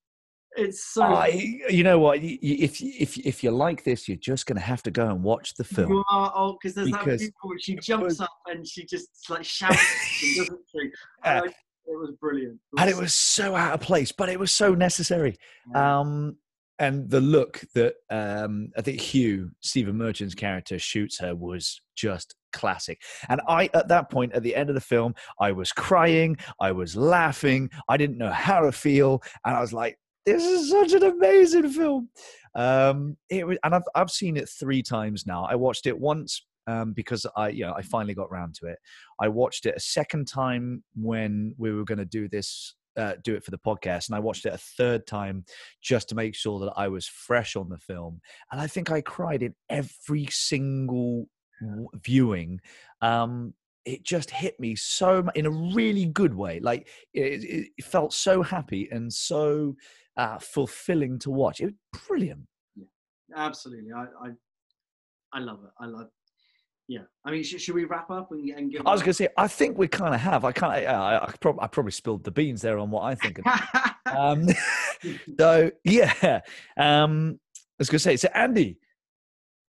It's 0.57 0.83
so. 0.85 1.03
I 1.03 1.27
you 1.69 1.85
know 1.85 1.99
what? 1.99 2.23
You, 2.23 2.39
you, 2.41 2.57
if 2.61 2.81
you- 2.81 2.93
if 2.99 3.19
if 3.19 3.45
you 3.45 3.51
like 3.51 3.85
this, 3.85 4.09
you're 4.09 4.17
just 4.17 4.47
going 4.47 4.57
to 4.57 4.63
have 4.65 4.83
to 4.85 4.91
go 4.91 5.09
and 5.09 5.23
watch 5.23 5.55
the 5.55 5.65
film. 5.65 5.91
You 5.93 6.05
are, 6.11 6.33
oh, 6.35 6.53
because 6.61 6.75
there's 6.75 6.91
Because 6.91 7.21
that 7.21 7.27
people 7.27 7.49
where 7.51 7.59
she 7.59 7.75
jumps 7.77 8.05
was- 8.05 8.21
up 8.21 8.31
and 8.47 8.67
she 8.67 8.87
just 8.87 9.09
like 9.29 9.45
shouts, 9.45 9.77
them, 10.21 10.31
doesn't 10.47 10.61
she? 10.73 10.91
And 11.25 11.45
I- 11.45 11.55
it 11.87 11.99
was 11.99 12.13
brilliant. 12.19 12.59
and 12.79 12.89
it 12.89 12.97
was 12.97 13.13
so 13.13 13.55
out 13.55 13.75
of 13.75 13.81
place, 13.81 14.11
but 14.11 14.31
it 14.31 14.41
was 14.41 14.51
so 14.51 14.75
necessary. 14.75 15.37
Yeah. 15.71 15.99
Um, 16.01 16.37
and 16.79 17.09
the 17.09 17.21
look 17.21 17.63
that 17.75 17.95
um, 18.11 18.71
I 18.77 18.83
think 18.83 19.01
Hugh 19.01 19.51
Stephen 19.61 19.97
Merchant's 19.97 20.35
character 20.35 20.79
shoots 20.79 21.19
her 21.19 21.35
was 21.35 21.81
just 21.95 22.35
classic. 22.53 23.01
And 23.29 23.41
I, 23.49 23.71
at 23.75 23.89
that 23.89 24.11
point, 24.11 24.33
at 24.33 24.43
the 24.43 24.57
end 24.57 24.71
of 24.71 24.75
the 24.75 24.81
film, 24.81 25.15
I 25.39 25.53
was 25.53 25.73
crying, 25.73 26.37
I 26.61 26.73
was 26.73 26.97
laughing, 26.97 27.71
I 27.89 27.97
didn't 27.97 28.19
know 28.19 28.31
how 28.31 28.61
to 28.61 28.73
feel, 28.73 29.23
and 29.45 29.57
I 29.57 29.61
was 29.61 29.73
like, 29.73 29.99
"This 30.27 30.45
is 30.45 30.71
such 30.71 30.93
an 30.93 31.05
amazing 31.05 31.71
film." 31.71 32.09
Um, 32.55 33.17
it 33.31 33.47
was, 33.47 33.59
and 33.65 33.75
I've 33.75 33.83
I've 33.95 34.11
seen 34.11 34.37
it 34.37 34.49
three 34.49 34.83
times 34.83 35.27
now. 35.27 35.45
I 35.45 35.55
watched 35.57 35.87
it 35.87 35.99
once 35.99 36.45
um, 36.67 36.93
because 36.93 37.27
I, 37.37 37.49
you 37.49 37.65
know, 37.65 37.75
I 37.75 37.83
finally 37.83 38.15
got 38.15 38.31
round 38.31 38.55
to 38.57 38.67
it. 38.67 38.79
I 39.21 39.29
watched 39.29 39.67
it 39.67 39.75
a 39.77 39.81
second 39.81 40.27
time 40.27 40.83
when 40.95 41.55
we 41.59 41.73
were 41.73 41.85
going 41.85 41.99
to 41.99 42.05
do 42.05 42.29
this, 42.29 42.75
uh, 42.97 43.15
do 43.23 43.35
it 43.35 43.45
for 43.45 43.51
the 43.51 43.59
podcast, 43.59 44.09
and 44.09 44.17
I 44.17 44.21
watched 44.21 44.47
it 44.47 44.55
a 44.55 44.59
third 44.59 45.07
time 45.07 45.45
just 45.83 46.09
to 46.11 46.15
make 46.15 46.35
sure 46.35 46.59
that 46.61 46.73
I 46.77 46.89
was 46.89 47.07
fresh 47.07 47.57
on 47.57 47.69
the 47.69 47.79
film. 47.79 48.21
And 48.53 48.61
I 48.61 48.67
think 48.67 48.91
I 48.91 49.01
cried 49.01 49.43
in 49.43 49.55
every 49.69 50.27
single 50.31 51.29
viewing. 52.03 52.61
Um, 53.01 53.55
it 53.85 54.03
just 54.03 54.31
hit 54.31 54.59
me 54.59 54.75
so 54.77 55.23
mu- 55.23 55.31
in 55.35 55.47
a 55.47 55.51
really 55.51 56.07
good 56.07 56.35
way. 56.35 56.59
Like 56.61 56.89
it, 57.13 57.45
it 57.45 57.69
it 57.77 57.85
felt 57.85 58.13
so 58.15 58.43
happy 58.43 58.89
and 58.91 59.13
so 59.13 59.77
uh, 60.17 60.39
fulfilling 60.39 61.19
to 61.21 61.31
watch. 61.31 61.61
It 61.61 61.67
was 61.67 62.03
brilliant. 62.07 62.47
Yeah, 62.77 62.87
Absolutely, 63.37 63.93
I, 63.93 64.05
I, 64.27 64.31
I 65.33 65.39
love 65.41 65.61
it. 65.65 65.71
I 65.81 65.87
love. 65.87 66.09
Yeah, 66.87 67.01
I 67.25 67.31
mean, 67.31 67.43
should, 67.43 67.63
should 67.63 67.75
we 67.75 67.85
wrap 67.85 68.11
up 68.11 68.31
and, 68.33 68.49
and 68.51 68.71
give? 68.71 68.87
I 68.87 68.93
was 68.93 69.01
going 69.01 69.11
to 69.11 69.15
say, 69.15 69.29
I 69.39 69.49
think 69.49 69.79
we 69.79 69.89
kind 69.89 70.15
of 70.15 70.21
have. 70.21 70.45
I 70.45 70.53
kind 70.53 70.85
of, 70.85 70.91
I, 70.91 70.95
I, 70.95 71.25
I, 71.25 71.33
prob- 71.41 71.61
I 71.61 71.67
probably 71.67 71.93
spilled 71.93 72.25
the 72.25 72.31
beans 72.31 72.61
there 72.61 72.79
on 72.79 72.91
what 72.91 73.05
I 73.05 73.15
think. 73.15 73.41
um, 74.07 74.47
so 75.39 75.71
yeah, 75.85 76.41
um, 76.77 77.41
I 77.57 77.61
was 77.79 77.89
going 77.89 77.99
to 77.99 77.99
say. 78.01 78.17
So 78.17 78.29
Andy, 78.35 78.79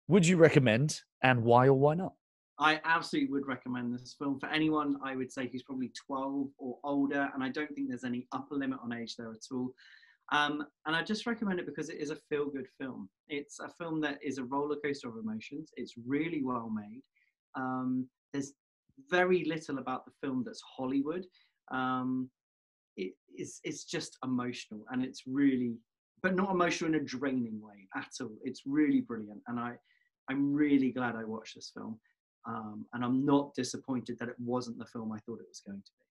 would 0.08 0.26
you 0.26 0.36
recommend, 0.36 1.02
and 1.22 1.44
why 1.44 1.66
or 1.66 1.74
why 1.74 1.94
not? 1.94 2.14
I 2.58 2.80
absolutely 2.84 3.30
would 3.30 3.46
recommend 3.46 3.94
this 3.94 4.14
film 4.18 4.38
for 4.38 4.48
anyone. 4.48 4.96
I 5.04 5.16
would 5.16 5.32
say 5.32 5.48
who's 5.50 5.62
probably 5.62 5.92
12 6.06 6.48
or 6.58 6.78
older, 6.84 7.28
and 7.34 7.42
I 7.42 7.48
don't 7.48 7.72
think 7.74 7.88
there's 7.88 8.04
any 8.04 8.26
upper 8.32 8.54
limit 8.54 8.78
on 8.82 8.92
age 8.92 9.16
there 9.16 9.30
at 9.30 9.38
all. 9.52 9.70
Um, 10.32 10.66
and 10.86 10.96
I 10.96 11.02
just 11.02 11.26
recommend 11.26 11.60
it 11.60 11.66
because 11.66 11.90
it 11.90 12.00
is 12.00 12.10
a 12.10 12.16
feel 12.16 12.46
good 12.46 12.66
film. 12.80 13.08
It's 13.28 13.60
a 13.60 13.68
film 13.68 14.00
that 14.02 14.18
is 14.22 14.38
a 14.38 14.44
roller 14.44 14.76
coaster 14.82 15.08
of 15.08 15.16
emotions. 15.16 15.70
It's 15.76 15.94
really 16.06 16.42
well 16.42 16.70
made. 16.70 17.02
Um, 17.56 18.08
there's 18.32 18.52
very 19.10 19.44
little 19.44 19.78
about 19.78 20.04
the 20.06 20.12
film 20.20 20.42
that's 20.44 20.62
Hollywood. 20.76 21.26
Um, 21.70 22.30
it 22.96 23.12
is 23.36 23.60
it's 23.64 23.84
just 23.84 24.16
emotional 24.22 24.84
and 24.90 25.04
it's 25.04 25.22
really 25.26 25.74
but 26.22 26.36
not 26.36 26.50
emotional 26.50 26.94
in 26.94 27.00
a 27.00 27.04
draining 27.04 27.60
way 27.60 27.86
at 27.94 28.10
all. 28.20 28.36
It's 28.42 28.62
really 28.64 29.02
brilliant, 29.02 29.42
and 29.46 29.60
I 29.60 29.74
I'm 30.30 30.54
really 30.54 30.90
glad 30.90 31.16
I 31.16 31.24
watched 31.24 31.54
this 31.54 31.70
film, 31.74 32.00
um, 32.46 32.86
and 32.94 33.04
I'm 33.04 33.26
not 33.26 33.54
disappointed 33.54 34.18
that 34.18 34.30
it 34.30 34.36
wasn't 34.38 34.78
the 34.78 34.86
film 34.86 35.12
I 35.12 35.18
thought 35.18 35.40
it 35.40 35.48
was 35.48 35.62
going 35.66 35.82
to 35.84 35.92
be. 36.00 36.03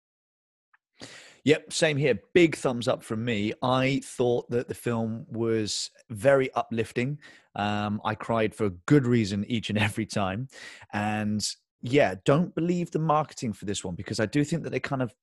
Yep, 1.46 1.74
same 1.74 1.98
here. 1.98 2.20
Big 2.34 2.56
thumbs 2.56 2.88
up 2.88 3.04
from 3.04 3.26
me. 3.26 3.54
I 3.62 4.02
thought 4.04 4.50
that 4.50 4.70
the 4.70 4.74
film 4.74 5.26
was 5.30 5.92
very 6.10 6.52
uplifting. 6.54 7.20
Um, 7.56 8.00
I 8.06 8.16
cried 8.16 8.56
for 8.56 8.66
a 8.66 8.70
good 8.70 9.06
reason 9.06 9.44
each 9.48 9.70
and 9.70 9.78
every 9.90 10.06
time. 10.06 10.48
And 10.94 11.46
yeah, 11.82 12.16
don't 12.24 12.56
believe 12.56 12.92
the 12.92 13.00
marketing 13.00 13.52
for 13.52 13.66
this 13.66 13.84
one 13.84 13.96
because 13.96 14.22
I 14.22 14.26
do 14.26 14.46
think 14.46 14.64
that 14.64 14.70
they 14.70 14.80
kind 14.80 15.02
of 15.02 15.14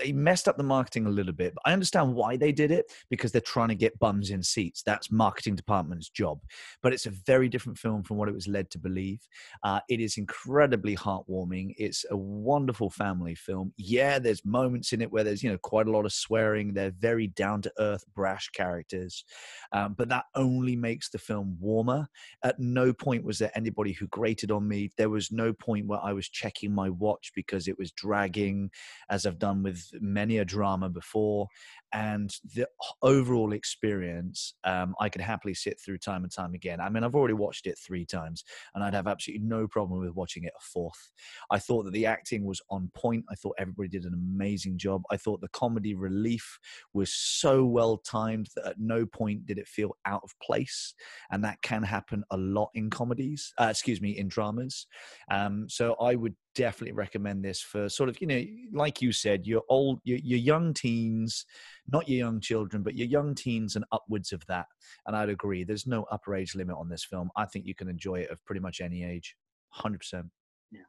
they 0.00 0.12
messed 0.12 0.48
up 0.48 0.56
the 0.56 0.62
marketing 0.62 1.06
a 1.06 1.10
little 1.10 1.32
bit. 1.32 1.54
But 1.54 1.62
I 1.68 1.72
understand 1.72 2.14
why 2.14 2.36
they 2.36 2.52
did 2.52 2.70
it 2.70 2.86
because 3.10 3.32
they're 3.32 3.40
trying 3.40 3.68
to 3.68 3.74
get 3.74 3.98
bums 3.98 4.30
in 4.30 4.42
seats. 4.42 4.82
That's 4.82 5.12
marketing 5.12 5.56
department's 5.56 6.08
job. 6.08 6.40
But 6.82 6.92
it's 6.92 7.06
a 7.06 7.10
very 7.10 7.48
different 7.48 7.78
film 7.78 8.02
from 8.02 8.16
what 8.16 8.28
it 8.28 8.34
was 8.34 8.48
led 8.48 8.70
to 8.70 8.78
believe. 8.78 9.20
Uh, 9.62 9.80
it 9.88 10.00
is 10.00 10.16
incredibly 10.16 10.96
heartwarming. 10.96 11.74
It's 11.76 12.04
a 12.10 12.16
wonderful 12.16 12.90
family 12.90 13.34
film. 13.34 13.72
Yeah, 13.76 14.18
there's 14.18 14.44
moments 14.44 14.92
in 14.92 15.02
it 15.02 15.10
where 15.10 15.24
there's 15.24 15.42
you 15.42 15.50
know 15.50 15.58
quite 15.58 15.86
a 15.86 15.90
lot 15.90 16.06
of 16.06 16.12
swearing. 16.12 16.72
They're 16.72 16.92
very 16.98 17.28
down 17.28 17.62
to 17.62 17.72
earth, 17.78 18.04
brash 18.14 18.48
characters, 18.50 19.24
um, 19.72 19.94
but 19.96 20.08
that 20.08 20.24
only 20.34 20.76
makes 20.76 21.10
the 21.10 21.18
film 21.18 21.56
warmer. 21.60 22.08
At 22.42 22.58
no 22.58 22.92
point 22.92 23.24
was 23.24 23.38
there 23.38 23.52
anybody 23.54 23.92
who 23.92 24.06
grated 24.08 24.50
on 24.50 24.66
me. 24.66 24.90
There 24.96 25.10
was 25.10 25.32
no 25.32 25.52
point 25.52 25.86
where 25.86 26.00
I 26.02 26.12
was 26.12 26.28
checking 26.28 26.74
my 26.74 26.90
watch 26.90 27.32
because 27.34 27.68
it 27.68 27.78
was 27.78 27.92
dragging, 27.92 28.70
as 29.08 29.26
I've 29.26 29.38
done 29.38 29.62
with 29.62 29.89
many 30.00 30.38
a 30.38 30.44
drama 30.44 30.88
before, 30.88 31.46
and 31.92 32.30
the 32.54 32.68
overall 33.02 33.52
experience, 33.52 34.54
um, 34.64 34.94
I 35.00 35.08
could 35.08 35.20
happily 35.20 35.54
sit 35.54 35.80
through 35.80 35.98
time 35.98 36.22
and 36.22 36.32
time 36.32 36.54
again. 36.54 36.80
I 36.80 36.88
mean, 36.88 37.02
I've 37.02 37.14
already 37.14 37.34
watched 37.34 37.66
it 37.66 37.78
three 37.78 38.04
times, 38.04 38.44
and 38.74 38.84
I'd 38.84 38.94
have 38.94 39.06
absolutely 39.06 39.46
no 39.46 39.66
problem 39.66 40.00
with 40.00 40.14
watching 40.14 40.44
it 40.44 40.52
a 40.56 40.62
fourth. 40.62 41.10
I 41.50 41.58
thought 41.58 41.84
that 41.84 41.92
the 41.92 42.06
acting 42.06 42.44
was 42.44 42.60
on 42.70 42.90
point. 42.94 43.24
I 43.30 43.34
thought 43.34 43.56
everybody 43.58 43.88
did 43.88 44.04
an 44.04 44.14
amazing 44.14 44.78
job. 44.78 45.02
I 45.10 45.16
thought 45.16 45.40
the 45.40 45.48
comedy 45.48 45.94
relief 45.94 46.58
was 46.92 47.12
so 47.12 47.64
well 47.64 47.98
timed 47.98 48.48
that 48.56 48.66
at 48.66 48.80
no 48.80 49.04
point 49.06 49.46
did 49.46 49.58
it 49.58 49.68
feel 49.68 49.96
out 50.06 50.22
of 50.22 50.38
place, 50.40 50.94
and 51.30 51.42
that 51.44 51.60
can 51.62 51.82
happen 51.82 52.24
a 52.30 52.36
lot 52.36 52.70
in 52.74 52.90
comedies. 52.90 53.52
Uh, 53.58 53.68
excuse 53.70 54.00
me, 54.00 54.16
in 54.16 54.28
dramas. 54.28 54.86
Um, 55.30 55.68
so 55.68 55.94
I 56.00 56.14
would 56.14 56.34
definitely 56.54 56.92
recommend 56.92 57.44
this 57.44 57.60
for 57.60 57.88
sort 57.88 58.08
of 58.08 58.20
you 58.20 58.26
know 58.26 58.42
like 58.72 59.00
you 59.00 59.12
said 59.12 59.46
your 59.46 59.62
old 59.68 60.00
your, 60.04 60.18
your 60.18 60.38
young 60.38 60.74
teens 60.74 61.46
not 61.88 62.08
your 62.08 62.18
young 62.18 62.40
children 62.40 62.82
but 62.82 62.96
your 62.96 63.06
young 63.06 63.34
teens 63.34 63.76
and 63.76 63.84
upwards 63.92 64.32
of 64.32 64.44
that 64.46 64.66
and 65.06 65.16
i'd 65.16 65.28
agree 65.28 65.62
there's 65.62 65.86
no 65.86 66.04
upper 66.10 66.34
age 66.34 66.54
limit 66.54 66.76
on 66.76 66.88
this 66.88 67.04
film 67.04 67.30
i 67.36 67.44
think 67.44 67.66
you 67.66 67.74
can 67.74 67.88
enjoy 67.88 68.16
it 68.16 68.30
of 68.30 68.44
pretty 68.44 68.60
much 68.60 68.80
any 68.80 69.04
age 69.04 69.36
100% 69.78 70.28
yeah. 70.72 70.80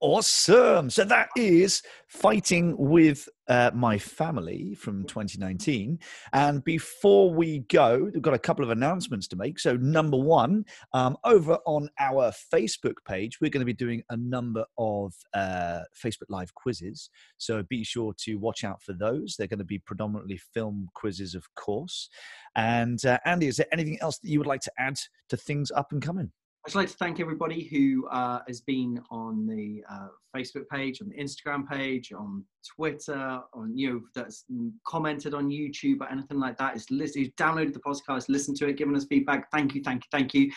Awesome. 0.00 0.90
So 0.90 1.04
that 1.04 1.28
is 1.36 1.82
Fighting 2.08 2.76
with 2.78 3.28
uh, 3.48 3.70
My 3.74 3.98
Family 3.98 4.74
from 4.74 5.04
2019. 5.04 5.98
And 6.32 6.64
before 6.64 7.32
we 7.32 7.60
go, 7.60 8.10
we've 8.12 8.22
got 8.22 8.34
a 8.34 8.38
couple 8.38 8.64
of 8.64 8.70
announcements 8.70 9.28
to 9.28 9.36
make. 9.36 9.58
So, 9.58 9.76
number 9.76 10.16
one, 10.16 10.64
um, 10.92 11.16
over 11.24 11.58
on 11.66 11.88
our 11.98 12.32
Facebook 12.52 12.96
page, 13.06 13.40
we're 13.40 13.50
going 13.50 13.60
to 13.60 13.66
be 13.66 13.72
doing 13.72 14.02
a 14.10 14.16
number 14.16 14.64
of 14.78 15.14
uh, 15.34 15.80
Facebook 15.94 16.28
Live 16.28 16.54
quizzes. 16.54 17.10
So, 17.38 17.62
be 17.62 17.84
sure 17.84 18.14
to 18.18 18.36
watch 18.36 18.64
out 18.64 18.82
for 18.82 18.92
those. 18.92 19.36
They're 19.36 19.46
going 19.46 19.58
to 19.58 19.64
be 19.64 19.78
predominantly 19.78 20.38
film 20.54 20.88
quizzes, 20.94 21.34
of 21.34 21.46
course. 21.54 22.08
And, 22.54 23.04
uh, 23.04 23.18
Andy, 23.24 23.46
is 23.46 23.56
there 23.56 23.72
anything 23.72 23.98
else 24.00 24.18
that 24.18 24.28
you 24.28 24.38
would 24.38 24.46
like 24.46 24.62
to 24.62 24.72
add 24.78 24.98
to 25.28 25.36
things 25.36 25.70
up 25.70 25.92
and 25.92 26.02
coming? 26.02 26.30
I'd 26.66 26.74
like 26.74 26.88
to 26.88 26.96
thank 26.96 27.20
everybody 27.20 27.62
who 27.62 28.08
uh, 28.08 28.40
has 28.48 28.60
been 28.60 29.00
on 29.12 29.46
the 29.46 29.84
uh, 29.88 30.08
Facebook 30.36 30.68
page, 30.68 31.00
on 31.00 31.08
the 31.08 31.16
Instagram 31.16 31.68
page, 31.68 32.12
on 32.12 32.44
Twitter, 32.74 33.40
on 33.54 33.76
you 33.78 33.92
know 33.92 34.00
that's 34.16 34.44
commented 34.84 35.32
on 35.32 35.48
YouTube 35.48 36.00
or 36.00 36.10
anything 36.10 36.40
like 36.40 36.58
that. 36.58 36.74
Is 36.74 36.86
who's 36.88 37.12
downloaded 37.38 37.72
the 37.72 37.78
podcast, 37.78 38.28
listened 38.28 38.56
to 38.56 38.66
it, 38.66 38.76
given 38.76 38.96
us 38.96 39.04
feedback. 39.04 39.48
Thank 39.52 39.76
you, 39.76 39.82
thank 39.84 40.02
you, 40.02 40.08
thank 40.10 40.34
you. 40.34 40.50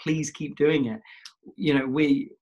Please 0.00 0.32
keep 0.32 0.56
doing 0.56 0.86
it. 0.86 1.00
You 1.54 1.74
know 1.74 1.86
we 1.86 2.32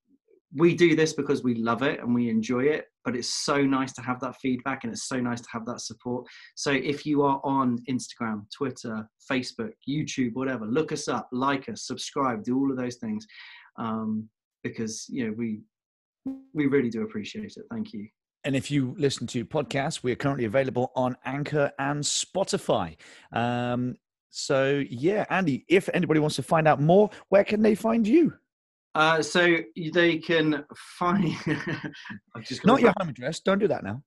we 0.55 0.75
do 0.75 0.97
this 0.97 1.13
because 1.13 1.43
we 1.43 1.55
love 1.55 1.83
it 1.83 2.01
and 2.01 2.15
we 2.15 2.29
enjoy 2.29 2.65
it 2.65 2.87
but 3.05 3.15
it's 3.15 3.45
so 3.45 3.63
nice 3.63 3.93
to 3.93 4.03
have 4.03 4.21
that 4.21 4.37
feedback 4.37 4.85
and 4.85 4.93
it's 4.93 5.09
so 5.09 5.21
nice 5.21 5.41
to 5.41 5.49
have 5.53 5.65
that 5.65 5.81
support 5.81 6.27
so 6.57 6.71
if 6.71 7.07
you 7.07 7.23
are 7.23 7.41
on 7.45 7.79
instagram 7.89 8.43
twitter 8.55 9.09
facebook 9.31 9.71
youtube 9.89 10.33
whatever 10.35 10.67
look 10.67 10.93
us 10.93 11.09
up 11.09 11.29
like 11.33 11.69
us 11.69 11.87
subscribe 11.87 12.43
do 12.43 12.59
all 12.59 12.71
of 12.71 12.77
those 12.77 12.97
things 12.97 13.27
um, 13.79 14.29
because 14.63 15.07
you 15.09 15.27
know 15.27 15.35
we 15.37 15.61
we 16.53 16.67
really 16.67 16.91
do 16.91 17.03
appreciate 17.03 17.55
it 17.57 17.65
thank 17.71 17.93
you 17.93 18.07
and 18.45 18.57
if 18.57 18.71
you 18.71 18.95
listen 18.99 19.27
to 19.29 19.45
podcasts, 19.45 20.03
we 20.03 20.13
are 20.13 20.17
currently 20.17 20.47
available 20.47 20.93
on 20.97 21.15
Anchor 21.27 21.71
and 21.79 22.03
Spotify. 22.03 22.97
Um, 23.33 23.97
so, 24.31 24.83
yeah, 24.89 25.27
Andy, 25.29 25.65
if 25.69 25.91
anybody 25.93 26.21
wants 26.21 26.37
to 26.37 26.43
find 26.43 26.67
out 26.67 26.81
more, 26.81 27.11
where 27.29 27.45
can 27.45 27.61
they 27.61 27.75
find 27.75 28.07
you? 28.07 28.33
Uh, 28.95 29.23
so 29.23 29.57
they 29.95 30.19
can 30.19 30.65
find. 30.99 31.35
I've 32.35 32.45
just 32.45 32.67
not 32.67 32.81
your 32.81 32.93
home 32.99 33.11
address. 33.11 33.41
Don't 33.41 33.61
do 33.61 33.69
that 33.69 33.85
now. 33.85 34.03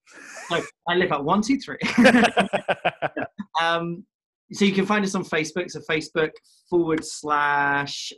No, 0.52 0.62
I 0.90 0.96
live 0.96 1.12
at 1.12 1.24
one 1.24 1.42
two 1.42 1.58
three. 1.58 1.78
um, 3.62 4.06
so 4.52 4.66
you 4.66 4.74
can 4.74 4.86
find 4.86 5.06
us 5.06 5.16
on 5.16 5.24
Facebook. 5.24 5.72
So 5.72 5.80
Facebook 5.90 6.32
forward 6.70 7.06
slash 7.06 8.12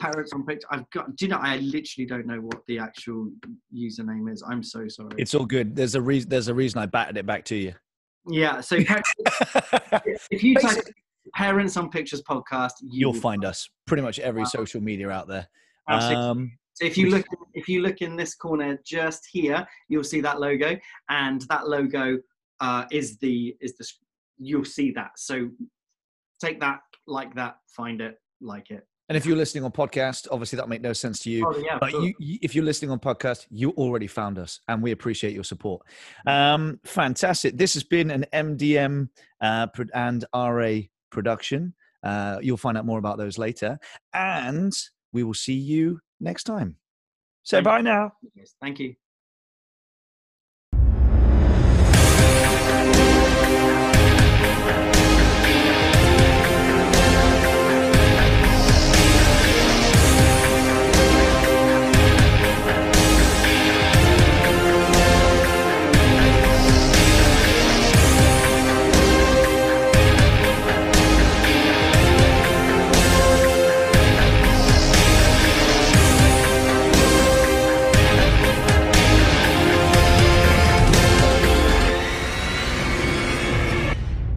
parents 0.00 0.34
on 0.34 0.44
picture. 0.44 0.66
I've 0.70 0.88
got. 0.90 1.16
Do 1.16 1.24
you 1.24 1.30
know? 1.30 1.38
I 1.40 1.56
literally 1.56 2.06
don't 2.06 2.26
know 2.26 2.40
what 2.40 2.60
the 2.66 2.78
actual 2.78 3.30
username 3.74 4.30
is. 4.30 4.44
I'm 4.46 4.62
so 4.62 4.86
sorry. 4.86 5.14
It's 5.16 5.34
all 5.34 5.46
good. 5.46 5.74
There's 5.74 5.94
a 5.94 6.02
reason. 6.02 6.28
There's 6.28 6.48
a 6.48 6.54
reason 6.54 6.78
I 6.80 6.86
batted 6.86 7.16
it 7.16 7.24
back 7.24 7.46
to 7.46 7.56
you. 7.56 7.72
Yeah. 8.26 8.60
So 8.60 8.76
if 8.76 10.42
you 10.42 10.56
type 10.56 10.84
Parents 11.34 11.76
on 11.76 11.90
Pictures 11.90 12.22
podcast. 12.22 12.72
You 12.82 13.08
will 13.08 13.14
find 13.14 13.44
us 13.44 13.68
pretty 13.86 14.02
much 14.02 14.18
every 14.18 14.44
social 14.44 14.80
media 14.80 15.10
out 15.10 15.28
there. 15.28 15.48
Um, 15.88 16.52
so 16.74 16.86
if 16.86 16.98
you 16.98 17.10
look, 17.10 17.26
if 17.54 17.68
you 17.68 17.82
look 17.82 18.02
in 18.02 18.16
this 18.16 18.34
corner 18.34 18.78
just 18.84 19.26
here, 19.30 19.66
you'll 19.88 20.04
see 20.04 20.20
that 20.20 20.40
logo, 20.40 20.76
and 21.08 21.42
that 21.48 21.68
logo 21.68 22.18
uh, 22.60 22.84
is 22.90 23.16
the 23.18 23.56
is 23.60 23.76
the 23.76 23.86
you'll 24.38 24.64
see 24.64 24.90
that. 24.92 25.12
So 25.16 25.50
take 26.40 26.60
that, 26.60 26.80
like 27.06 27.34
that, 27.34 27.56
find 27.68 28.00
it, 28.00 28.16
like 28.40 28.70
it. 28.70 28.86
And 29.08 29.16
if 29.18 29.26
you're 29.26 29.36
listening 29.36 29.64
on 29.64 29.70
podcast, 29.70 30.28
obviously 30.30 30.56
that 30.56 30.68
make 30.68 30.80
no 30.80 30.94
sense 30.94 31.18
to 31.20 31.30
you. 31.30 31.46
Oh, 31.46 31.56
yeah, 31.58 31.76
but 31.78 31.92
you, 31.92 32.14
you, 32.18 32.38
if 32.40 32.54
you're 32.54 32.64
listening 32.64 32.90
on 32.90 32.98
podcast, 32.98 33.46
you 33.50 33.70
already 33.72 34.06
found 34.06 34.38
us, 34.38 34.60
and 34.66 34.82
we 34.82 34.92
appreciate 34.92 35.34
your 35.34 35.44
support. 35.44 35.82
Um, 36.26 36.80
fantastic. 36.84 37.58
This 37.58 37.74
has 37.74 37.84
been 37.84 38.10
an 38.10 38.24
MDM 38.32 39.10
uh, 39.42 39.66
and 39.92 40.24
RA 40.34 40.80
production. 41.14 41.74
Uh, 42.02 42.38
you'll 42.42 42.58
find 42.58 42.76
out 42.76 42.84
more 42.84 42.98
about 42.98 43.16
those 43.16 43.38
later. 43.38 43.78
And 44.12 44.72
we 45.12 45.22
will 45.22 45.34
see 45.34 45.54
you 45.54 46.00
next 46.20 46.44
time. 46.44 46.76
Say 47.44 47.58
Thank 47.58 47.64
bye 47.64 47.78
you. 47.78 47.84
now. 47.84 48.12
Thank 48.60 48.78
you. 48.80 48.94